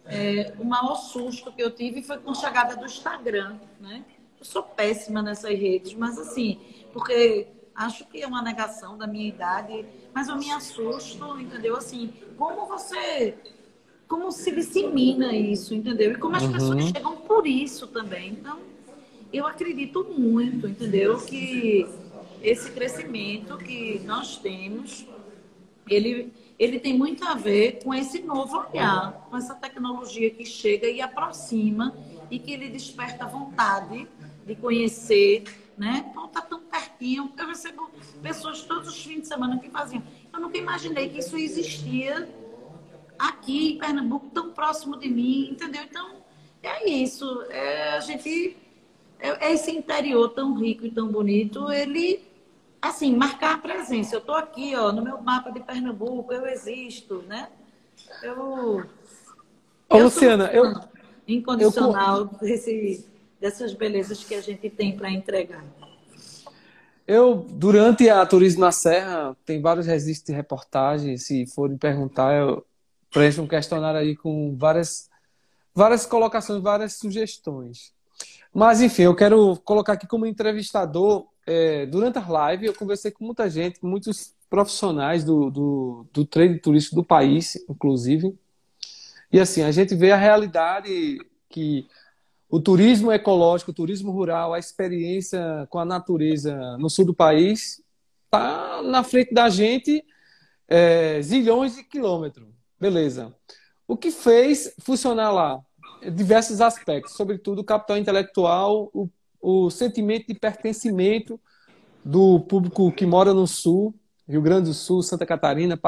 É, 0.06 0.54
o 0.60 0.66
maior 0.66 0.96
susto 0.96 1.52
que 1.52 1.62
eu 1.62 1.72
tive 1.72 2.02
foi 2.02 2.18
com 2.18 2.32
a 2.32 2.36
chegada 2.36 2.76
do 2.76 2.86
Instagram, 2.86 3.58
né? 3.80 4.04
Eu 4.42 4.46
sou 4.46 4.64
péssima 4.64 5.22
nessas 5.22 5.52
redes, 5.52 5.94
mas 5.94 6.18
assim, 6.18 6.60
porque 6.92 7.46
acho 7.76 8.08
que 8.08 8.24
é 8.24 8.26
uma 8.26 8.42
negação 8.42 8.98
da 8.98 9.06
minha 9.06 9.30
idade, 9.30 9.86
mas 10.12 10.30
eu 10.30 10.36
me 10.36 10.50
assusto, 10.50 11.40
entendeu? 11.40 11.78
Assim, 11.78 12.12
como 12.36 12.66
você. 12.66 13.36
Como 14.08 14.32
se 14.32 14.52
dissemina 14.52 15.32
isso, 15.32 15.76
entendeu? 15.76 16.14
E 16.14 16.16
como 16.16 16.36
as 16.36 16.42
uhum. 16.42 16.54
pessoas 16.54 16.86
chegam 16.86 17.18
por 17.18 17.46
isso 17.46 17.86
também. 17.86 18.32
Então, 18.32 18.58
eu 19.32 19.46
acredito 19.46 20.04
muito, 20.06 20.68
entendeu? 20.68 21.20
Que 21.20 21.88
esse 22.42 22.72
crescimento 22.72 23.60
que 23.60 24.00
nós 24.00 24.38
temos, 24.38 25.06
ele, 25.88 26.34
ele 26.58 26.80
tem 26.80 26.98
muito 26.98 27.24
a 27.26 27.36
ver 27.36 27.84
com 27.84 27.94
esse 27.94 28.24
novo 28.24 28.58
olhar, 28.58 29.28
com 29.30 29.38
essa 29.38 29.54
tecnologia 29.54 30.32
que 30.32 30.46
chega 30.46 30.88
e 30.88 31.00
aproxima 31.00 31.96
e 32.32 32.40
que 32.40 32.52
ele 32.52 32.70
desperta 32.70 33.28
vontade 33.28 34.08
de 34.54 34.62
conhecer, 34.62 35.44
né? 35.78 36.06
Então 36.10 36.28
tá 36.28 36.42
tão 36.42 36.60
pertinho. 36.62 37.32
Eu 37.38 37.48
recebo 37.48 37.90
pessoas 38.22 38.62
todos 38.64 38.90
os 38.90 39.04
fins 39.04 39.22
de 39.22 39.28
semana 39.28 39.58
que 39.58 39.70
faziam. 39.70 40.04
Eu 40.34 40.40
nunca 40.40 40.58
imaginei 40.58 41.10
que 41.10 41.20
isso 41.20 41.38
existia 41.38 42.30
aqui 43.18 43.74
em 43.74 43.78
Pernambuco, 43.78 44.30
tão 44.30 44.52
próximo 44.52 44.98
de 44.98 45.08
mim, 45.08 45.50
entendeu? 45.52 45.84
Então, 45.84 46.18
é 46.62 46.90
isso. 46.90 47.44
É, 47.50 47.94
a 47.94 48.00
gente. 48.02 48.58
É, 49.20 49.48
é 49.48 49.54
esse 49.54 49.72
interior 49.72 50.30
tão 50.30 50.54
rico 50.56 50.86
e 50.86 50.92
tão 50.92 51.08
bonito, 51.08 51.72
ele. 51.72 52.30
Assim, 52.82 53.16
marcar 53.16 53.56
a 53.56 53.58
presença. 53.60 54.16
Eu 54.16 54.20
estou 54.20 54.34
aqui, 54.34 54.76
ó, 54.76 54.92
no 54.92 55.04
meu 55.04 55.22
mapa 55.22 55.52
de 55.52 55.60
Pernambuco, 55.60 56.34
eu 56.34 56.48
existo, 56.48 57.24
né? 57.28 57.50
Eu. 58.24 58.84
Ô, 59.88 59.98
eu 59.98 60.04
Luciana, 60.04 60.52
eu. 60.52 60.74
Incondicional 61.28 62.22
eu... 62.22 62.26
desse, 62.40 63.06
dessas 63.42 63.74
belezas 63.74 64.24
que 64.24 64.36
a 64.36 64.42
gente 64.42 64.70
tem 64.70 64.96
para 64.96 65.12
entregar. 65.12 65.66
Eu, 67.08 67.46
durante 67.50 68.08
a 68.08 68.24
Turismo 68.24 68.62
na 68.62 68.72
Serra, 68.72 69.36
tem 69.44 69.60
vários 69.60 69.88
registros 69.88 70.28
de 70.28 70.34
reportagens. 70.34 71.26
Se 71.26 71.48
forem 71.48 71.76
perguntar, 71.76 72.36
eu 72.36 72.64
preencho 73.10 73.42
um 73.42 73.48
questionário 73.48 74.00
aí 74.00 74.16
com 74.16 74.56
várias, 74.56 75.10
várias 75.74 76.06
colocações, 76.06 76.62
várias 76.62 76.94
sugestões. 76.94 77.92
Mas, 78.54 78.80
enfim, 78.80 79.04
eu 79.04 79.16
quero 79.16 79.58
colocar 79.66 79.94
aqui 79.94 80.06
como 80.06 80.28
entrevistador. 80.28 81.26
É, 81.46 81.88
durante 81.88 82.20
a 82.20 82.28
live, 82.30 82.68
eu 82.68 82.76
conversei 82.76 83.10
com 83.10 83.26
muita 83.26 83.50
gente, 83.50 83.80
com 83.80 83.88
muitos 83.88 84.36
profissionais 84.50 85.24
do, 85.24 85.50
do, 85.50 86.06
do 86.14 86.26
trade 86.26 86.60
turístico 86.60 86.98
do 86.98 87.04
país, 87.04 87.56
inclusive. 87.68 88.38
E, 89.32 89.40
assim, 89.40 89.64
a 89.64 89.72
gente 89.72 89.96
vê 89.96 90.12
a 90.12 90.18
realidade 90.18 91.18
que 91.50 91.88
o 92.52 92.60
turismo 92.60 93.14
ecológico, 93.14 93.72
o 93.72 93.74
turismo 93.74 94.12
rural, 94.12 94.54
a 94.54 94.60
experiência 94.60 95.66
com 95.70 95.80
a 95.80 95.86
natureza 95.86 96.78
no 96.78 96.90
sul 96.90 97.06
do 97.06 97.14
país 97.14 97.82
está 98.26 98.82
na 98.84 99.06
frente 99.06 99.34
da 99.34 99.48
gente 99.48 100.04
é, 100.68 101.22
zilhões 101.22 101.78
de 101.78 101.84
quilômetros. 101.84 102.50
Beleza. 102.78 103.34
O 103.88 103.96
que 103.96 104.12
fez 104.12 104.76
funcionar 104.80 105.32
lá? 105.32 105.62
Diversos 106.14 106.60
aspectos, 106.60 107.14
sobretudo 107.14 107.60
o 107.60 107.64
capital 107.64 107.98
intelectual, 107.98 108.90
o, 108.94 109.10
o 109.40 109.70
sentimento 109.70 110.28
de 110.28 110.34
pertencimento 110.34 111.40
do 112.04 112.42
público 112.42 112.92
que 112.92 113.06
mora 113.06 113.34
no 113.34 113.48
sul, 113.48 113.96
Rio 114.28 114.42
Grande 114.42 114.68
do 114.68 114.74
Sul, 114.74 115.02
Santa 115.04 115.26
Catarina, 115.26 115.80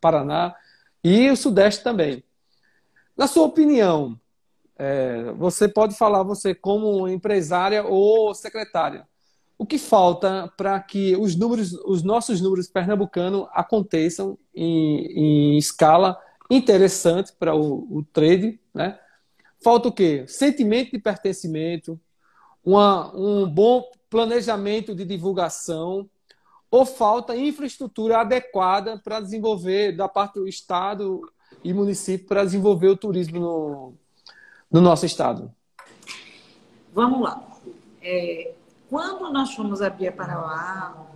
Paraná 0.00 0.54
e 1.02 1.28
o 1.28 1.36
Sudeste 1.36 1.82
também. 1.82 2.22
Na 3.16 3.26
sua 3.26 3.44
opinião, 3.44 4.18
é, 4.76 5.32
você 5.32 5.68
pode 5.68 5.94
falar, 5.96 6.22
você 6.22 6.54
como 6.54 7.08
empresária 7.08 7.84
ou 7.84 8.34
secretária, 8.34 9.06
o 9.56 9.64
que 9.64 9.78
falta 9.78 10.52
para 10.56 10.80
que 10.80 11.16
os 11.16 11.36
números, 11.36 11.72
os 11.84 12.02
nossos 12.02 12.40
números 12.40 12.68
pernambucanos 12.68 13.46
aconteçam 13.52 14.36
em, 14.54 15.54
em 15.54 15.58
escala 15.58 16.20
interessante 16.50 17.32
para 17.38 17.54
o, 17.54 17.98
o, 17.98 18.04
trade, 18.12 18.60
né? 18.74 18.98
Falta 19.62 19.88
o 19.88 19.92
quê? 19.92 20.24
Sentimento 20.26 20.90
de 20.90 20.98
pertencimento, 20.98 21.98
uma, 22.62 23.14
um 23.16 23.48
bom 23.48 23.84
planejamento 24.10 24.94
de 24.94 25.04
divulgação, 25.04 26.08
ou 26.70 26.84
falta 26.84 27.36
infraestrutura 27.36 28.18
adequada 28.18 28.98
para 28.98 29.20
desenvolver, 29.20 29.96
da 29.96 30.08
parte 30.08 30.34
do 30.34 30.48
Estado 30.48 31.20
e 31.62 31.72
município, 31.72 32.26
para 32.26 32.44
desenvolver 32.44 32.88
o 32.88 32.96
turismo 32.96 33.40
no, 33.40 33.94
no 34.74 34.80
nosso 34.80 35.06
estado? 35.06 35.54
Vamos 36.92 37.20
lá. 37.20 37.40
É, 38.02 38.54
quando 38.90 39.32
nós 39.32 39.54
fomos 39.54 39.80
a 39.80 39.88
Parauá, 39.88 41.06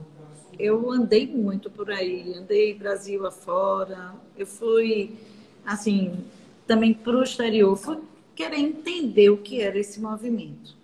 eu 0.57 0.93
andei 0.93 1.27
muito 1.27 1.69
por 1.69 1.91
aí, 1.91 2.35
andei 2.35 2.73
Brasil 2.73 3.27
afora, 3.27 4.15
eu 4.37 4.47
fui, 4.47 5.19
assim, 5.67 6.25
também 6.69 6.95
para 6.95 7.17
o 7.17 7.23
exterior, 7.25 7.77
fui 7.77 7.99
querer 8.33 8.61
entender 8.61 9.29
o 9.31 9.39
que 9.39 9.61
era 9.61 9.77
esse 9.77 10.01
movimento. 10.01 10.77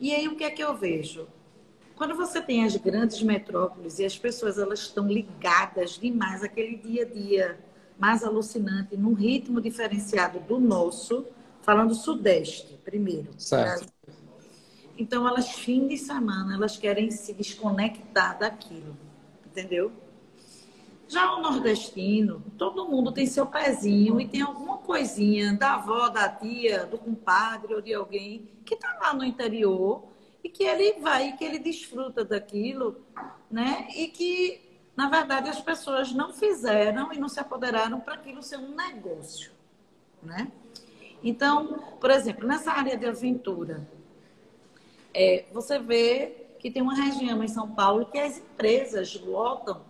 E 0.00 0.12
aí 0.12 0.26
o 0.26 0.34
que 0.34 0.42
é 0.42 0.50
que 0.50 0.64
eu 0.64 0.76
vejo? 0.76 1.28
Quando 1.94 2.16
você 2.16 2.42
tem 2.42 2.64
as 2.64 2.74
grandes 2.76 3.22
metrópoles 3.22 4.00
e 4.00 4.04
as 4.04 4.18
pessoas 4.18 4.58
elas 4.58 4.80
estão 4.80 5.06
ligadas 5.06 5.96
demais 5.96 6.42
àquele 6.42 6.76
dia 6.76 7.02
a 7.02 7.08
dia 7.08 7.58
mais 7.96 8.24
alucinante, 8.24 8.96
num 8.96 9.14
ritmo 9.14 9.60
diferenciado 9.60 10.40
do 10.40 10.58
nosso, 10.58 11.24
Falando 11.64 11.94
Sudeste, 11.94 12.78
primeiro. 12.84 13.28
Certo. 13.38 13.92
Então, 14.96 15.26
elas, 15.26 15.50
fim 15.50 15.88
de 15.88 15.96
semana, 15.96 16.54
elas 16.54 16.76
querem 16.76 17.10
se 17.10 17.32
desconectar 17.32 18.38
daquilo. 18.38 18.96
Entendeu? 19.46 19.90
Já 21.08 21.34
o 21.34 21.42
nordestino, 21.42 22.42
todo 22.58 22.88
mundo 22.88 23.12
tem 23.12 23.26
seu 23.26 23.46
pezinho 23.46 24.20
e 24.20 24.26
tem 24.26 24.42
alguma 24.42 24.78
coisinha 24.78 25.52
da 25.54 25.74
avó, 25.74 26.08
da 26.08 26.28
tia, 26.28 26.86
do 26.86 26.98
compadre 26.98 27.74
ou 27.74 27.80
de 27.80 27.92
alguém 27.94 28.48
que 28.64 28.74
está 28.74 28.98
lá 29.00 29.14
no 29.14 29.24
interior 29.24 30.04
e 30.42 30.48
que 30.48 30.64
ele 30.64 31.00
vai, 31.00 31.36
que 31.36 31.44
ele 31.44 31.58
desfruta 31.58 32.24
daquilo, 32.24 33.04
né? 33.50 33.88
E 33.94 34.08
que 34.08 34.64
na 34.96 35.08
verdade, 35.08 35.48
as 35.48 35.60
pessoas 35.60 36.12
não 36.12 36.32
fizeram 36.32 37.12
e 37.12 37.18
não 37.18 37.28
se 37.28 37.40
apoderaram 37.40 37.98
para 38.00 38.14
aquilo 38.14 38.42
ser 38.42 38.58
um 38.58 38.74
negócio, 38.74 39.50
né? 40.22 40.52
Então, 41.24 41.78
por 41.98 42.10
exemplo, 42.10 42.46
nessa 42.46 42.70
área 42.70 42.98
de 42.98 43.06
aventura, 43.06 43.88
é, 45.14 45.46
você 45.54 45.78
vê 45.78 46.46
que 46.58 46.70
tem 46.70 46.82
uma 46.82 46.94
região 46.94 47.42
em 47.42 47.48
São 47.48 47.70
Paulo 47.70 48.04
que 48.04 48.18
as 48.18 48.36
empresas 48.36 49.18
lotam 49.20 49.80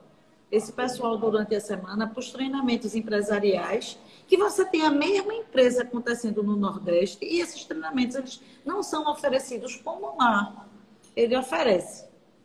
esse 0.50 0.72
pessoal 0.72 1.18
durante 1.18 1.52
a 1.56 1.60
semana 1.60 2.06
para 2.06 2.20
os 2.20 2.30
treinamentos 2.30 2.94
empresariais, 2.94 3.98
que 4.28 4.36
você 4.36 4.64
tem 4.64 4.82
a 4.82 4.90
mesma 4.90 5.34
empresa 5.34 5.82
acontecendo 5.82 6.40
no 6.40 6.54
Nordeste 6.54 7.24
e 7.24 7.40
esses 7.40 7.64
treinamentos 7.64 8.14
eles 8.14 8.40
não 8.64 8.80
são 8.80 9.10
oferecidos 9.10 9.74
como 9.74 10.16
lá 10.16 10.68
ele 11.16 11.36
oferece, 11.36 12.04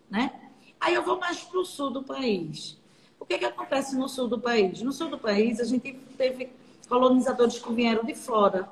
né? 0.10 0.32
Aí 0.80 0.96
eu 0.96 1.04
vou 1.04 1.20
mais 1.20 1.42
para 1.42 1.60
o 1.60 1.66
sul 1.66 1.92
do 1.92 2.02
país. 2.02 2.78
O 3.20 3.26
que, 3.26 3.38
que 3.38 3.46
acontece 3.46 3.96
no 3.96 4.10
sul 4.10 4.28
do 4.28 4.40
país? 4.40 4.82
No 4.82 4.92
sul 4.92 5.10
do 5.10 5.18
país, 5.18 5.60
a 5.60 5.66
gente 5.66 5.94
teve 6.18 6.50
colonizadores 6.88 7.60
que 7.60 7.72
vieram 7.72 8.04
de 8.04 8.16
fora, 8.16 8.68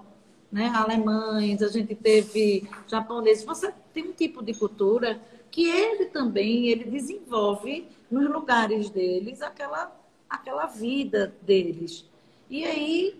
né? 0.51 0.71
alemães, 0.73 1.61
a 1.61 1.67
gente 1.67 1.95
teve 1.95 2.67
japoneses. 2.87 3.43
Você 3.43 3.73
tem 3.93 4.09
um 4.09 4.13
tipo 4.13 4.43
de 4.43 4.53
cultura 4.53 5.21
que 5.51 5.67
ele 5.67 6.05
também 6.05 6.67
ele 6.67 6.85
desenvolve 6.85 7.87
nos 8.09 8.29
lugares 8.29 8.89
deles 8.89 9.41
aquela, 9.41 9.95
aquela 10.29 10.65
vida 10.65 11.33
deles. 11.41 12.05
E 12.49 12.63
aí, 12.63 13.19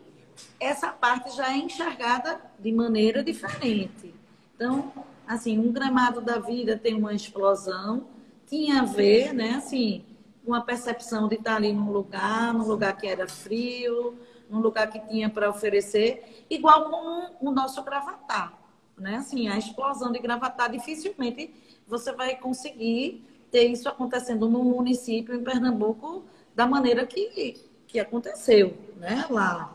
essa 0.59 0.89
parte 0.89 1.35
já 1.35 1.51
é 1.51 1.57
enxergada 1.57 2.39
de 2.59 2.71
maneira 2.71 3.23
diferente. 3.23 4.13
Então, 4.55 4.91
assim, 5.27 5.57
um 5.59 5.71
gramado 5.71 6.21
da 6.21 6.39
vida 6.39 6.77
tem 6.77 6.93
uma 6.93 7.13
explosão, 7.13 8.07
tinha 8.47 8.81
a 8.81 8.85
ver, 8.85 9.33
né, 9.33 9.55
assim, 9.55 10.05
com 10.45 10.53
a 10.53 10.61
percepção 10.61 11.27
de 11.27 11.35
estar 11.35 11.57
ali 11.57 11.73
num 11.73 11.91
lugar, 11.91 12.53
num 12.53 12.65
lugar 12.65 12.95
que 12.95 13.05
era 13.05 13.27
frio, 13.27 14.17
num 14.49 14.59
lugar 14.59 14.89
que 14.89 14.99
tinha 15.07 15.29
para 15.29 15.49
oferecer, 15.49 16.45
igual 16.49 16.89
com 16.89 17.49
o 17.49 17.51
nosso 17.51 17.83
gravatar, 17.83 18.53
né? 18.97 19.17
Assim, 19.17 19.47
a 19.47 19.57
explosão 19.57 20.11
de 20.11 20.19
gravatar, 20.19 20.71
dificilmente 20.71 21.53
você 21.87 22.11
vai 22.11 22.35
conseguir 22.35 23.23
ter 23.51 23.65
isso 23.67 23.87
acontecendo 23.87 24.49
num 24.49 24.63
município 24.63 25.35
em 25.35 25.43
Pernambuco 25.43 26.25
da 26.55 26.67
maneira 26.67 27.05
que, 27.05 27.55
que 27.87 27.99
aconteceu, 27.99 28.77
né, 28.97 29.25
lá. 29.29 29.73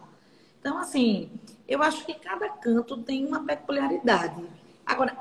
Então, 0.60 0.78
assim, 0.78 1.30
eu 1.66 1.82
acho 1.82 2.04
que 2.04 2.14
cada 2.14 2.48
canto 2.48 2.98
tem 2.98 3.26
uma 3.26 3.44
peculiaridade. 3.44 4.44
Agora, 4.84 5.16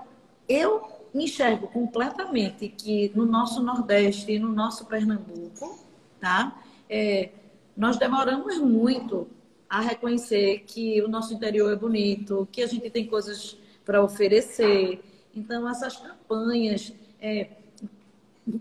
eu 0.47 0.87
enxergo 1.13 1.67
completamente 1.67 2.67
que 2.69 3.11
no 3.15 3.25
nosso 3.25 3.61
Nordeste 3.61 4.33
e 4.33 4.39
no 4.39 4.49
nosso 4.49 4.85
Pernambuco, 4.85 5.79
tá? 6.19 6.61
É, 6.89 7.29
nós 7.75 7.97
demoramos 7.97 8.57
muito 8.59 9.27
a 9.71 9.79
reconhecer 9.79 10.65
que 10.67 11.01
o 11.01 11.07
nosso 11.07 11.33
interior 11.33 11.71
é 11.71 11.77
bonito, 11.77 12.45
que 12.51 12.61
a 12.61 12.67
gente 12.67 12.89
tem 12.89 13.07
coisas 13.07 13.57
para 13.85 14.03
oferecer. 14.03 15.01
Então, 15.33 15.67
essas 15.69 15.95
campanhas. 15.95 16.91
É, 17.21 17.51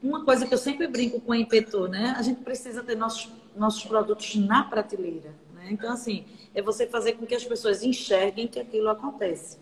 uma 0.04 0.24
coisa 0.24 0.46
que 0.46 0.54
eu 0.54 0.58
sempre 0.58 0.86
brinco 0.86 1.20
com 1.20 1.32
a 1.32 1.36
Impetor, 1.36 1.88
né? 1.88 2.14
A 2.16 2.22
gente 2.22 2.42
precisa 2.42 2.84
ter 2.84 2.94
nossos, 2.96 3.28
nossos 3.56 3.84
produtos 3.84 4.36
na 4.36 4.62
prateleira. 4.62 5.34
Né? 5.52 5.70
Então, 5.72 5.92
assim, 5.92 6.24
é 6.54 6.62
você 6.62 6.86
fazer 6.86 7.14
com 7.14 7.26
que 7.26 7.34
as 7.34 7.44
pessoas 7.44 7.82
enxerguem 7.82 8.46
que 8.46 8.60
aquilo 8.60 8.88
acontece. 8.88 9.58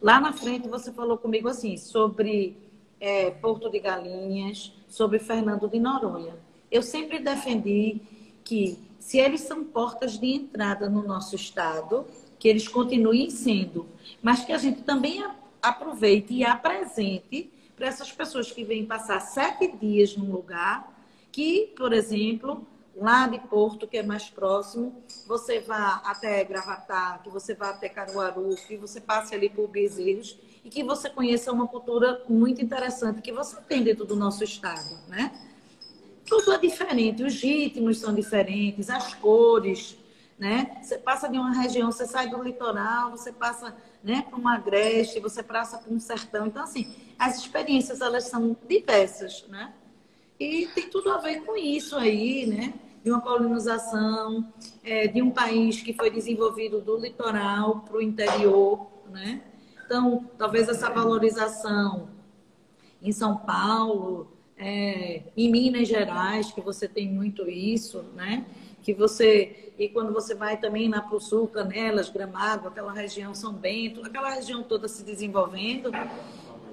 Lá 0.00 0.20
na 0.20 0.32
frente 0.32 0.68
você 0.68 0.92
falou 0.92 1.18
comigo 1.18 1.48
assim 1.48 1.76
sobre 1.76 2.56
é, 3.00 3.32
Porto 3.32 3.68
de 3.68 3.80
Galinhas, 3.80 4.72
sobre 4.88 5.18
Fernando 5.18 5.68
de 5.68 5.80
Noronha. 5.80 6.34
Eu 6.70 6.82
sempre 6.82 7.18
defendi 7.18 8.00
que 8.44 8.85
se 9.06 9.18
eles 9.18 9.42
são 9.42 9.62
portas 9.62 10.18
de 10.18 10.26
entrada 10.26 10.90
no 10.90 11.00
nosso 11.00 11.36
estado, 11.36 12.04
que 12.40 12.48
eles 12.48 12.66
continuem 12.66 13.30
sendo, 13.30 13.86
mas 14.20 14.44
que 14.44 14.52
a 14.52 14.58
gente 14.58 14.82
também 14.82 15.24
aproveite 15.62 16.34
e 16.34 16.44
apresente 16.44 17.48
para 17.76 17.86
essas 17.86 18.10
pessoas 18.10 18.50
que 18.50 18.64
vêm 18.64 18.84
passar 18.84 19.20
sete 19.20 19.68
dias 19.76 20.16
num 20.16 20.32
lugar, 20.32 20.92
que, 21.30 21.72
por 21.76 21.92
exemplo, 21.92 22.66
lá 22.96 23.28
de 23.28 23.38
Porto, 23.38 23.86
que 23.86 23.96
é 23.96 24.02
mais 24.02 24.28
próximo, 24.28 24.92
você 25.24 25.60
vá 25.60 26.02
até 26.04 26.42
Gravatar, 26.42 27.22
que 27.22 27.30
você 27.30 27.54
vá 27.54 27.70
até 27.70 27.88
Caruaru, 27.88 28.56
que 28.66 28.76
você 28.76 29.00
passe 29.00 29.32
ali 29.36 29.48
por 29.48 29.68
Bezerros 29.68 30.36
e 30.64 30.68
que 30.68 30.82
você 30.82 31.08
conheça 31.08 31.52
uma 31.52 31.68
cultura 31.68 32.24
muito 32.28 32.60
interessante 32.60 33.22
que 33.22 33.30
você 33.30 33.56
tem 33.68 33.84
dentro 33.84 34.04
do 34.04 34.16
nosso 34.16 34.42
estado, 34.42 34.98
né? 35.06 35.30
Tudo 36.26 36.52
é 36.52 36.58
diferente, 36.58 37.22
os 37.22 37.40
ritmos 37.40 37.98
são 37.98 38.14
diferentes, 38.14 38.90
as 38.90 39.14
cores, 39.14 39.96
né? 40.38 40.78
Você 40.82 40.98
passa 40.98 41.28
de 41.28 41.38
uma 41.38 41.52
região, 41.52 41.90
você 41.90 42.06
sai 42.06 42.28
do 42.28 42.42
litoral, 42.42 43.10
você 43.10 43.32
passa 43.32 43.76
né, 44.02 44.24
para 44.28 44.38
um 44.38 44.48
agreste, 44.48 45.20
você 45.20 45.42
passa 45.42 45.78
para 45.78 45.92
um 45.92 46.00
sertão. 46.00 46.46
Então, 46.46 46.62
assim, 46.62 46.94
as 47.18 47.38
experiências, 47.38 48.00
elas 48.00 48.24
são 48.24 48.56
diversas, 48.68 49.44
né? 49.48 49.72
E 50.38 50.66
tem 50.74 50.90
tudo 50.90 51.10
a 51.10 51.18
ver 51.18 51.42
com 51.42 51.56
isso 51.56 51.96
aí, 51.96 52.46
né? 52.46 52.74
de 53.06 53.12
uma 53.12 53.20
colonização, 53.20 54.52
é, 54.82 55.06
de 55.06 55.22
um 55.22 55.30
país 55.30 55.80
que 55.80 55.92
foi 55.92 56.10
desenvolvido 56.10 56.80
do 56.80 56.98
litoral 56.98 57.84
para 57.86 57.98
o 57.98 58.02
interior, 58.02 58.84
né? 59.08 59.42
Então, 59.84 60.28
talvez 60.36 60.68
essa 60.68 60.90
valorização 60.90 62.08
em 63.00 63.12
São 63.12 63.36
Paulo, 63.36 64.35
é, 64.58 65.22
em 65.36 65.50
Minas 65.50 65.88
Gerais, 65.88 66.50
que 66.50 66.60
você 66.60 66.88
tem 66.88 67.08
muito 67.08 67.48
isso, 67.48 68.02
né? 68.14 68.46
Que 68.82 68.94
você 68.94 69.72
e 69.78 69.88
quando 69.88 70.12
você 70.12 70.34
vai 70.34 70.56
também 70.56 70.88
lá 70.88 71.02
para 71.02 71.16
o 71.16 71.20
sul, 71.20 71.48
Canelas, 71.48 72.08
Gramado, 72.08 72.68
aquela 72.68 72.92
região 72.92 73.34
São 73.34 73.52
Bento, 73.52 74.00
aquela 74.04 74.30
região 74.30 74.62
toda 74.62 74.88
se 74.88 75.04
desenvolvendo, 75.04 75.90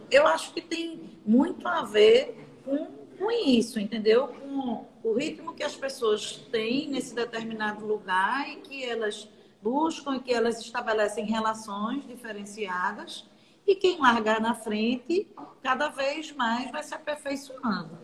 eu 0.10 0.26
acho 0.28 0.54
que 0.54 0.62
tem 0.62 1.02
muito 1.26 1.68
a 1.68 1.84
ver 1.84 2.38
com 2.64 3.04
com 3.18 3.32
isso, 3.32 3.80
entendeu? 3.80 4.28
Com 4.28 4.86
o 5.04 5.14
ritmo 5.14 5.54
que 5.54 5.64
as 5.64 5.76
pessoas 5.76 6.38
têm 6.52 6.90
nesse 6.90 7.14
determinado 7.14 7.86
lugar 7.86 8.50
e 8.50 8.58
que 8.58 8.84
elas 8.84 9.30
buscam 9.62 10.18
e 10.18 10.20
que 10.20 10.34
elas 10.34 10.60
estabelecem 10.60 11.26
relações 11.26 12.06
diferenciadas 12.06 13.26
e 13.66 13.76
quem 13.76 14.00
largar 14.00 14.42
na 14.42 14.54
frente 14.54 15.28
cada 15.62 15.90
vez 15.90 16.32
mais 16.34 16.70
vai 16.72 16.84
se 16.84 16.94
aperfeiçoando. 16.94 17.98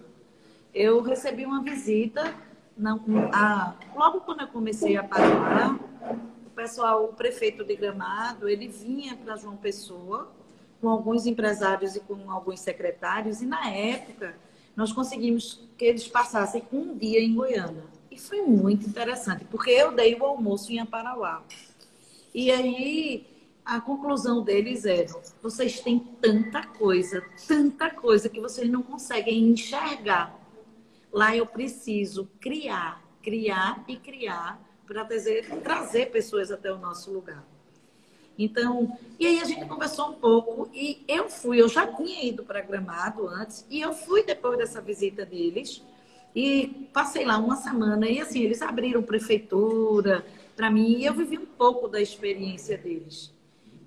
Eu 0.73 1.01
recebi 1.01 1.45
uma 1.45 1.61
visita 1.61 2.33
não, 2.77 3.01
a, 3.33 3.75
logo 3.93 4.21
quando 4.21 4.41
eu 4.41 4.47
comecei 4.47 4.95
a 4.95 5.03
parar, 5.03 5.77
o 6.45 6.49
pessoal, 6.51 7.03
o 7.05 7.13
prefeito 7.13 7.63
de 7.65 7.75
Gramado, 7.75 8.47
ele 8.47 8.69
vinha 8.69 9.17
para 9.17 9.35
João 9.35 9.57
Pessoa 9.57 10.31
com 10.79 10.87
alguns 10.87 11.25
empresários 11.25 11.97
e 11.97 11.99
com 11.99 12.31
alguns 12.31 12.61
secretários 12.61 13.41
e 13.41 13.45
na 13.45 13.69
época 13.69 14.33
nós 14.77 14.93
conseguimos 14.93 15.67
que 15.77 15.83
eles 15.83 16.07
passassem 16.07 16.63
um 16.71 16.97
dia 16.97 17.19
em 17.19 17.35
Goiânia. 17.35 17.83
E 18.09 18.17
foi 18.17 18.41
muito 18.41 18.87
interessante, 18.87 19.43
porque 19.43 19.69
eu 19.69 19.91
dei 19.91 20.15
o 20.15 20.25
almoço 20.25 20.71
em 20.71 20.79
Aparauá. 20.79 21.43
E 22.33 22.49
aí 22.49 23.27
a 23.69 23.79
conclusão 23.79 24.41
deles 24.41 24.83
era: 24.83 25.07
vocês 25.41 25.79
têm 25.79 25.99
tanta 26.19 26.65
coisa, 26.65 27.23
tanta 27.47 27.91
coisa 27.91 28.27
que 28.27 28.39
vocês 28.39 28.67
não 28.67 28.81
conseguem 28.81 29.43
enxergar. 29.49 30.35
Lá 31.11 31.35
eu 31.35 31.45
preciso 31.45 32.27
criar, 32.39 33.03
criar 33.21 33.83
e 33.87 33.95
criar 33.95 34.59
para 34.87 35.05
trazer, 35.05 35.47
trazer 35.61 36.07
pessoas 36.07 36.51
até 36.51 36.73
o 36.73 36.79
nosso 36.79 37.11
lugar. 37.11 37.45
Então, 38.37 38.97
e 39.19 39.27
aí 39.27 39.39
a 39.39 39.45
gente 39.45 39.65
conversou 39.67 40.09
um 40.09 40.13
pouco 40.13 40.69
e 40.73 41.03
eu 41.07 41.29
fui, 41.29 41.61
eu 41.61 41.67
já 41.67 41.85
tinha 41.85 42.25
ido 42.25 42.43
para 42.43 42.61
Gramado 42.61 43.27
antes 43.27 43.65
e 43.69 43.81
eu 43.81 43.93
fui 43.93 44.23
depois 44.23 44.57
dessa 44.57 44.81
visita 44.81 45.25
deles 45.25 45.83
e 46.33 46.87
passei 46.93 47.25
lá 47.25 47.37
uma 47.37 47.57
semana 47.57 48.07
e 48.07 48.21
assim, 48.21 48.41
eles 48.41 48.61
abriram 48.61 49.03
prefeitura 49.03 50.25
para 50.55 50.71
mim 50.71 50.99
e 50.99 51.05
eu 51.05 51.13
vivi 51.13 51.37
um 51.37 51.45
pouco 51.45 51.87
da 51.87 52.01
experiência 52.01 52.77
deles. 52.77 53.37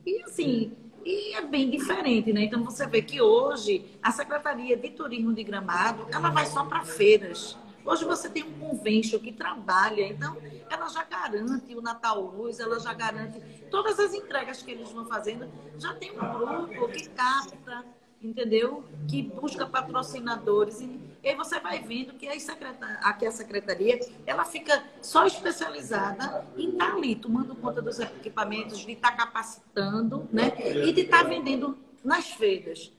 E 0.05 0.23
assim, 0.23 0.73
e 1.05 1.35
é 1.35 1.43
bem 1.43 1.71
diferente, 1.71 2.33
né? 2.33 2.45
Então 2.45 2.65
você 2.65 2.87
vê 2.87 3.03
que 3.03 3.21
hoje 3.21 3.99
a 4.03 4.11
Secretaria 4.11 4.77
de 4.77 4.91
Turismo 4.91 5.35
de 5.35 5.43
Gramado, 5.43 6.07
ela 6.13 6.31
vai 6.31 6.47
só 6.47 6.65
para 6.65 6.85
feiras. 6.85 7.57
Hoje 7.85 8.05
você 8.05 8.29
tem 8.29 8.45
um 8.45 8.53
convention 8.59 9.19
que 9.19 9.33
trabalha, 9.33 10.07
então 10.07 10.37
ela 10.71 10.89
já 10.89 11.03
garante 11.03 11.75
o 11.75 11.83
Natal 11.83 12.21
Luz, 12.21 12.61
ela 12.61 12.79
já 12.79 12.95
garante 12.95 13.41
todas 13.71 13.99
as 13.99 14.15
entregas 14.15 14.63
que 14.63 14.71
eles 14.71 14.91
vão 14.93 15.05
fazendo. 15.07 15.49
Já 15.79 15.93
tem 15.95 16.13
um 16.13 16.39
grupo 16.39 16.89
que 16.89 17.09
capta, 17.09 17.85
entendeu? 18.23 18.85
Que 19.09 19.23
busca 19.23 19.67
patrocinadores. 19.67 20.81
E 20.81 21.01
aí 21.29 21.37
você 21.37 21.61
vai 21.61 21.81
vendo 21.81 22.15
que 22.15 22.27
a 22.27 22.39
secretaria, 22.39 22.99
aqui 23.03 23.27
a 23.27 23.31
secretaria, 23.31 24.01
ela 24.27 24.45
fica 24.45 24.83
só 25.01 25.25
especializada 25.27 26.47
em 26.57 26.71
estar 26.71 26.95
ali, 26.95 27.15
tomando 27.15 27.55
conta 27.55 27.81
dos 27.81 28.01
equipamentos, 28.01 28.79
de 28.81 28.93
estar 28.93 29.13
capacitando, 29.13 30.29
né? 30.33 30.53
E 30.85 30.93
de 30.93 31.03
estar 31.03 31.23
vendendo 31.23 31.79
nas 32.05 32.27
feiras. 32.31 32.93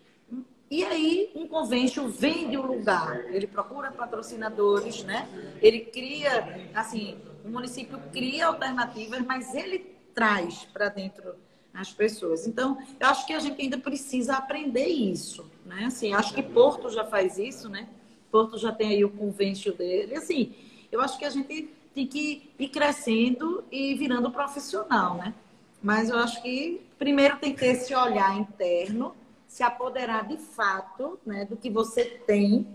E 0.71 0.83
aí, 0.83 1.31
um 1.35 1.47
convênio 1.47 2.07
vende 2.07 2.57
o 2.57 2.65
lugar, 2.65 3.31
ele 3.31 3.45
procura 3.45 3.91
patrocinadores, 3.91 5.03
né? 5.03 5.27
Ele 5.61 5.81
cria, 5.81 6.71
assim, 6.73 7.17
o 7.43 7.49
município 7.49 7.99
cria 8.11 8.47
alternativas, 8.47 9.21
mas 9.21 9.53
ele 9.53 9.79
traz 10.15 10.63
para 10.73 10.89
dentro 10.89 11.35
as 11.73 11.91
pessoas. 11.91 12.47
Então, 12.47 12.77
eu 12.99 13.07
acho 13.07 13.25
que 13.27 13.33
a 13.33 13.39
gente 13.39 13.61
ainda 13.61 13.77
precisa 13.77 14.35
aprender 14.35 14.87
isso, 14.87 15.49
né? 15.65 15.85
Assim, 15.85 16.13
acho 16.13 16.33
que 16.33 16.41
Porto 16.41 16.89
já 16.89 17.03
faz 17.03 17.37
isso, 17.37 17.67
né? 17.67 17.87
Porto 18.33 18.57
já 18.57 18.71
tem 18.71 18.89
aí 18.89 19.05
o 19.05 19.11
convênio 19.11 19.71
dele. 19.75 20.15
Assim, 20.15 20.55
eu 20.91 20.99
acho 20.99 21.19
que 21.19 21.25
a 21.25 21.29
gente 21.29 21.69
tem 21.93 22.07
que 22.07 22.49
ir 22.57 22.67
crescendo 22.69 23.63
e 23.71 23.93
virando 23.93 24.31
profissional, 24.31 25.17
né? 25.17 25.35
Mas 25.83 26.09
eu 26.09 26.17
acho 26.17 26.41
que 26.41 26.81
primeiro 26.97 27.37
tem 27.37 27.53
que 27.53 27.59
ter 27.59 27.67
esse 27.67 27.93
olhar 27.93 28.35
interno, 28.35 29.13
se 29.47 29.61
apoderar 29.61 30.27
de 30.27 30.37
fato, 30.37 31.19
né, 31.23 31.45
do 31.45 31.55
que 31.55 31.69
você 31.69 32.05
tem, 32.05 32.65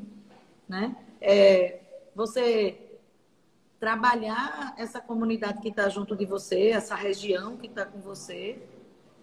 né? 0.68 0.94
É, 1.20 1.80
você 2.14 2.78
trabalhar 3.80 4.76
essa 4.78 5.00
comunidade 5.00 5.60
que 5.60 5.70
está 5.70 5.88
junto 5.88 6.14
de 6.14 6.24
você, 6.24 6.68
essa 6.68 6.94
região 6.94 7.56
que 7.56 7.66
está 7.66 7.84
com 7.84 7.98
você, 7.98 8.62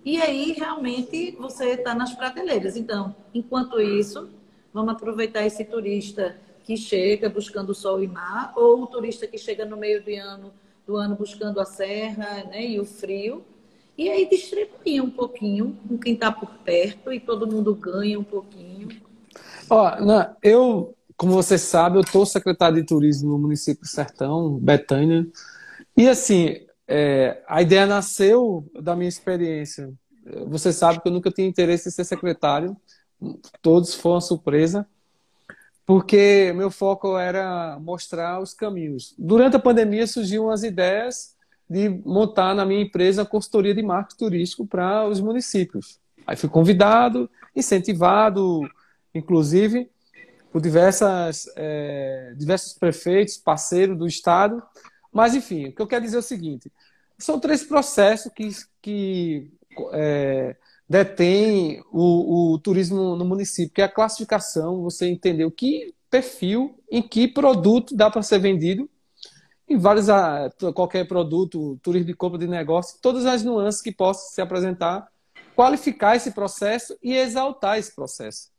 e 0.03 0.21
aí, 0.21 0.51
realmente, 0.51 1.31
você 1.31 1.71
está 1.71 1.95
nas 1.95 2.13
prateleiras. 2.13 2.75
Então, 2.75 3.15
enquanto 3.33 3.79
isso, 3.79 4.29
vamos 4.75 4.93
aproveitar 4.93 5.45
esse 5.45 5.63
turista 5.63 6.35
que 6.65 6.75
chega 6.75 7.29
buscando 7.29 7.73
sol 7.73 8.03
e 8.03 8.07
mar, 8.07 8.51
ou 8.57 8.83
o 8.83 8.87
turista 8.87 9.25
que 9.25 9.37
chega 9.37 9.63
no 9.63 9.77
meio 9.77 10.03
do 10.03 10.13
ano, 10.13 10.53
do 10.85 10.97
ano 10.97 11.15
buscando 11.15 11.61
a 11.61 11.65
serra 11.65 12.43
né, 12.43 12.61
e 12.61 12.77
o 12.77 12.83
frio, 12.83 13.45
e 13.97 14.09
aí 14.09 14.27
distribuir 14.29 15.01
um 15.01 15.09
pouquinho 15.09 15.77
com 15.87 15.97
quem 15.97 16.15
está 16.15 16.29
por 16.29 16.49
perto 16.65 17.13
e 17.13 17.21
todo 17.21 17.47
mundo 17.47 17.73
ganha 17.73 18.19
um 18.19 18.23
pouquinho. 18.23 18.89
Ó, 19.69 19.91
eu, 20.43 20.93
como 21.15 21.31
você 21.31 21.57
sabe, 21.57 21.95
eu 21.95 22.01
estou 22.01 22.25
secretário 22.25 22.75
de 22.75 22.85
turismo 22.85 23.29
no 23.29 23.39
município 23.39 23.83
de 23.83 23.89
Sertão, 23.89 24.57
Betânia, 24.57 25.25
e 25.95 26.09
assim, 26.09 26.57
é, 26.85 27.41
a 27.47 27.61
ideia 27.61 27.85
nasceu 27.85 28.69
da 28.77 28.93
minha 28.93 29.07
experiência. 29.07 29.93
Você 30.47 30.73
sabe 30.73 30.99
que 31.01 31.07
eu 31.07 31.13
nunca 31.13 31.31
tinha 31.31 31.47
interesse 31.47 31.87
em 31.87 31.91
ser 31.93 32.03
secretário, 32.03 32.75
todos 33.61 33.93
foram 33.93 34.21
surpresa, 34.21 34.87
porque 35.85 36.51
meu 36.55 36.71
foco 36.71 37.17
era 37.17 37.79
mostrar 37.79 38.39
os 38.39 38.53
caminhos. 38.53 39.13
Durante 39.17 39.55
a 39.55 39.59
pandemia 39.59 40.07
surgiram 40.07 40.49
as 40.49 40.63
ideias 40.63 41.35
de 41.69 41.89
montar 41.89 42.53
na 42.53 42.65
minha 42.65 42.81
empresa 42.81 43.21
a 43.21 43.25
consultoria 43.25 43.73
de 43.73 43.81
marketing 43.81 44.17
turístico 44.17 44.65
para 44.65 45.07
os 45.07 45.19
municípios. 45.19 45.99
Aí 46.25 46.35
fui 46.35 46.49
convidado, 46.49 47.29
incentivado, 47.55 48.61
inclusive, 49.13 49.89
por 50.51 50.61
diversas, 50.61 51.45
é, 51.55 52.33
diversos 52.35 52.73
prefeitos, 52.73 53.37
parceiros 53.37 53.97
do 53.97 54.07
Estado, 54.07 54.61
mas, 55.15 55.33
enfim, 55.33 55.67
o 55.67 55.71
que 55.71 55.81
eu 55.81 55.87
quero 55.87 56.03
dizer 56.03 56.17
é 56.17 56.19
o 56.19 56.23
seguinte: 56.23 56.71
são 57.17 57.39
três 57.39 57.63
processos 57.63 58.31
que, 58.33 58.49
que 58.81 59.49
é, 59.93 60.55
detêm 60.87 61.83
o, 61.91 62.53
o, 62.53 62.59
turismo 62.59 63.15
no 63.15 63.25
município, 63.25 63.73
que 63.73 63.81
é 63.81 63.85
a 63.85 63.91
classificação, 63.91 64.83
você 64.83 65.07
entender 65.07 65.45
o 65.45 65.51
que 65.51 65.93
perfil, 66.09 66.79
em 66.89 67.01
que 67.01 67.27
produto 67.27 67.95
dá 67.95 68.09
para 68.09 68.21
ser 68.21 68.39
vendido, 68.39 68.89
em 69.67 69.77
vários, 69.77 70.09
ah, 70.09 70.49
qualquer 70.73 71.07
produto, 71.07 71.79
turismo 71.81 72.07
de 72.07 72.13
compra 72.13 72.37
de 72.37 72.47
negócio, 72.47 72.99
todas 73.01 73.25
as 73.25 73.43
nuances 73.43 73.81
que 73.81 73.91
possam 73.91 74.29
se 74.29 74.41
apresentar, 74.41 75.07
qualificar 75.55 76.15
esse 76.15 76.31
processo 76.31 76.95
e 77.01 77.15
exaltar 77.15 77.79
esse 77.79 77.93
processo. 77.95 78.49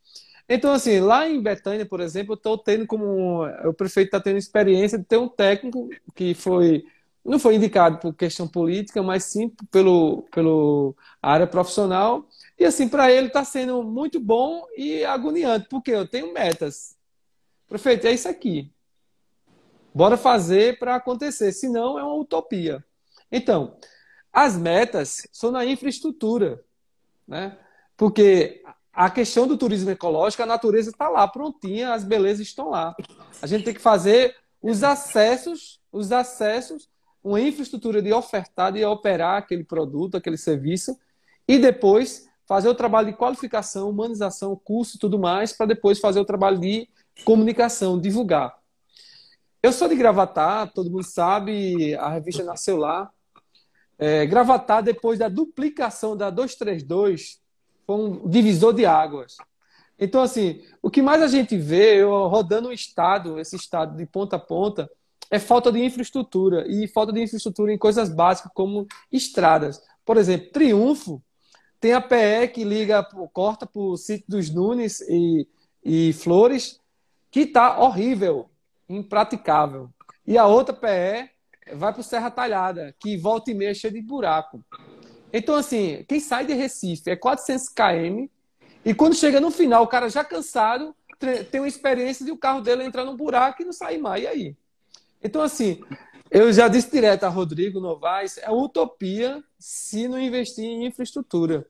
Então, 0.49 0.71
assim, 0.71 0.99
lá 0.99 1.27
em 1.27 1.41
Betânia, 1.41 1.85
por 1.85 1.99
exemplo, 1.99 2.33
eu 2.33 2.37
estou 2.37 2.57
tendo 2.57 2.87
como. 2.87 3.45
O 3.65 3.73
prefeito 3.73 4.07
está 4.07 4.19
tendo 4.19 4.37
experiência 4.37 4.97
de 4.97 5.03
ter 5.03 5.17
um 5.17 5.27
técnico 5.27 5.89
que 6.15 6.33
foi. 6.33 6.85
Não 7.27 7.37
foi 7.37 7.55
indicado 7.55 7.97
por 7.97 8.13
questão 8.13 8.47
política, 8.47 9.03
mas 9.03 9.25
sim 9.25 9.49
pelo, 9.69 10.21
pelo 10.31 10.95
área 11.21 11.45
profissional. 11.45 12.25
E, 12.57 12.63
assim, 12.63 12.87
para 12.87 13.11
ele 13.11 13.27
está 13.27 13.43
sendo 13.43 13.83
muito 13.83 14.17
bom 14.17 14.65
e 14.77 15.03
agoniante, 15.03 15.67
porque 15.69 15.91
eu 15.91 16.07
tenho 16.07 16.33
metas. 16.33 16.95
Prefeito, 17.67 18.07
é 18.07 18.13
isso 18.13 18.29
aqui. 18.29 18.71
Bora 19.93 20.15
fazer 20.15 20.79
para 20.79 20.95
acontecer, 20.95 21.51
senão 21.51 21.99
é 21.99 22.03
uma 22.03 22.15
utopia. 22.15 22.81
Então, 23.29 23.77
as 24.31 24.55
metas 24.55 25.27
são 25.33 25.51
na 25.51 25.65
infraestrutura, 25.65 26.63
né? 27.27 27.57
Porque 27.97 28.63
a 28.93 29.09
questão 29.09 29.45
do 29.45 29.57
turismo 29.57 29.89
ecológico, 29.89 30.43
a 30.43 30.45
natureza 30.45 30.91
está 30.91 31.09
lá, 31.09 31.27
prontinha, 31.27 31.93
as 31.93 32.05
belezas 32.05 32.47
estão 32.47 32.69
lá. 32.69 32.95
A 33.41 33.47
gente 33.47 33.65
tem 33.65 33.73
que 33.73 33.81
fazer 33.81 34.33
os 34.61 34.81
acessos, 34.81 35.81
os 35.91 36.13
acessos, 36.13 36.87
uma 37.27 37.41
infraestrutura 37.41 38.01
de 38.01 38.13
ofertar, 38.13 38.71
de 38.71 38.85
operar 38.85 39.37
aquele 39.37 39.63
produto, 39.63 40.15
aquele 40.15 40.37
serviço, 40.37 40.97
e 41.45 41.59
depois 41.59 42.25
fazer 42.47 42.69
o 42.69 42.75
trabalho 42.75 43.07
de 43.07 43.17
qualificação, 43.17 43.89
humanização, 43.89 44.55
curso 44.55 44.95
e 44.95 44.99
tudo 44.99 45.19
mais, 45.19 45.51
para 45.51 45.65
depois 45.65 45.99
fazer 45.99 46.21
o 46.21 46.25
trabalho 46.25 46.57
de 46.57 46.87
comunicação, 47.25 47.99
divulgar. 47.99 48.57
Eu 49.61 49.73
sou 49.73 49.89
de 49.89 49.95
Gravatar, 49.95 50.71
todo 50.71 50.89
mundo 50.89 51.03
sabe, 51.03 51.93
a 51.95 52.09
revista 52.09 52.43
nasceu 52.43 52.77
lá. 52.77 53.11
É, 53.99 54.25
Gravatar, 54.25 54.81
depois 54.81 55.19
da 55.19 55.27
duplicação 55.27 56.15
da 56.15 56.29
232, 56.29 57.41
foi 57.85 57.95
um 57.95 58.29
divisor 58.29 58.73
de 58.73 58.85
águas. 58.85 59.35
Então, 59.99 60.21
assim, 60.21 60.63
o 60.81 60.89
que 60.89 61.01
mais 61.01 61.21
a 61.21 61.27
gente 61.27 61.57
vê, 61.57 62.01
eu 62.01 62.27
rodando 62.27 62.69
o 62.69 62.73
estado, 62.73 63.37
esse 63.37 63.57
estado 63.57 63.97
de 63.97 64.05
ponta 64.05 64.37
a 64.37 64.39
ponta, 64.39 64.89
é 65.29 65.39
falta 65.39 65.71
de 65.71 65.83
infraestrutura. 65.83 66.65
E 66.67 66.87
falta 66.87 67.11
de 67.11 67.21
infraestrutura 67.21 67.73
em 67.73 67.77
coisas 67.77 68.09
básicas, 68.09 68.51
como 68.53 68.87
estradas. 69.11 69.81
Por 70.05 70.17
exemplo, 70.17 70.51
Triunfo 70.51 71.21
tem 71.79 71.93
a 71.93 72.01
PE 72.01 72.47
que 72.53 72.63
liga, 72.63 73.03
corta 73.33 73.65
para 73.65 73.81
o 73.81 73.97
sítio 73.97 74.25
dos 74.27 74.49
Nunes 74.49 75.01
e, 75.01 75.47
e 75.83 76.13
Flores, 76.13 76.79
que 77.29 77.41
está 77.41 77.79
horrível, 77.79 78.49
impraticável. 78.89 79.89
E 80.25 80.37
a 80.37 80.45
outra 80.45 80.73
PE 80.73 81.29
vai 81.73 81.91
para 81.93 81.99
o 81.99 82.03
Serra 82.03 82.31
Talhada, 82.31 82.95
que 82.99 83.17
volta 83.17 83.51
e 83.51 83.53
meia 83.53 83.73
cheia 83.73 83.93
de 83.93 84.01
buraco. 84.01 84.63
Então, 85.31 85.55
assim, 85.55 86.05
quem 86.07 86.19
sai 86.19 86.45
de 86.45 86.53
Recife 86.53 87.09
é 87.09 87.15
400 87.15 87.69
km 87.69 88.27
e 88.87 88.93
quando 88.93 89.15
chega 89.15 89.41
no 89.41 89.51
final, 89.51 89.83
o 89.83 89.87
cara 89.87 90.09
já 90.09 90.23
cansado, 90.23 90.95
tem 91.51 91.59
uma 91.59 91.67
experiência 91.67 92.25
de 92.25 92.31
o 92.31 92.37
carro 92.37 92.61
dele 92.61 92.85
entrar 92.85 93.03
num 93.03 93.17
buraco 93.17 93.61
e 93.61 93.65
não 93.65 93.73
sair 93.73 93.97
mais. 93.97 94.23
E 94.23 94.27
aí? 94.27 94.55
Então, 95.23 95.41
assim, 95.41 95.81
eu 96.29 96.51
já 96.51 96.67
disse 96.67 96.91
direto 96.91 97.23
a 97.23 97.29
Rodrigo 97.29 97.79
Novaes, 97.79 98.37
é 98.37 98.51
utopia 98.51 99.43
se 99.57 100.07
não 100.07 100.19
investir 100.19 100.65
em 100.65 100.85
infraestrutura. 100.85 101.65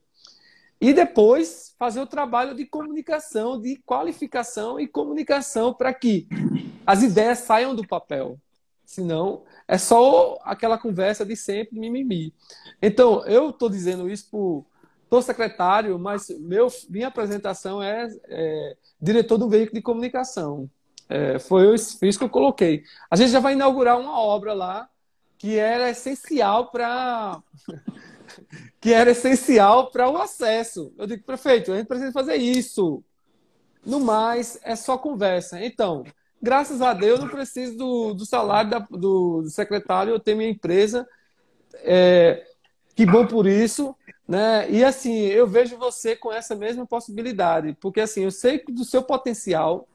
E 0.80 0.94
depois 0.94 1.76
fazer 1.78 2.00
o 2.00 2.08
trabalho 2.08 2.56
de 2.56 2.66
comunicação, 2.66 3.60
de 3.60 3.78
qualificação 3.78 4.80
e 4.80 4.88
comunicação 4.88 5.74
para 5.74 5.94
que 5.94 6.28
as 6.86 7.02
ideias 7.02 7.40
saiam 7.40 7.76
do 7.76 7.88
papel. 7.88 8.40
Senão, 8.86 9.44
é 9.68 9.78
só 9.78 10.40
aquela 10.44 10.78
conversa 10.78 11.26
de 11.26 11.36
sempre, 11.36 11.78
mimimi. 11.78 12.34
Então, 12.82 13.26
eu 13.26 13.50
estou 13.50 13.70
dizendo 13.70 14.10
isso 14.10 14.30
por. 14.32 14.66
Estou 15.04 15.22
secretário, 15.22 15.98
mas 15.98 16.28
meu, 16.38 16.68
minha 16.90 17.08
apresentação 17.08 17.82
é, 17.82 18.10
é 18.26 18.78
diretor 19.02 19.38
do 19.38 19.48
veículo 19.48 19.76
de 19.76 19.82
comunicação. 19.82 20.70
É, 21.10 21.40
foi 21.40 21.74
isso 21.76 21.98
que 21.98 22.24
eu 22.24 22.30
coloquei. 22.30 22.84
A 23.10 23.16
gente 23.16 23.32
já 23.32 23.40
vai 23.40 23.54
inaugurar 23.54 24.00
uma 24.00 24.20
obra 24.20 24.54
lá 24.54 24.90
que 25.38 25.58
era 25.58 25.90
essencial 25.90 26.72
para 26.72 27.42
que 28.82 28.92
era 28.92 29.12
essencial 29.12 29.92
para 29.92 30.10
o 30.10 30.18
acesso. 30.18 30.94
Eu 30.98 31.08
digo, 31.08 31.24
prefeito, 31.24 31.72
a 31.72 31.78
gente 31.78 31.88
precisa 31.88 32.12
fazer 32.12 32.36
isso. 32.36 33.04
No 33.86 34.00
mais, 34.00 34.60
é 34.64 34.76
só 34.76 34.98
conversa. 34.98 35.64
Então, 35.64 36.04
graças 36.42 36.82
a 36.82 36.94
Deus, 36.94 37.20
não 37.20 37.30
preciso 37.30 37.78
do, 37.78 38.14
do 38.14 38.26
salário 38.26 38.70
da, 38.70 38.80
do, 38.80 39.44
do, 39.44 39.50
secretário, 39.50 40.14
eu 40.14 40.20
tenho 40.20 40.38
minha 40.38 40.50
empresa. 40.50 41.08
É, 41.84 42.46
que 42.96 43.06
bom 43.06 43.26
por 43.26 43.48
isso. 43.48 43.96
Né? 44.28 44.70
E 44.70 44.84
assim, 44.84 45.20
eu 45.28 45.48
vejo 45.48 45.78
você 45.78 46.16
com 46.16 46.34
essa 46.34 46.54
mesma 46.54 46.86
possibilidade, 46.86 47.78
porque 47.80 48.02
assim, 48.02 48.26
eu 48.26 48.32
sei 48.32 48.62
do 48.68 48.84
seu 48.84 49.02
potencial, 49.02 49.88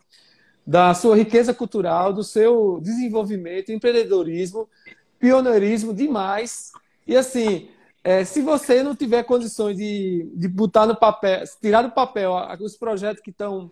da 0.67 0.95
sua 0.95 1.17
riqueza 1.17 1.53
cultural, 1.53 2.13
do 2.13 2.23
seu 2.23 2.81
desenvolvimento, 2.81 3.73
empreendedorismo, 3.73 4.69
pioneirismo 5.19 5.93
demais. 5.93 6.73
E 7.07 7.17
assim, 7.17 7.69
é, 8.05 8.25
se 8.25 8.41
você 8.41 8.83
não 8.83 8.95
tiver 8.95 9.23
condições 9.25 9.77
de, 9.77 10.31
de 10.35 10.49
botar 10.49 10.87
no 10.87 10.97
papel, 10.97 11.43
tirar 11.61 11.83
do 11.83 11.91
papel 11.91 12.33
os 12.61 12.77
projetos 12.77 13.23
que 13.23 13.31
estão 13.31 13.71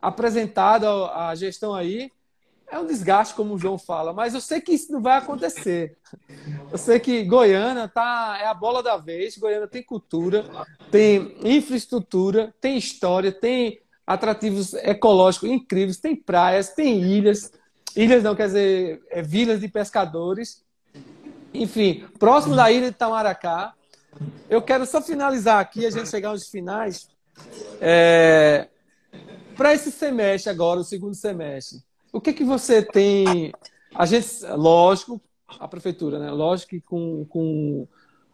apresentado 0.00 0.86
a 0.86 1.34
gestão 1.34 1.74
aí, 1.74 2.10
é 2.68 2.78
um 2.78 2.86
desgaste, 2.86 3.34
como 3.34 3.54
o 3.54 3.58
João 3.58 3.78
fala, 3.78 4.12
mas 4.12 4.34
eu 4.34 4.40
sei 4.40 4.60
que 4.60 4.72
isso 4.72 4.92
não 4.92 5.00
vai 5.00 5.18
acontecer. 5.18 5.96
Eu 6.70 6.76
sei 6.76 6.98
que 6.98 7.22
Goiânia 7.24 7.86
tá, 7.86 8.38
é 8.40 8.46
a 8.46 8.54
bola 8.54 8.82
da 8.82 8.96
vez, 8.96 9.38
Goiânia 9.38 9.68
tem 9.68 9.82
cultura, 9.82 10.44
tem 10.90 11.36
infraestrutura, 11.44 12.52
tem 12.60 12.76
história, 12.76 13.30
tem 13.30 13.80
atrativos 14.06 14.72
ecológicos 14.74 15.50
incríveis, 15.50 15.98
tem 15.98 16.14
praias, 16.14 16.70
tem 16.70 17.02
ilhas, 17.02 17.50
ilhas 17.96 18.22
não, 18.22 18.36
quer 18.36 18.46
dizer, 18.46 19.02
é, 19.10 19.20
vilas 19.20 19.60
de 19.60 19.68
pescadores. 19.68 20.64
Enfim, 21.52 22.06
próximo 22.18 22.54
da 22.54 22.70
ilha 22.70 22.90
de 22.90 22.96
Tamaracá. 22.96 23.72
Eu 24.48 24.62
quero 24.62 24.86
só 24.86 25.02
finalizar 25.02 25.60
aqui, 25.60 25.84
a 25.84 25.90
gente 25.90 26.08
chegar 26.08 26.28
aos 26.28 26.48
finais. 26.48 27.08
É, 27.80 28.68
Para 29.56 29.74
esse 29.74 29.90
semestre 29.90 30.50
agora, 30.50 30.80
o 30.80 30.84
segundo 30.84 31.14
semestre, 31.14 31.82
o 32.12 32.20
que, 32.20 32.32
que 32.32 32.44
você 32.44 32.82
tem? 32.82 33.52
A 33.94 34.06
gente, 34.06 34.26
lógico, 34.54 35.20
a 35.58 35.66
prefeitura, 35.66 36.18
né? 36.18 36.30
Lógico 36.30 36.70
que 36.70 36.80
com, 36.80 37.24
com 37.26 37.88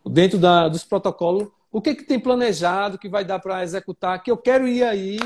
dentro 0.04 0.38
da, 0.38 0.68
dos 0.68 0.84
protocolos, 0.84 1.48
o 1.70 1.80
que, 1.80 1.94
que 1.94 2.04
tem 2.04 2.20
planejado 2.20 2.98
que 2.98 3.08
vai 3.08 3.24
dar 3.24 3.38
para 3.38 3.62
executar, 3.62 4.22
que 4.22 4.30
eu 4.30 4.36
quero 4.36 4.68
ir 4.68 4.82
aí 4.84 5.18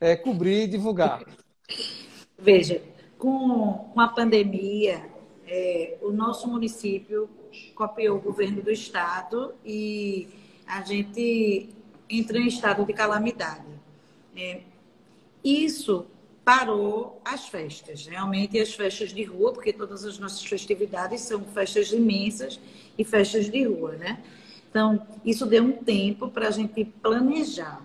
é, 0.00 0.16
cobrir 0.16 0.64
e 0.64 0.66
divulgar? 0.66 1.24
Veja, 2.38 2.82
com, 3.18 3.92
a 3.96 4.08
pandemia, 4.08 5.04
é, 5.46 5.96
o 6.00 6.10
nosso 6.10 6.48
município 6.48 7.28
copiou 7.74 8.18
o 8.18 8.20
governo 8.20 8.62
do 8.62 8.70
estado 8.70 9.54
e 9.64 10.28
a 10.66 10.82
gente 10.82 11.68
entrou 12.08 12.40
em 12.40 12.46
estado 12.46 12.84
de 12.84 12.92
calamidade. 12.92 13.66
É, 14.36 14.60
isso 15.42 16.06
parou 16.44 17.20
as 17.24 17.48
festas, 17.48 18.06
realmente 18.06 18.58
as 18.58 18.72
festas 18.72 19.12
de 19.12 19.22
rua, 19.22 19.52
porque 19.52 19.72
todas 19.72 20.04
as 20.04 20.18
nossas 20.18 20.42
festividades 20.44 21.20
são 21.20 21.42
festas 21.42 21.92
imensas 21.92 22.58
e 22.96 23.04
festas 23.04 23.50
de 23.50 23.64
rua, 23.64 23.96
né? 23.96 24.22
Então, 24.70 25.06
isso 25.24 25.44
deu 25.44 25.62
um 25.62 25.72
tempo 25.72 26.28
para 26.30 26.48
a 26.48 26.50
gente 26.50 26.84
planejar. 26.84 27.82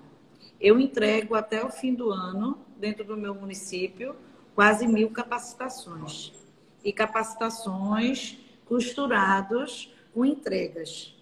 Eu 0.64 0.80
entrego 0.80 1.36
até 1.36 1.62
o 1.62 1.70
fim 1.70 1.94
do 1.94 2.10
ano, 2.10 2.58
dentro 2.78 3.04
do 3.04 3.18
meu 3.18 3.36
município, 3.36 4.16
quase 4.56 4.88
mil 4.88 5.10
capacitações. 5.10 6.32
E 6.82 6.94
capacitações 6.94 8.38
costurados 8.64 9.94
com 10.14 10.24
entregas. 10.24 11.14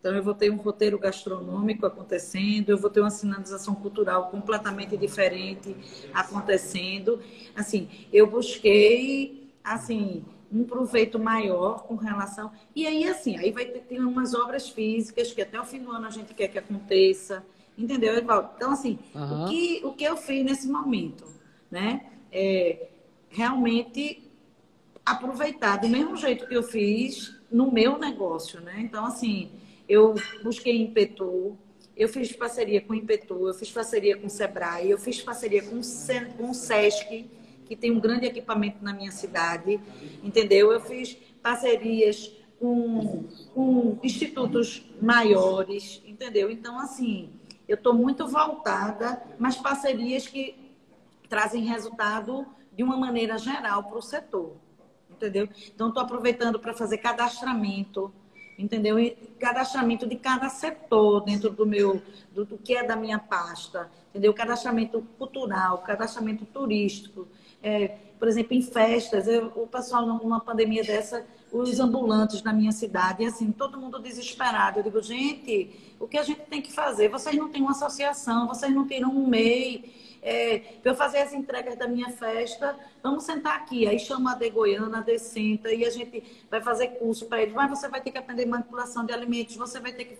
Então, 0.00 0.14
eu 0.16 0.22
vou 0.22 0.32
ter 0.32 0.50
um 0.50 0.56
roteiro 0.56 0.98
gastronômico 0.98 1.84
acontecendo, 1.84 2.70
eu 2.70 2.78
vou 2.78 2.88
ter 2.88 3.00
uma 3.00 3.10
sinalização 3.10 3.74
cultural 3.74 4.30
completamente 4.30 4.96
diferente 4.96 5.76
acontecendo. 6.14 7.20
Assim, 7.54 7.90
eu 8.10 8.26
busquei, 8.26 9.52
assim, 9.62 10.24
um 10.50 10.64
proveito 10.64 11.18
maior 11.18 11.82
com 11.82 11.96
relação. 11.96 12.50
E 12.74 12.86
aí, 12.86 13.06
assim, 13.06 13.36
aí 13.36 13.52
vai 13.52 13.66
ter, 13.66 14.00
umas 14.00 14.32
obras 14.32 14.70
físicas 14.70 15.34
que 15.34 15.42
até 15.42 15.60
o 15.60 15.64
fim 15.66 15.80
do 15.80 15.90
ano 15.90 16.06
a 16.06 16.10
gente 16.10 16.32
quer 16.32 16.48
que 16.48 16.58
aconteça. 16.58 17.44
Entendeu, 17.76 18.14
Evaldo? 18.14 18.50
Então, 18.56 18.70
assim, 18.72 18.98
uhum. 19.14 19.44
o, 19.44 19.48
que, 19.48 19.80
o 19.84 19.92
que 19.92 20.04
eu 20.04 20.16
fiz 20.16 20.44
nesse 20.44 20.68
momento, 20.68 21.26
né? 21.70 22.06
É 22.32 22.88
realmente 23.28 24.22
aproveitar 25.04 25.76
do 25.76 25.88
mesmo 25.88 26.16
jeito 26.16 26.46
que 26.46 26.54
eu 26.54 26.62
fiz 26.62 27.36
no 27.50 27.70
meu 27.70 27.98
negócio, 27.98 28.60
né? 28.60 28.74
Então, 28.78 29.04
assim, 29.04 29.50
eu 29.88 30.14
busquei 30.42 30.80
Impetu, 30.80 31.56
eu 31.96 32.08
fiz 32.08 32.32
parceria 32.32 32.80
com 32.80 32.94
Impetu, 32.94 33.46
eu 33.46 33.54
fiz 33.54 33.70
parceria 33.70 34.16
com 34.16 34.26
o 34.26 34.30
Sebrae, 34.30 34.90
eu 34.90 34.98
fiz 34.98 35.22
parceria 35.22 35.62
com, 35.62 35.80
com 36.36 36.50
o 36.50 36.54
Sesc, 36.54 37.30
que 37.66 37.76
tem 37.76 37.90
um 37.90 38.00
grande 38.00 38.26
equipamento 38.26 38.82
na 38.82 38.92
minha 38.92 39.12
cidade, 39.12 39.80
entendeu? 40.22 40.72
Eu 40.72 40.80
fiz 40.80 41.16
parcerias 41.42 42.32
com, 42.58 43.24
com 43.54 43.98
institutos 44.02 44.84
maiores, 45.00 46.02
entendeu? 46.06 46.50
Então, 46.50 46.78
assim, 46.78 47.30
eu 47.68 47.74
estou 47.74 47.92
muito 47.92 48.26
voltada, 48.26 49.22
mas 49.38 49.56
parcerias 49.56 50.26
que 50.26 50.74
trazem 51.28 51.64
resultado 51.64 52.46
de 52.72 52.82
uma 52.82 52.96
maneira 52.96 53.38
geral 53.38 53.84
para 53.84 53.98
o 53.98 54.02
setor, 54.02 54.56
entendeu? 55.10 55.48
Então, 55.74 55.88
estou 55.88 56.02
aproveitando 56.02 56.58
para 56.60 56.72
fazer 56.74 56.98
cadastramento, 56.98 58.12
entendeu? 58.58 58.98
E 58.98 59.10
cadastramento 59.38 60.06
de 60.06 60.16
cada 60.16 60.48
setor 60.48 61.20
dentro 61.20 61.50
do 61.50 61.66
meu, 61.66 62.00
do, 62.32 62.44
do, 62.44 62.58
que 62.58 62.76
é 62.76 62.84
da 62.84 62.94
minha 62.94 63.18
pasta, 63.18 63.90
entendeu? 64.10 64.32
Cadastramento 64.32 65.02
cultural, 65.18 65.78
cadastramento 65.78 66.44
turístico, 66.44 67.26
é, 67.62 67.96
por 68.18 68.28
exemplo, 68.28 68.54
em 68.54 68.62
festas, 68.62 69.26
eu, 69.26 69.52
o 69.56 69.66
pessoal 69.66 70.06
numa 70.06 70.40
pandemia 70.40 70.82
dessa, 70.82 71.26
os 71.58 71.80
ambulantes 71.80 72.42
na 72.42 72.52
minha 72.52 72.72
cidade, 72.72 73.22
e 73.22 73.26
assim, 73.26 73.50
todo 73.50 73.78
mundo 73.78 73.98
desesperado. 73.98 74.78
Eu 74.78 74.82
digo, 74.84 75.02
gente, 75.02 75.70
o 75.98 76.06
que 76.06 76.18
a 76.18 76.22
gente 76.22 76.40
tem 76.42 76.60
que 76.60 76.72
fazer? 76.72 77.08
Vocês 77.08 77.36
não 77.36 77.48
têm 77.48 77.62
uma 77.62 77.72
associação, 77.72 78.46
vocês 78.46 78.74
não 78.74 78.86
tiram 78.86 79.10
um 79.10 79.26
MEI, 79.26 80.05
é, 80.26 80.58
para 80.82 80.90
eu 80.90 80.96
fazer 80.96 81.18
as 81.18 81.32
entregas 81.32 81.76
da 81.76 81.86
minha 81.86 82.10
festa, 82.10 82.76
vamos 83.00 83.22
sentar 83.22 83.54
aqui. 83.54 83.86
Aí 83.86 83.96
chama 83.96 84.32
a 84.32 84.34
de 84.34 84.50
Goiânia, 84.50 84.98
a 84.98 85.00
de 85.00 85.16
Senta, 85.20 85.72
e 85.72 85.84
a 85.84 85.90
gente 85.90 86.44
vai 86.50 86.60
fazer 86.60 86.88
curso 86.98 87.26
para 87.26 87.42
eles. 87.42 87.54
Mas 87.54 87.70
você 87.70 87.88
vai 87.88 88.00
ter 88.00 88.10
que 88.10 88.18
aprender 88.18 88.44
manipulação 88.44 89.06
de 89.06 89.12
alimentos, 89.12 89.54
você 89.54 89.78
vai 89.78 89.92
ter 89.92 90.04
que 90.04 90.18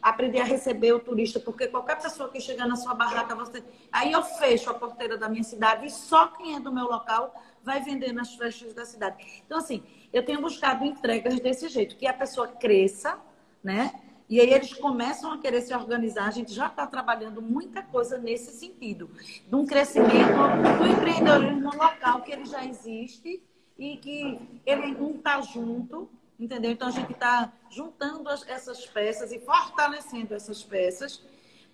aprender 0.00 0.42
a 0.42 0.44
receber 0.44 0.92
o 0.92 1.00
turista, 1.00 1.40
porque 1.40 1.66
qualquer 1.66 2.00
pessoa 2.00 2.28
que 2.28 2.40
chegar 2.40 2.68
na 2.68 2.76
sua 2.76 2.94
barraca, 2.94 3.34
você. 3.34 3.64
Aí 3.90 4.12
eu 4.12 4.22
fecho 4.22 4.70
a 4.70 4.74
porteira 4.74 5.18
da 5.18 5.28
minha 5.28 5.42
cidade 5.42 5.86
e 5.86 5.90
só 5.90 6.28
quem 6.28 6.54
é 6.54 6.60
do 6.60 6.72
meu 6.72 6.84
local 6.84 7.34
vai 7.64 7.80
vender 7.80 8.12
nas 8.12 8.36
festas 8.36 8.72
da 8.72 8.84
cidade. 8.84 9.42
Então, 9.44 9.58
assim, 9.58 9.82
eu 10.12 10.24
tenho 10.24 10.40
buscado 10.40 10.84
entregas 10.84 11.40
desse 11.40 11.68
jeito, 11.68 11.96
que 11.96 12.06
a 12.06 12.14
pessoa 12.14 12.46
cresça, 12.46 13.18
né? 13.62 13.92
E 14.28 14.40
aí 14.40 14.52
eles 14.52 14.74
começam 14.74 15.32
a 15.32 15.38
querer 15.38 15.62
se 15.62 15.74
organizar. 15.74 16.26
A 16.26 16.30
gente 16.30 16.52
já 16.52 16.66
está 16.66 16.86
trabalhando 16.86 17.40
muita 17.40 17.82
coisa 17.82 18.18
nesse 18.18 18.52
sentido, 18.52 19.10
de 19.48 19.54
um 19.54 19.64
crescimento 19.64 20.36
do 20.78 20.86
empreendedorismo 20.86 21.70
local 21.74 22.22
que 22.22 22.32
ele 22.32 22.44
já 22.44 22.64
existe 22.64 23.42
e 23.78 23.96
que 23.96 24.38
ele 24.66 24.92
não 24.92 25.12
está 25.12 25.40
junto, 25.40 26.10
entendeu? 26.38 26.70
Então 26.70 26.88
a 26.88 26.90
gente 26.90 27.12
está 27.12 27.52
juntando 27.70 28.28
as, 28.28 28.46
essas 28.46 28.84
peças 28.86 29.32
e 29.32 29.38
fortalecendo 29.38 30.34
essas 30.34 30.62
peças 30.62 31.22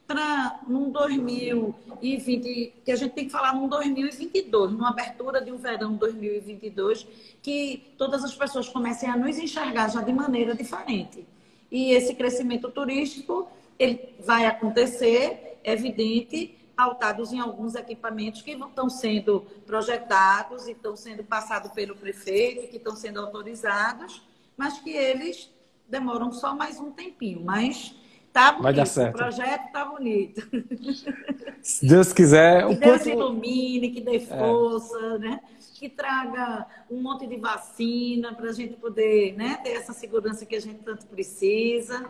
para 0.07 0.61
num 0.69 0.91
2020, 0.91 2.75
que 2.85 2.93
a 2.93 2.97
gente 2.97 3.13
tem 3.13 3.25
que 3.25 3.33
falar 3.33 3.55
num 3.55 3.67
2022, 3.67 4.73
numa 4.73 4.91
abertura 4.91 5.41
de 5.41 5.51
um 5.51 5.57
verão 5.57 5.95
2022, 5.97 7.07
que 7.43 7.95
todas 7.97 8.23
as 8.23 8.35
pessoas 8.35 8.69
comecem 8.69 9.09
a 9.09 9.17
nos 9.17 9.39
enxergar 9.39 9.89
já 9.89 10.03
de 10.03 10.13
maneira 10.13 10.55
diferente. 10.55 11.27
E 11.75 11.91
esse 11.91 12.15
crescimento 12.15 12.71
turístico 12.71 13.49
ele 13.77 14.15
vai 14.21 14.47
acontecer, 14.47 15.59
é 15.65 15.73
evidente, 15.73 16.57
pautados 16.77 17.33
em 17.33 17.41
alguns 17.41 17.75
equipamentos 17.75 18.43
que 18.43 18.53
estão 18.53 18.89
sendo 18.89 19.41
projetados 19.67 20.69
e 20.69 20.71
estão 20.71 20.97
sendo 20.97 21.25
passados 21.25 21.73
pelo 21.73 21.97
prefeito, 21.97 22.69
que 22.69 22.77
estão 22.77 22.95
sendo 22.95 23.19
autorizados, 23.19 24.23
mas 24.57 24.79
que 24.79 24.91
eles 24.91 25.51
demoram 25.89 26.31
só 26.31 26.55
mais 26.55 26.79
um 26.79 26.93
tempinho. 26.93 27.45
Mas 27.45 27.97
tá 28.33 28.53
bonito, 28.53 28.63
Vai 28.63 28.73
dar 28.75 28.87
certo. 28.87 29.17
o 29.17 29.19
projeto 29.19 29.73
tá 29.73 29.85
bonito. 29.85 30.49
Se 31.61 31.85
Deus 31.85 32.13
quiser. 32.13 32.69
Que 32.71 32.77
Deus 32.77 33.03
quanto... 33.03 33.09
ilumine, 33.09 33.91
que 33.91 34.01
dê 34.01 34.21
força, 34.21 34.97
é. 34.97 35.19
né? 35.19 35.41
Que 35.75 35.89
traga 35.89 36.67
um 36.89 37.03
monte 37.03 37.27
de 37.27 37.37
vacina 37.37 38.33
para 38.33 38.49
a 38.49 38.53
gente 38.53 38.75
poder 38.75 39.37
né, 39.37 39.59
ter 39.63 39.71
essa 39.71 39.93
segurança 39.93 40.47
que 40.47 40.55
a 40.55 40.61
gente 40.61 40.79
tanto 40.85 41.07
precisa. 41.07 42.09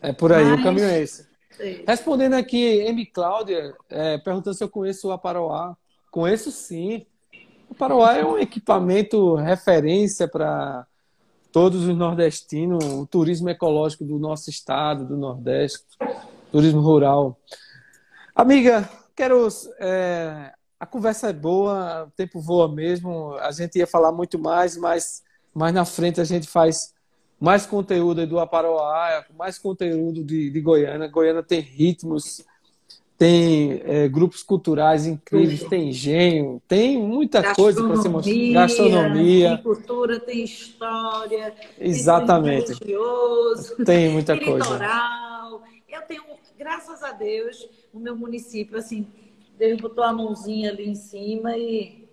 É 0.00 0.12
por 0.12 0.32
aí, 0.32 0.44
Mas... 0.44 0.60
o 0.60 0.62
caminho 0.62 0.86
é 0.86 1.00
esse. 1.00 1.26
Sim. 1.50 1.84
Respondendo 1.86 2.34
aqui, 2.34 2.80
M. 2.86 3.04
Cláudia, 3.06 3.74
é, 3.90 4.18
perguntando 4.18 4.56
se 4.56 4.64
eu 4.64 4.68
conheço 4.68 5.08
o 5.08 5.12
Aparoá. 5.12 5.76
Conheço 6.10 6.50
sim. 6.50 7.04
O 7.68 7.72
Aparoá 7.72 8.16
é 8.16 8.24
um 8.24 8.38
equipamento 8.38 9.34
referência 9.34 10.28
para 10.28 10.86
todos 11.50 11.86
os 11.86 11.94
nordestinos, 11.94 12.82
o 12.84 13.06
turismo 13.06 13.50
ecológico 13.50 14.04
do 14.04 14.18
nosso 14.18 14.48
estado, 14.48 15.04
do 15.04 15.16
Nordeste, 15.16 15.84
turismo 16.50 16.80
rural. 16.80 17.38
Amiga, 18.34 18.88
quero 19.14 19.46
é, 19.78 20.52
a 20.82 20.86
conversa 20.86 21.28
é 21.28 21.32
boa, 21.32 22.08
o 22.08 22.10
tempo 22.10 22.40
voa 22.40 22.66
mesmo. 22.66 23.34
A 23.34 23.52
gente 23.52 23.78
ia 23.78 23.86
falar 23.86 24.10
muito 24.10 24.36
mais, 24.36 24.76
mas 24.76 25.22
mais 25.54 25.72
na 25.72 25.84
frente 25.84 26.20
a 26.20 26.24
gente 26.24 26.48
faz 26.48 26.92
mais 27.38 27.64
conteúdo 27.64 28.26
do 28.26 28.40
Aparoá, 28.40 29.24
mais 29.38 29.60
conteúdo 29.60 30.24
de, 30.24 30.50
de 30.50 30.60
Goiânia. 30.60 31.06
Goiânia 31.06 31.40
tem 31.40 31.60
ritmos, 31.60 32.44
tem 33.16 33.80
é, 33.84 34.08
grupos 34.08 34.42
culturais 34.42 35.06
incríveis, 35.06 35.62
tem 35.62 35.90
engenho, 35.90 36.60
tem 36.66 36.98
muita 36.98 37.54
coisa 37.54 37.86
para 37.86 37.96
se 37.98 38.08
mostrar. 38.08 38.52
Gastronomia. 38.52 39.54
Tem 39.54 39.62
cultura, 39.62 40.18
tem 40.18 40.42
história. 40.42 41.54
Exatamente. 41.78 42.76
Tem, 42.76 42.88
religioso, 42.88 43.84
tem 43.84 44.08
muita 44.08 44.36
tem 44.36 44.44
coisa. 44.44 44.68
Litoral. 44.68 45.62
Eu 45.88 46.02
tenho, 46.08 46.24
graças 46.58 47.04
a 47.04 47.12
Deus, 47.12 47.68
o 47.94 48.00
meu 48.00 48.16
município, 48.16 48.76
assim, 48.76 49.06
Deus 49.62 49.80
botou 49.80 50.02
a 50.02 50.12
mãozinha 50.12 50.70
ali 50.70 50.88
em 50.88 50.94
cima 50.96 51.56
e. 51.56 52.08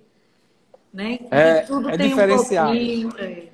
Né? 0.93 1.18
É, 1.32 1.62
tudo 1.62 1.89
é 1.89 1.97
tem 1.97 2.10
diferenciado. 2.10 2.70
Um 2.70 2.76
pouquinho, 2.76 3.10
é, 3.10 3.12
diferenciado. 3.12 3.50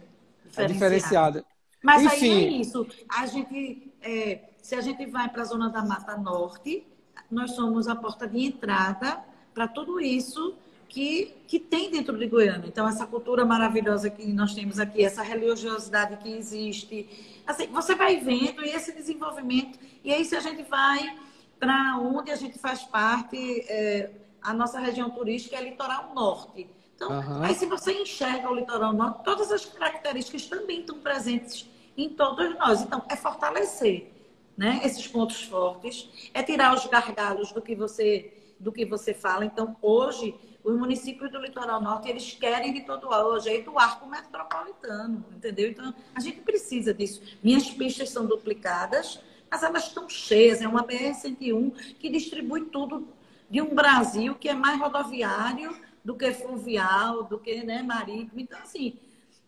é 0.57 0.65
diferenciado. 0.65 1.45
Mas 1.81 2.03
Enfim. 2.03 2.31
aí 2.31 2.45
é 2.45 2.49
isso. 2.59 2.87
A 3.07 3.25
gente, 3.25 3.93
é, 4.01 4.49
se 4.61 4.75
a 4.75 4.81
gente 4.81 5.05
vai 5.05 5.29
para 5.29 5.43
a 5.43 5.45
zona 5.45 5.69
da 5.69 5.81
Mata 5.81 6.17
Norte, 6.17 6.85
nós 7.31 7.51
somos 7.51 7.87
a 7.87 7.95
porta 7.95 8.27
de 8.27 8.43
entrada 8.43 9.23
para 9.53 9.65
tudo 9.65 10.01
isso 10.01 10.55
que, 10.89 11.33
que 11.47 11.57
tem 11.57 11.89
dentro 11.89 12.17
de 12.17 12.27
Goiânia. 12.27 12.67
Então, 12.67 12.85
essa 12.85 13.07
cultura 13.07 13.45
maravilhosa 13.45 14.09
que 14.09 14.25
nós 14.27 14.53
temos 14.53 14.77
aqui, 14.77 15.05
essa 15.05 15.23
religiosidade 15.23 16.17
que 16.17 16.33
existe, 16.33 17.07
assim, 17.47 17.67
você 17.67 17.95
vai 17.95 18.19
vendo 18.19 18.61
e 18.61 18.71
esse 18.71 18.91
desenvolvimento, 18.91 19.79
e 20.03 20.13
aí 20.13 20.25
se 20.25 20.35
a 20.35 20.41
gente 20.41 20.63
vai 20.63 21.17
para 21.59 21.97
onde 21.97 22.31
a 22.31 22.35
gente 22.35 22.59
faz 22.59 22.83
parte, 22.83 23.61
é, 23.69 24.11
a 24.41 24.53
nossa 24.53 24.79
região 24.79 25.09
turística 25.09 25.55
é 25.55 25.61
litoral 25.61 26.13
norte. 26.13 26.69
Então, 26.95 27.11
uhum. 27.11 27.43
aí 27.43 27.53
se 27.55 27.65
você 27.65 27.93
enxerga 27.93 28.49
o 28.49 28.55
litoral 28.55 28.93
norte, 28.93 29.23
todas 29.23 29.51
as 29.51 29.65
características 29.65 30.45
também 30.45 30.81
estão 30.81 30.99
presentes 30.99 31.69
em 31.97 32.09
todos 32.09 32.57
nós. 32.57 32.81
Então, 32.81 33.03
é 33.09 33.15
fortalecer 33.15 34.11
né, 34.57 34.81
esses 34.83 35.07
pontos 35.07 35.43
fortes, 35.43 36.29
é 36.33 36.41
tirar 36.41 36.73
os 36.73 36.85
gargalos 36.87 37.51
do 37.51 37.61
que 37.61 37.75
você 37.75 38.31
do 38.57 38.71
que 38.71 38.85
você 38.85 39.13
fala. 39.13 39.45
Então, 39.45 39.75
hoje, 39.81 40.33
os 40.63 40.75
municípios 40.77 41.29
do 41.31 41.39
litoral 41.39 41.81
norte, 41.81 42.09
eles 42.09 42.33
querem 42.33 42.73
de 42.73 42.81
todo 42.81 43.07
o 43.09 43.39
jeito 43.39 43.71
o 43.71 43.77
arco 43.77 44.07
metropolitano, 44.07 45.23
entendeu? 45.35 45.69
Então, 45.69 45.93
a 46.15 46.19
gente 46.19 46.39
precisa 46.39 46.93
disso. 46.93 47.21
Minhas 47.43 47.69
pistas 47.69 48.09
são 48.09 48.25
duplicadas, 48.25 49.19
mas 49.49 49.63
elas 49.63 49.87
estão 49.87 50.09
cheias. 50.09 50.61
É 50.61 50.67
uma 50.67 50.83
BR-101 50.83 51.95
que 51.99 52.09
distribui 52.09 52.65
tudo 52.65 53.07
de 53.49 53.61
um 53.61 53.73
Brasil 53.73 54.35
que 54.35 54.49
é 54.49 54.53
mais 54.53 54.79
rodoviário 54.79 55.75
do 56.03 56.15
que 56.15 56.31
fluvial, 56.33 57.23
do 57.23 57.39
que 57.39 57.63
né, 57.63 57.81
marítimo. 57.81 58.39
Então, 58.39 58.59
assim, 58.59 58.95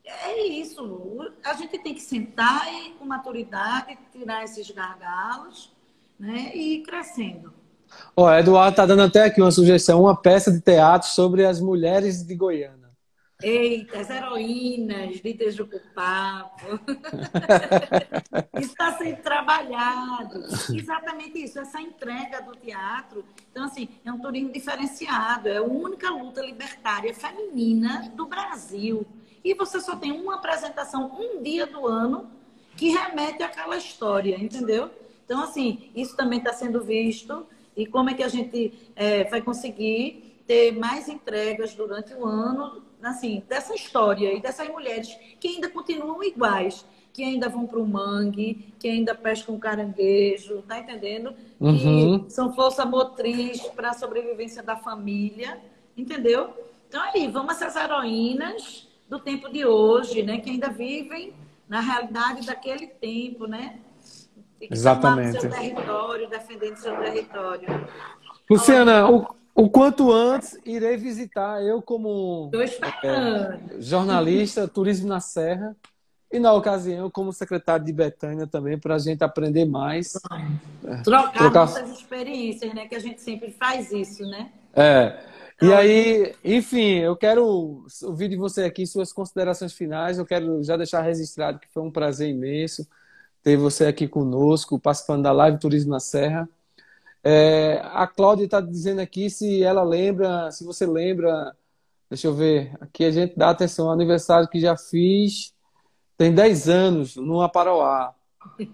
é 0.03 0.47
isso. 0.47 1.31
A 1.43 1.53
gente 1.53 1.77
tem 1.79 1.93
que 1.93 2.01
sentar 2.01 2.67
e, 2.73 2.91
com 2.93 3.05
maturidade, 3.05 3.97
tirar 4.11 4.43
esses 4.43 4.69
gargalos 4.71 5.71
né, 6.19 6.51
e 6.53 6.75
ir 6.75 6.83
crescendo. 6.83 7.53
O 8.15 8.29
Eduardo 8.29 8.71
está 8.71 8.85
dando 8.85 9.03
até 9.03 9.23
aqui 9.25 9.41
uma 9.41 9.51
sugestão, 9.51 10.01
uma 10.01 10.15
peça 10.15 10.51
de 10.51 10.59
teatro 10.59 11.07
sobre 11.07 11.45
as 11.45 11.61
mulheres 11.61 12.23
de 12.25 12.35
Goiânia. 12.35 12.76
Eita, 13.41 13.99
as 13.99 14.09
heroínas 14.09 15.21
de 15.21 15.33
Tejucupapo. 15.35 16.79
isso 18.59 18.71
está 18.71 18.97
sendo 18.97 19.21
trabalhado. 19.21 20.43
Exatamente 20.73 21.43
isso, 21.43 21.59
essa 21.59 21.79
entrega 21.79 22.41
do 22.41 22.55
teatro. 22.55 23.23
Então, 23.51 23.65
assim, 23.65 23.89
é 24.03 24.11
um 24.11 24.19
turismo 24.19 24.51
diferenciado. 24.51 25.49
É 25.49 25.57
a 25.57 25.63
única 25.63 26.09
luta 26.09 26.41
libertária 26.41 27.13
feminina 27.13 28.11
do 28.15 28.25
Brasil. 28.25 29.05
E 29.43 29.53
você 29.53 29.79
só 29.79 29.95
tem 29.95 30.11
uma 30.11 30.35
apresentação 30.35 31.15
um 31.19 31.41
dia 31.43 31.67
do 31.67 31.85
ano 31.85 32.31
que 32.75 32.89
remete 32.89 33.43
àquela 33.43 33.77
história, 33.77 34.35
entendeu? 34.35 34.89
Então, 35.25 35.43
assim, 35.43 35.91
isso 35.95 36.15
também 36.15 36.39
está 36.39 36.53
sendo 36.53 36.83
visto. 36.83 37.45
E 37.75 37.85
como 37.85 38.09
é 38.09 38.15
que 38.15 38.23
a 38.23 38.29
gente 38.29 38.91
é, 38.95 39.25
vai 39.25 39.43
conseguir 39.43 40.41
ter 40.47 40.71
mais 40.71 41.07
entregas 41.07 41.75
durante 41.75 42.15
o 42.15 42.25
ano 42.25 42.86
assim, 43.01 43.43
dessa 43.47 43.73
história 43.73 44.33
e 44.33 44.41
dessas 44.41 44.67
mulheres 44.69 45.15
que 45.39 45.47
ainda 45.47 45.69
continuam 45.69 46.23
iguais, 46.23 46.85
que 47.13 47.23
ainda 47.23 47.49
vão 47.49 47.65
para 47.65 47.79
o 47.79 47.87
mangue, 47.87 48.73
que 48.79 48.87
ainda 48.87 49.15
pescam 49.15 49.57
caranguejo, 49.57 50.61
tá 50.67 50.79
entendendo? 50.79 51.33
Uhum. 51.59 52.19
Que 52.19 52.31
são 52.31 52.53
força 52.53 52.85
motriz 52.85 53.61
para 53.75 53.89
a 53.89 53.93
sobrevivência 53.93 54.61
da 54.61 54.75
família, 54.75 55.59
entendeu? 55.95 56.53
Então 56.87 57.01
aí, 57.01 57.27
vamos 57.27 57.55
essas 57.55 57.75
heroínas 57.75 58.87
do 59.09 59.19
tempo 59.19 59.49
de 59.49 59.65
hoje, 59.65 60.21
né, 60.21 60.39
que 60.39 60.49
ainda 60.49 60.69
vivem 60.69 61.33
na 61.67 61.79
realidade 61.79 62.45
daquele 62.45 62.87
tempo, 62.87 63.47
né? 63.47 63.79
Exatamente. 64.59 65.41
seu 65.41 65.49
território, 65.49 66.29
defendendo 66.29 66.75
seu 66.77 66.95
território. 66.97 67.67
Luciana, 68.49 69.09
o, 69.09 69.27
o 69.57 69.69
quanto 69.69 70.11
antes 70.11 70.57
irei 70.65 70.95
visitar, 70.97 71.61
eu 71.63 71.81
como 71.81 72.51
é, 73.03 73.59
jornalista, 73.79 74.67
turismo 74.67 75.07
na 75.07 75.19
Serra, 75.19 75.75
e 76.31 76.39
na 76.39 76.53
ocasião 76.53 77.09
como 77.09 77.33
secretário 77.33 77.85
de 77.85 77.91
Betânia 77.91 78.45
também, 78.45 78.77
para 78.77 78.95
a 78.95 78.99
gente 78.99 79.23
aprender 79.23 79.65
mais. 79.65 80.13
Trocar, 81.03 81.31
trocar 81.33 81.59
nossas 81.61 81.89
experiências, 81.89 82.73
né? 82.73 82.85
Que 82.87 82.95
a 82.95 82.99
gente 82.99 83.21
sempre 83.21 83.51
faz 83.51 83.91
isso, 83.91 84.23
né? 84.23 84.51
É. 84.75 85.17
E 85.61 85.73
aí, 85.73 86.35
enfim, 86.43 86.99
eu 86.99 87.15
quero 87.15 87.83
ouvir 88.03 88.29
de 88.29 88.35
você 88.35 88.63
aqui 88.63 88.85
suas 88.85 89.11
considerações 89.11 89.73
finais. 89.73 90.19
Eu 90.19 90.25
quero 90.25 90.61
já 90.63 90.77
deixar 90.77 91.01
registrado 91.01 91.59
que 91.59 91.67
foi 91.73 91.81
um 91.81 91.91
prazer 91.91 92.29
imenso 92.29 92.87
ter 93.41 93.55
você 93.55 93.85
aqui 93.85 94.07
conosco, 94.07 94.77
participando 94.77 95.23
da 95.23 95.31
live 95.31 95.57
Turismo 95.57 95.91
na 95.91 96.01
Serra. 96.01 96.49
É, 97.23 97.81
a 97.83 98.07
Cláudia 98.07 98.45
está 98.45 98.61
dizendo 98.61 99.01
aqui 99.01 99.29
se 99.29 99.63
ela 99.63 99.83
lembra, 99.83 100.51
se 100.51 100.63
você 100.63 100.85
lembra, 100.85 101.55
deixa 102.09 102.27
eu 102.27 102.33
ver, 102.33 102.75
aqui 102.79 103.03
a 103.03 103.11
gente 103.11 103.37
dá 103.37 103.49
atenção 103.49 103.87
ao 103.87 103.93
aniversário 103.93 104.47
que 104.47 104.59
já 104.59 104.77
fiz, 104.77 105.53
tem 106.17 106.33
10 106.33 106.69
anos, 106.69 107.15
no 107.15 107.41
Aparauá. 107.41 108.13
Oi, 108.57 108.67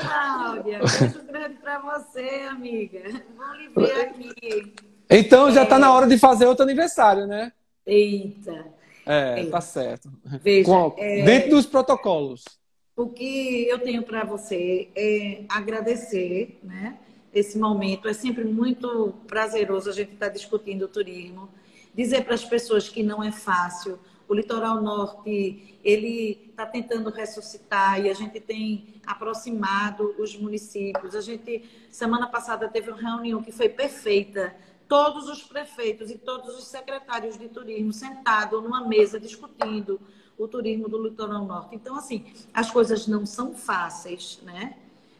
Cláudia, 0.00 0.80
beijo 0.80 1.26
grande 1.26 1.54
para 1.56 1.78
você, 1.78 2.46
amiga. 2.50 3.00
Lhe 3.02 3.68
ver 3.74 4.00
aqui. 4.00 4.74
Então 5.08 5.50
já 5.52 5.62
está 5.62 5.76
é... 5.76 5.78
na 5.78 5.92
hora 5.92 6.06
de 6.06 6.18
fazer 6.18 6.46
outro 6.46 6.64
aniversário, 6.64 7.26
né? 7.26 7.52
Eita. 7.86 8.66
É, 9.06 9.42
é. 9.42 9.46
tá 9.46 9.60
certo. 9.60 10.10
Veja, 10.42 10.64
Com, 10.64 10.94
é... 10.98 11.22
Dentro 11.22 11.50
dos 11.50 11.66
protocolos. 11.66 12.44
O 12.96 13.08
que 13.08 13.66
eu 13.66 13.80
tenho 13.80 14.04
para 14.04 14.22
você 14.22 14.88
é 14.94 15.44
agradecer, 15.48 16.60
né? 16.62 16.96
Esse 17.32 17.58
momento 17.58 18.06
é 18.06 18.12
sempre 18.12 18.44
muito 18.44 19.12
prazeroso 19.26 19.90
a 19.90 19.92
gente 19.92 20.12
estar 20.12 20.26
tá 20.28 20.32
discutindo 20.32 20.82
o 20.82 20.88
turismo. 20.88 21.48
Dizer 21.92 22.24
para 22.24 22.34
as 22.34 22.44
pessoas 22.44 22.88
que 22.88 23.02
não 23.02 23.20
é 23.20 23.32
fácil. 23.32 23.98
O 24.28 24.34
litoral 24.34 24.80
norte 24.80 25.76
ele 25.82 26.46
está 26.50 26.64
tentando 26.64 27.10
ressuscitar 27.10 28.00
e 28.00 28.08
a 28.08 28.14
gente 28.14 28.38
tem 28.38 28.94
aproximado 29.04 30.14
os 30.16 30.36
municípios. 30.36 31.16
A 31.16 31.20
gente 31.20 31.68
semana 31.90 32.28
passada 32.28 32.68
teve 32.68 32.92
uma 32.92 33.00
reunião 33.00 33.42
que 33.42 33.50
foi 33.50 33.68
perfeita. 33.68 34.54
Todos 34.86 35.28
os 35.28 35.42
prefeitos 35.42 36.12
e 36.12 36.16
todos 36.16 36.56
os 36.56 36.68
secretários 36.68 37.36
de 37.36 37.48
turismo 37.48 37.92
sentados 37.92 38.62
numa 38.62 38.86
mesa 38.86 39.18
discutindo 39.18 40.00
o 40.38 40.48
turismo 40.48 40.88
do 40.88 41.02
litoral 41.02 41.44
norte. 41.44 41.74
Então, 41.74 41.96
assim, 41.96 42.24
as 42.52 42.70
coisas 42.70 43.06
não 43.06 43.24
são 43.24 43.54
fáceis, 43.54 44.40
né? 44.42 44.76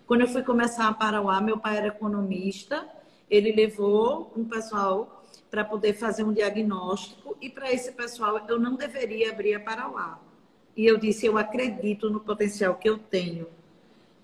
Quando 0.06 0.22
eu 0.22 0.28
fui 0.28 0.42
começar 0.42 0.88
a 0.88 0.92
Parauá, 0.92 1.40
meu 1.40 1.58
pai 1.58 1.78
era 1.78 1.86
economista, 1.86 2.86
ele 3.30 3.52
levou 3.52 4.32
um 4.36 4.44
pessoal 4.44 5.24
para 5.50 5.64
poder 5.64 5.94
fazer 5.94 6.24
um 6.24 6.32
diagnóstico 6.32 7.36
e 7.40 7.48
para 7.48 7.72
esse 7.72 7.92
pessoal 7.92 8.44
eu 8.48 8.58
não 8.58 8.74
deveria 8.74 9.30
abrir 9.30 9.54
a 9.54 9.60
Parauá. 9.60 10.18
E 10.76 10.84
eu 10.84 10.98
disse, 10.98 11.26
eu 11.26 11.38
acredito 11.38 12.10
no 12.10 12.20
potencial 12.20 12.74
que 12.74 12.88
eu 12.88 12.98
tenho. 12.98 13.46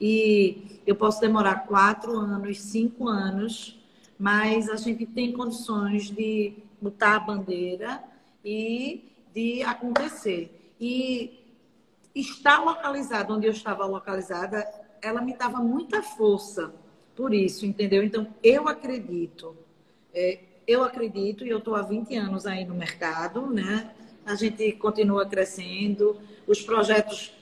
E 0.00 0.80
eu 0.86 0.96
posso 0.96 1.20
demorar 1.20 1.66
quatro 1.66 2.16
anos, 2.16 2.60
cinco 2.60 3.08
anos, 3.08 3.78
mas 4.18 4.68
a 4.68 4.76
gente 4.76 5.06
tem 5.06 5.32
condições 5.32 6.10
de 6.10 6.54
botar 6.80 7.16
a 7.16 7.20
bandeira 7.20 8.02
e 8.44 9.12
de 9.32 9.62
acontecer. 9.62 10.59
E 10.80 11.40
estar 12.14 12.64
localizada 12.64 13.32
onde 13.32 13.46
eu 13.46 13.52
estava 13.52 13.84
localizada, 13.84 14.66
ela 15.02 15.20
me 15.20 15.34
dava 15.34 15.58
muita 15.58 16.02
força 16.02 16.72
por 17.14 17.34
isso, 17.34 17.66
entendeu? 17.66 18.02
Então, 18.02 18.26
eu 18.42 18.66
acredito, 18.66 19.56
é, 20.14 20.40
eu 20.66 20.82
acredito, 20.82 21.44
e 21.44 21.50
eu 21.50 21.58
estou 21.58 21.74
há 21.74 21.82
20 21.82 22.16
anos 22.16 22.46
aí 22.46 22.64
no 22.64 22.74
mercado, 22.74 23.46
né? 23.46 23.90
A 24.24 24.34
gente 24.34 24.72
continua 24.72 25.26
crescendo, 25.26 26.16
os 26.46 26.62
projetos 26.62 27.34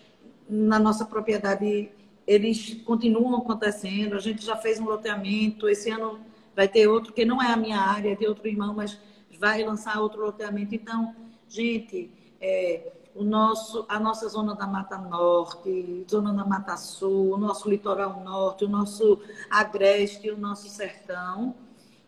na 0.49 0.79
nossa 0.79 1.05
propriedade, 1.05 1.91
eles 2.27 2.75
continuam 2.85 3.37
acontecendo, 3.37 4.15
a 4.17 4.19
gente 4.19 4.45
já 4.45 4.57
fez 4.57 4.81
um 4.81 4.85
loteamento, 4.85 5.69
esse 5.69 5.91
ano 5.91 6.21
vai 6.57 6.67
ter 6.67 6.89
outro, 6.89 7.13
que 7.13 7.25
não 7.25 7.43
é 7.43 7.53
a 7.53 7.57
minha 7.57 7.79
área, 7.79 8.13
é 8.13 8.17
de 8.17 8.27
outro 8.27 8.49
irmão, 8.49 8.75
mas 8.75 8.99
vai 9.39 9.63
lançar 9.63 10.01
outro 10.01 10.25
loteamento. 10.25 10.75
Então, 10.75 11.15
gente, 11.49 12.11
é, 12.41 12.93
o 13.19 13.25
nosso, 13.25 13.85
a 13.89 13.99
nossa 13.99 14.29
zona 14.29 14.55
da 14.55 14.65
Mata 14.65 14.97
Norte, 14.97 16.07
zona 16.09 16.33
da 16.33 16.45
Mata 16.45 16.77
Sul, 16.77 17.35
o 17.35 17.37
nosso 17.37 17.69
litoral 17.69 18.23
norte, 18.23 18.65
o 18.65 18.69
nosso 18.69 19.21
agreste, 19.51 20.31
o 20.31 20.39
nosso 20.39 20.69
sertão, 20.69 21.57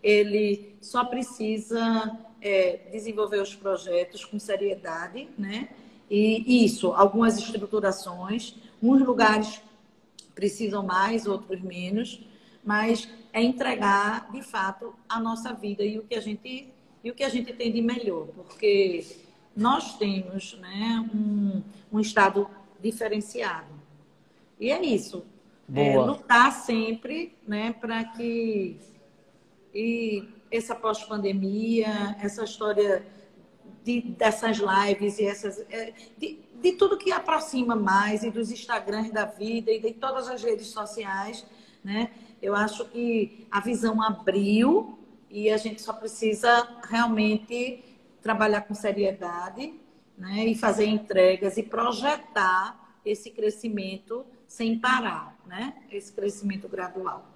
ele 0.01 0.77
só 0.81 1.05
precisa 1.05 2.17
é, 2.41 2.89
desenvolver 2.93 3.43
os 3.43 3.57
projetos 3.57 4.25
com 4.25 4.39
seriedade, 4.39 5.29
né? 5.37 5.71
E 6.09 6.65
isso, 6.65 6.93
algumas 6.93 7.37
estruturações, 7.39 8.55
uns 8.81 9.05
lugares 9.05 9.61
precisam 10.33 10.85
mais, 10.85 11.27
outros 11.27 11.61
menos, 11.61 12.21
mas 12.65 13.09
é 13.33 13.43
entregar 13.43 14.31
de 14.31 14.43
fato 14.43 14.95
a 15.09 15.19
nossa 15.19 15.53
vida 15.53 15.83
e 15.83 15.99
o 15.99 16.05
que 16.05 16.15
a 16.15 16.21
gente 16.21 16.73
e 17.03 17.11
o 17.11 17.15
que 17.15 17.25
a 17.25 17.29
gente 17.31 17.53
tem 17.55 17.73
de 17.73 17.81
melhor, 17.81 18.27
porque 18.27 19.07
nós 19.61 19.99
temos 19.99 20.59
né, 20.59 21.07
um, 21.15 21.63
um 21.93 22.01
Estado 22.01 22.49
diferenciado. 22.81 23.69
E 24.59 24.71
é 24.71 24.83
isso. 24.83 25.25
É, 25.73 25.97
lutar 25.97 26.51
sempre 26.51 27.37
né, 27.47 27.73
para 27.73 28.03
que 28.03 28.77
e 29.73 30.29
essa 30.51 30.75
pós-pandemia, 30.75 32.17
essa 32.21 32.43
história 32.43 33.07
de, 33.85 34.01
dessas 34.01 34.59
lives 34.59 35.19
e 35.19 35.27
essas. 35.27 35.61
É, 35.71 35.93
de, 36.19 36.41
de 36.61 36.73
tudo 36.73 36.99
que 36.99 37.13
aproxima 37.13 37.77
mais, 37.77 38.23
e 38.23 38.31
dos 38.31 38.51
Instagrams 38.51 39.13
da 39.13 39.27
vida, 39.27 39.71
e 39.71 39.79
de 39.79 39.93
todas 39.93 40.29
as 40.29 40.43
redes 40.43 40.69
sociais, 40.69 41.47
né? 41.85 42.11
Eu 42.43 42.55
acho 42.55 42.85
que 42.87 43.47
a 43.51 43.61
visão 43.61 44.03
abriu 44.03 44.99
e 45.31 45.51
a 45.51 45.57
gente 45.57 45.81
só 45.81 45.93
precisa 45.93 46.81
realmente 46.89 47.90
trabalhar 48.23 48.63
com 48.63 48.75
seriedade 48.75 49.75
né? 50.17 50.47
e 50.47 50.55
fazer 50.55 50.87
entregas 50.87 51.57
e 51.57 51.63
projetar 51.63 52.99
esse 53.05 53.31
crescimento 53.31 54.25
sem 54.47 54.79
parar, 54.79 55.39
né? 55.47 55.75
esse 55.91 56.13
crescimento 56.13 56.69
gradual. 56.69 57.27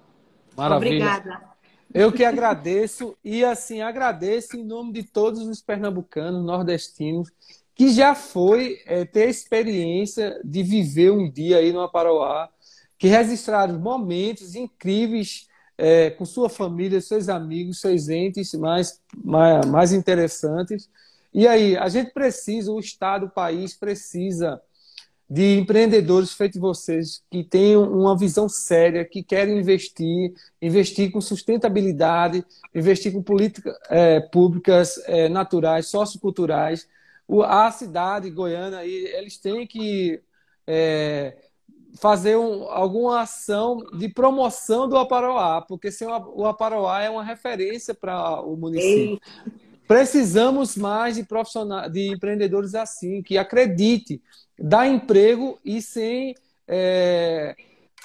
Maravilha. 0.55 0.95
Obrigada. 0.95 1.55
Eu 1.93 2.11
que 2.11 2.23
agradeço 2.23 3.17
e 3.23 3.43
assim 3.43 3.81
agradeço 3.81 4.57
em 4.57 4.63
nome 4.63 4.93
de 4.93 5.03
todos 5.03 5.41
os 5.41 5.61
pernambucanos, 5.61 6.45
nordestinos, 6.45 7.31
que 7.73 7.89
já 7.89 8.15
foi 8.15 8.81
é, 8.85 9.03
ter 9.03 9.23
a 9.23 9.29
experiência 9.29 10.39
de 10.43 10.63
viver 10.63 11.11
um 11.11 11.29
dia 11.29 11.57
aí 11.57 11.73
no 11.73 11.81
Aparoá, 11.81 12.49
que 12.97 13.07
registraram 13.07 13.77
momentos 13.79 14.55
incríveis 14.55 15.47
é, 15.77 16.09
com 16.09 16.25
sua 16.25 16.49
família, 16.49 17.01
seus 17.01 17.29
amigos, 17.29 17.79
seus 17.79 18.09
entes 18.09 18.53
mais, 18.53 18.99
mais, 19.23 19.65
mais 19.65 19.93
interessantes. 19.93 20.89
E 21.33 21.47
aí, 21.47 21.75
a 21.77 21.89
gente 21.89 22.11
precisa, 22.11 22.71
o 22.71 22.79
Estado, 22.79 23.25
o 23.25 23.29
país 23.29 23.73
precisa 23.73 24.61
de 25.29 25.57
empreendedores 25.57 26.33
feitos 26.33 26.61
vocês 26.61 27.23
que 27.31 27.43
tenham 27.43 27.83
uma 27.83 28.15
visão 28.17 28.47
séria, 28.47 29.03
que 29.03 29.23
querem 29.23 29.57
investir, 29.57 30.33
investir 30.61 31.11
com 31.11 31.19
sustentabilidade, 31.19 32.45
investir 32.73 33.11
com 33.11 33.23
políticas 33.23 33.75
é, 33.89 34.19
públicas 34.19 35.01
é, 35.07 35.27
naturais, 35.27 35.87
socioculturais. 35.87 36.87
O, 37.27 37.41
a 37.41 37.71
cidade 37.71 38.29
goiana, 38.29 38.85
eles 38.85 39.37
têm 39.37 39.65
que 39.65 40.21
é, 40.67 41.35
fazer 42.05 42.37
um, 42.37 42.69
alguma 42.69 43.21
ação 43.21 43.77
de 43.97 44.07
promoção 44.07 44.87
do 44.87 44.95
Aparoá, 44.95 45.59
porque 45.59 45.91
sem 45.91 46.07
o, 46.07 46.33
o 46.35 46.45
Aparoá 46.45 47.01
é 47.01 47.09
uma 47.09 47.23
referência 47.23 47.95
para 47.95 48.41
o 48.41 48.55
município. 48.55 49.19
Ei. 49.43 49.51
Precisamos 49.87 50.77
mais 50.77 51.15
de 51.15 51.23
profissionais, 51.23 51.91
de 51.91 52.13
empreendedores 52.13 52.75
assim, 52.75 53.23
que 53.23 53.39
acredite 53.39 54.21
dar 54.55 54.87
emprego 54.87 55.57
e 55.65 55.81
sem, 55.81 56.35
é, 56.67 57.55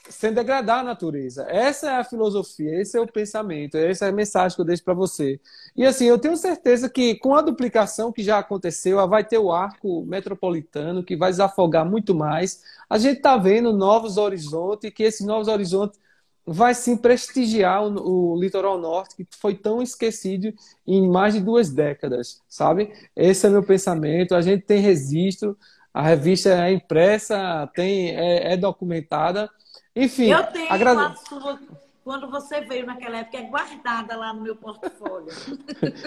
sem 0.09 0.33
degradar 0.33 0.81
a 0.81 0.83
natureza. 0.83 1.47
Essa 1.49 1.91
é 1.91 1.97
a 1.97 2.05
filosofia, 2.05 2.81
esse 2.81 2.97
é 2.97 3.01
o 3.01 3.07
pensamento, 3.07 3.77
essa 3.77 4.07
é 4.07 4.09
a 4.09 4.13
mensagem 4.13 4.55
que 4.55 4.61
eu 4.61 4.67
deixo 4.67 4.85
para 4.85 4.95
você. 4.95 5.41
E 5.77 5.85
assim, 5.85 6.07
eu 6.07 6.19
tenho 6.19 6.37
certeza 6.37 6.89
que 6.89 7.15
com 7.17 7.35
a 7.35 7.43
duplicação 7.43 8.13
que 8.13 8.23
já 8.23 8.39
aconteceu, 8.39 9.07
vai 9.09 9.25
ter 9.25 9.39
o 9.39 9.53
arco 9.53 10.05
metropolitano 10.05 11.05
que 11.05 11.17
vai 11.17 11.31
desafogar 11.31 11.85
muito 11.85 12.15
mais. 12.15 12.63
A 12.89 12.99
gente 12.99 13.19
está 13.19 13.37
vendo 13.37 13.73
novos 13.73 14.17
horizontes 14.17 14.91
que 14.93 15.03
esses 15.03 15.27
novos 15.27 15.49
horizontes 15.49 15.99
vai 16.47 16.75
sim 16.75 16.97
prestigiar 16.97 17.85
o, 17.85 18.33
o, 18.35 18.41
litoral 18.41 18.79
norte 18.79 19.15
que 19.17 19.27
foi 19.39 19.55
tão 19.55 19.83
esquecido 19.83 20.53
em 20.87 21.09
mais 21.09 21.35
de 21.35 21.41
duas 21.41 21.71
décadas, 21.71 22.41
sabe? 22.49 22.93
Esse 23.15 23.47
é 23.47 23.51
meu 23.51 23.63
pensamento. 23.63 24.35
A 24.35 24.41
gente 24.41 24.65
tem 24.65 24.81
registro, 24.81 25.57
a 25.93 26.03
revista 26.03 26.51
é 26.51 26.73
impressa, 26.73 27.69
tem, 27.75 28.17
é, 28.17 28.55
é 28.55 28.57
documentada. 28.57 29.51
Enfim, 29.95 30.31
eu 30.31 30.45
tenho 30.47 30.73
agrade... 30.73 31.19
sua, 31.29 31.59
quando 32.05 32.31
você 32.31 32.61
veio 32.63 32.87
naquela 32.87 33.19
época, 33.19 33.39
é 33.39 33.43
guardada 33.43 34.17
lá 34.17 34.33
no 34.33 34.43
meu 34.43 34.57
portfólio. 34.57 35.29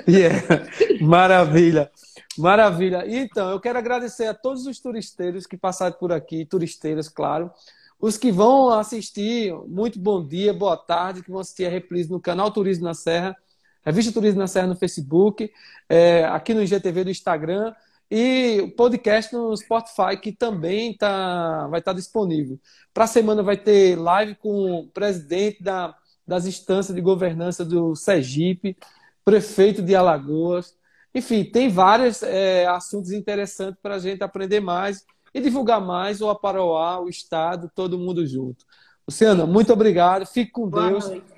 yeah. 0.08 0.38
Maravilha, 1.02 1.92
maravilha. 2.38 3.04
Então, 3.08 3.50
eu 3.52 3.60
quero 3.60 3.78
agradecer 3.78 4.26
a 4.26 4.34
todos 4.34 4.66
os 4.66 4.80
turisteiros 4.80 5.46
que 5.46 5.56
passaram 5.56 5.96
por 5.98 6.12
aqui, 6.12 6.46
turisteiras, 6.46 7.08
claro. 7.08 7.52
Os 8.00 8.18
que 8.18 8.32
vão 8.32 8.70
assistir, 8.70 9.54
muito 9.68 10.00
bom 10.00 10.26
dia, 10.26 10.54
boa 10.54 10.76
tarde, 10.76 11.24
que 11.24 11.32
vão 11.32 11.40
assistir 11.40 11.66
a 11.66 11.70
reprise 11.70 12.12
no 12.12 12.20
canal 12.20 12.52
Turismo 12.52 12.84
na 12.84 12.94
Serra, 12.94 13.36
Revista 13.86 14.12
Turismo 14.12 14.40
na 14.40 14.48
Serra 14.48 14.68
no 14.68 14.76
Facebook, 14.76 15.52
é, 15.88 16.26
aqui 16.26 16.54
no 16.54 16.64
IGTV 16.64 17.06
do 17.06 17.12
Instagram 17.12 17.74
e 18.16 18.62
o 18.62 18.70
podcast 18.70 19.34
no 19.34 19.58
Spotify, 19.58 20.16
que 20.22 20.32
também 20.32 20.96
tá, 20.96 21.66
vai 21.68 21.80
estar 21.80 21.94
tá 21.94 21.98
disponível. 21.98 22.60
Para 22.94 23.06
a 23.06 23.08
semana 23.08 23.42
vai 23.42 23.58
ter 23.58 23.98
live 23.98 24.36
com 24.36 24.82
o 24.82 24.88
presidente 24.90 25.64
da, 25.64 25.96
das 26.28 26.46
instâncias 26.46 26.94
de 26.94 27.02
governança 27.02 27.66
do 27.66 27.96
Sergipe, 27.96 28.78
prefeito 29.26 29.82
de 29.82 29.96
Alagoas. 29.96 30.78
Enfim, 31.16 31.44
tem 31.44 31.70
vários 31.70 32.22
é, 32.22 32.68
assuntos 32.68 33.12
interessantes 33.12 33.82
para 33.82 33.96
a 33.96 34.00
gente 34.00 34.24
aprender 34.24 34.60
mais 34.60 35.04
e 35.34 35.42
divulgar 35.42 35.82
mais 35.82 36.22
o 36.22 36.30
Aparoá, 36.30 37.00
o 37.00 37.10
Estado, 37.10 37.72
todo 37.74 37.98
mundo 37.98 38.28
junto. 38.28 38.64
Luciana, 39.08 39.48
muito 39.48 39.74
obrigado. 39.74 40.28
Fique 40.28 40.52
com 40.52 40.70
Boa 40.70 40.88
Deus. 40.88 41.08
Noite. 41.08 41.33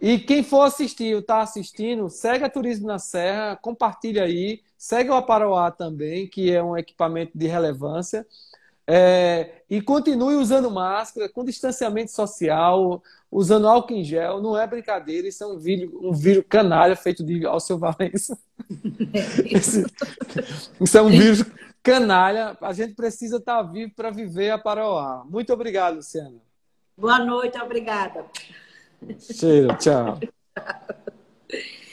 E 0.00 0.18
quem 0.18 0.42
for 0.42 0.62
assistir 0.62 1.14
ou 1.14 1.20
está 1.20 1.40
assistindo, 1.40 2.08
segue 2.08 2.44
a 2.44 2.50
Turismo 2.50 2.86
na 2.86 2.98
Serra, 2.98 3.56
compartilha 3.56 4.24
aí, 4.24 4.60
segue 4.76 5.10
o 5.10 5.14
Aparoá 5.14 5.70
também, 5.70 6.28
que 6.28 6.52
é 6.52 6.62
um 6.62 6.76
equipamento 6.76 7.32
de 7.34 7.46
relevância. 7.46 8.26
É, 8.86 9.62
e 9.70 9.80
continue 9.80 10.34
usando 10.34 10.70
máscara, 10.70 11.28
com 11.28 11.42
distanciamento 11.42 12.10
social, 12.10 13.02
usando 13.30 13.66
álcool 13.66 13.94
em 13.94 14.04
gel. 14.04 14.42
Não 14.42 14.58
é 14.58 14.66
brincadeira, 14.66 15.26
isso 15.26 15.42
é 15.42 15.46
um 15.46 15.58
vírus, 15.58 15.90
um 15.94 16.12
vírus 16.12 16.44
canalha 16.48 16.94
feito 16.94 17.24
de 17.24 17.46
Alceu 17.46 17.78
Valença. 17.78 18.38
Esse, 19.50 19.86
isso 20.80 20.98
é 20.98 21.02
um 21.02 21.08
vírus 21.08 21.44
canalha. 21.82 22.56
A 22.60 22.72
gente 22.72 22.94
precisa 22.94 23.38
estar 23.38 23.62
vivo 23.62 23.92
para 23.94 24.10
viver 24.10 24.50
a 24.50 24.58
Paroá. 24.58 25.24
Muito 25.24 25.52
obrigado, 25.52 25.96
Luciana. 25.96 26.36
Boa 26.96 27.18
noite, 27.18 27.58
obrigada. 27.58 28.26
Cheiro, 29.18 29.76
tchau. 29.76 30.18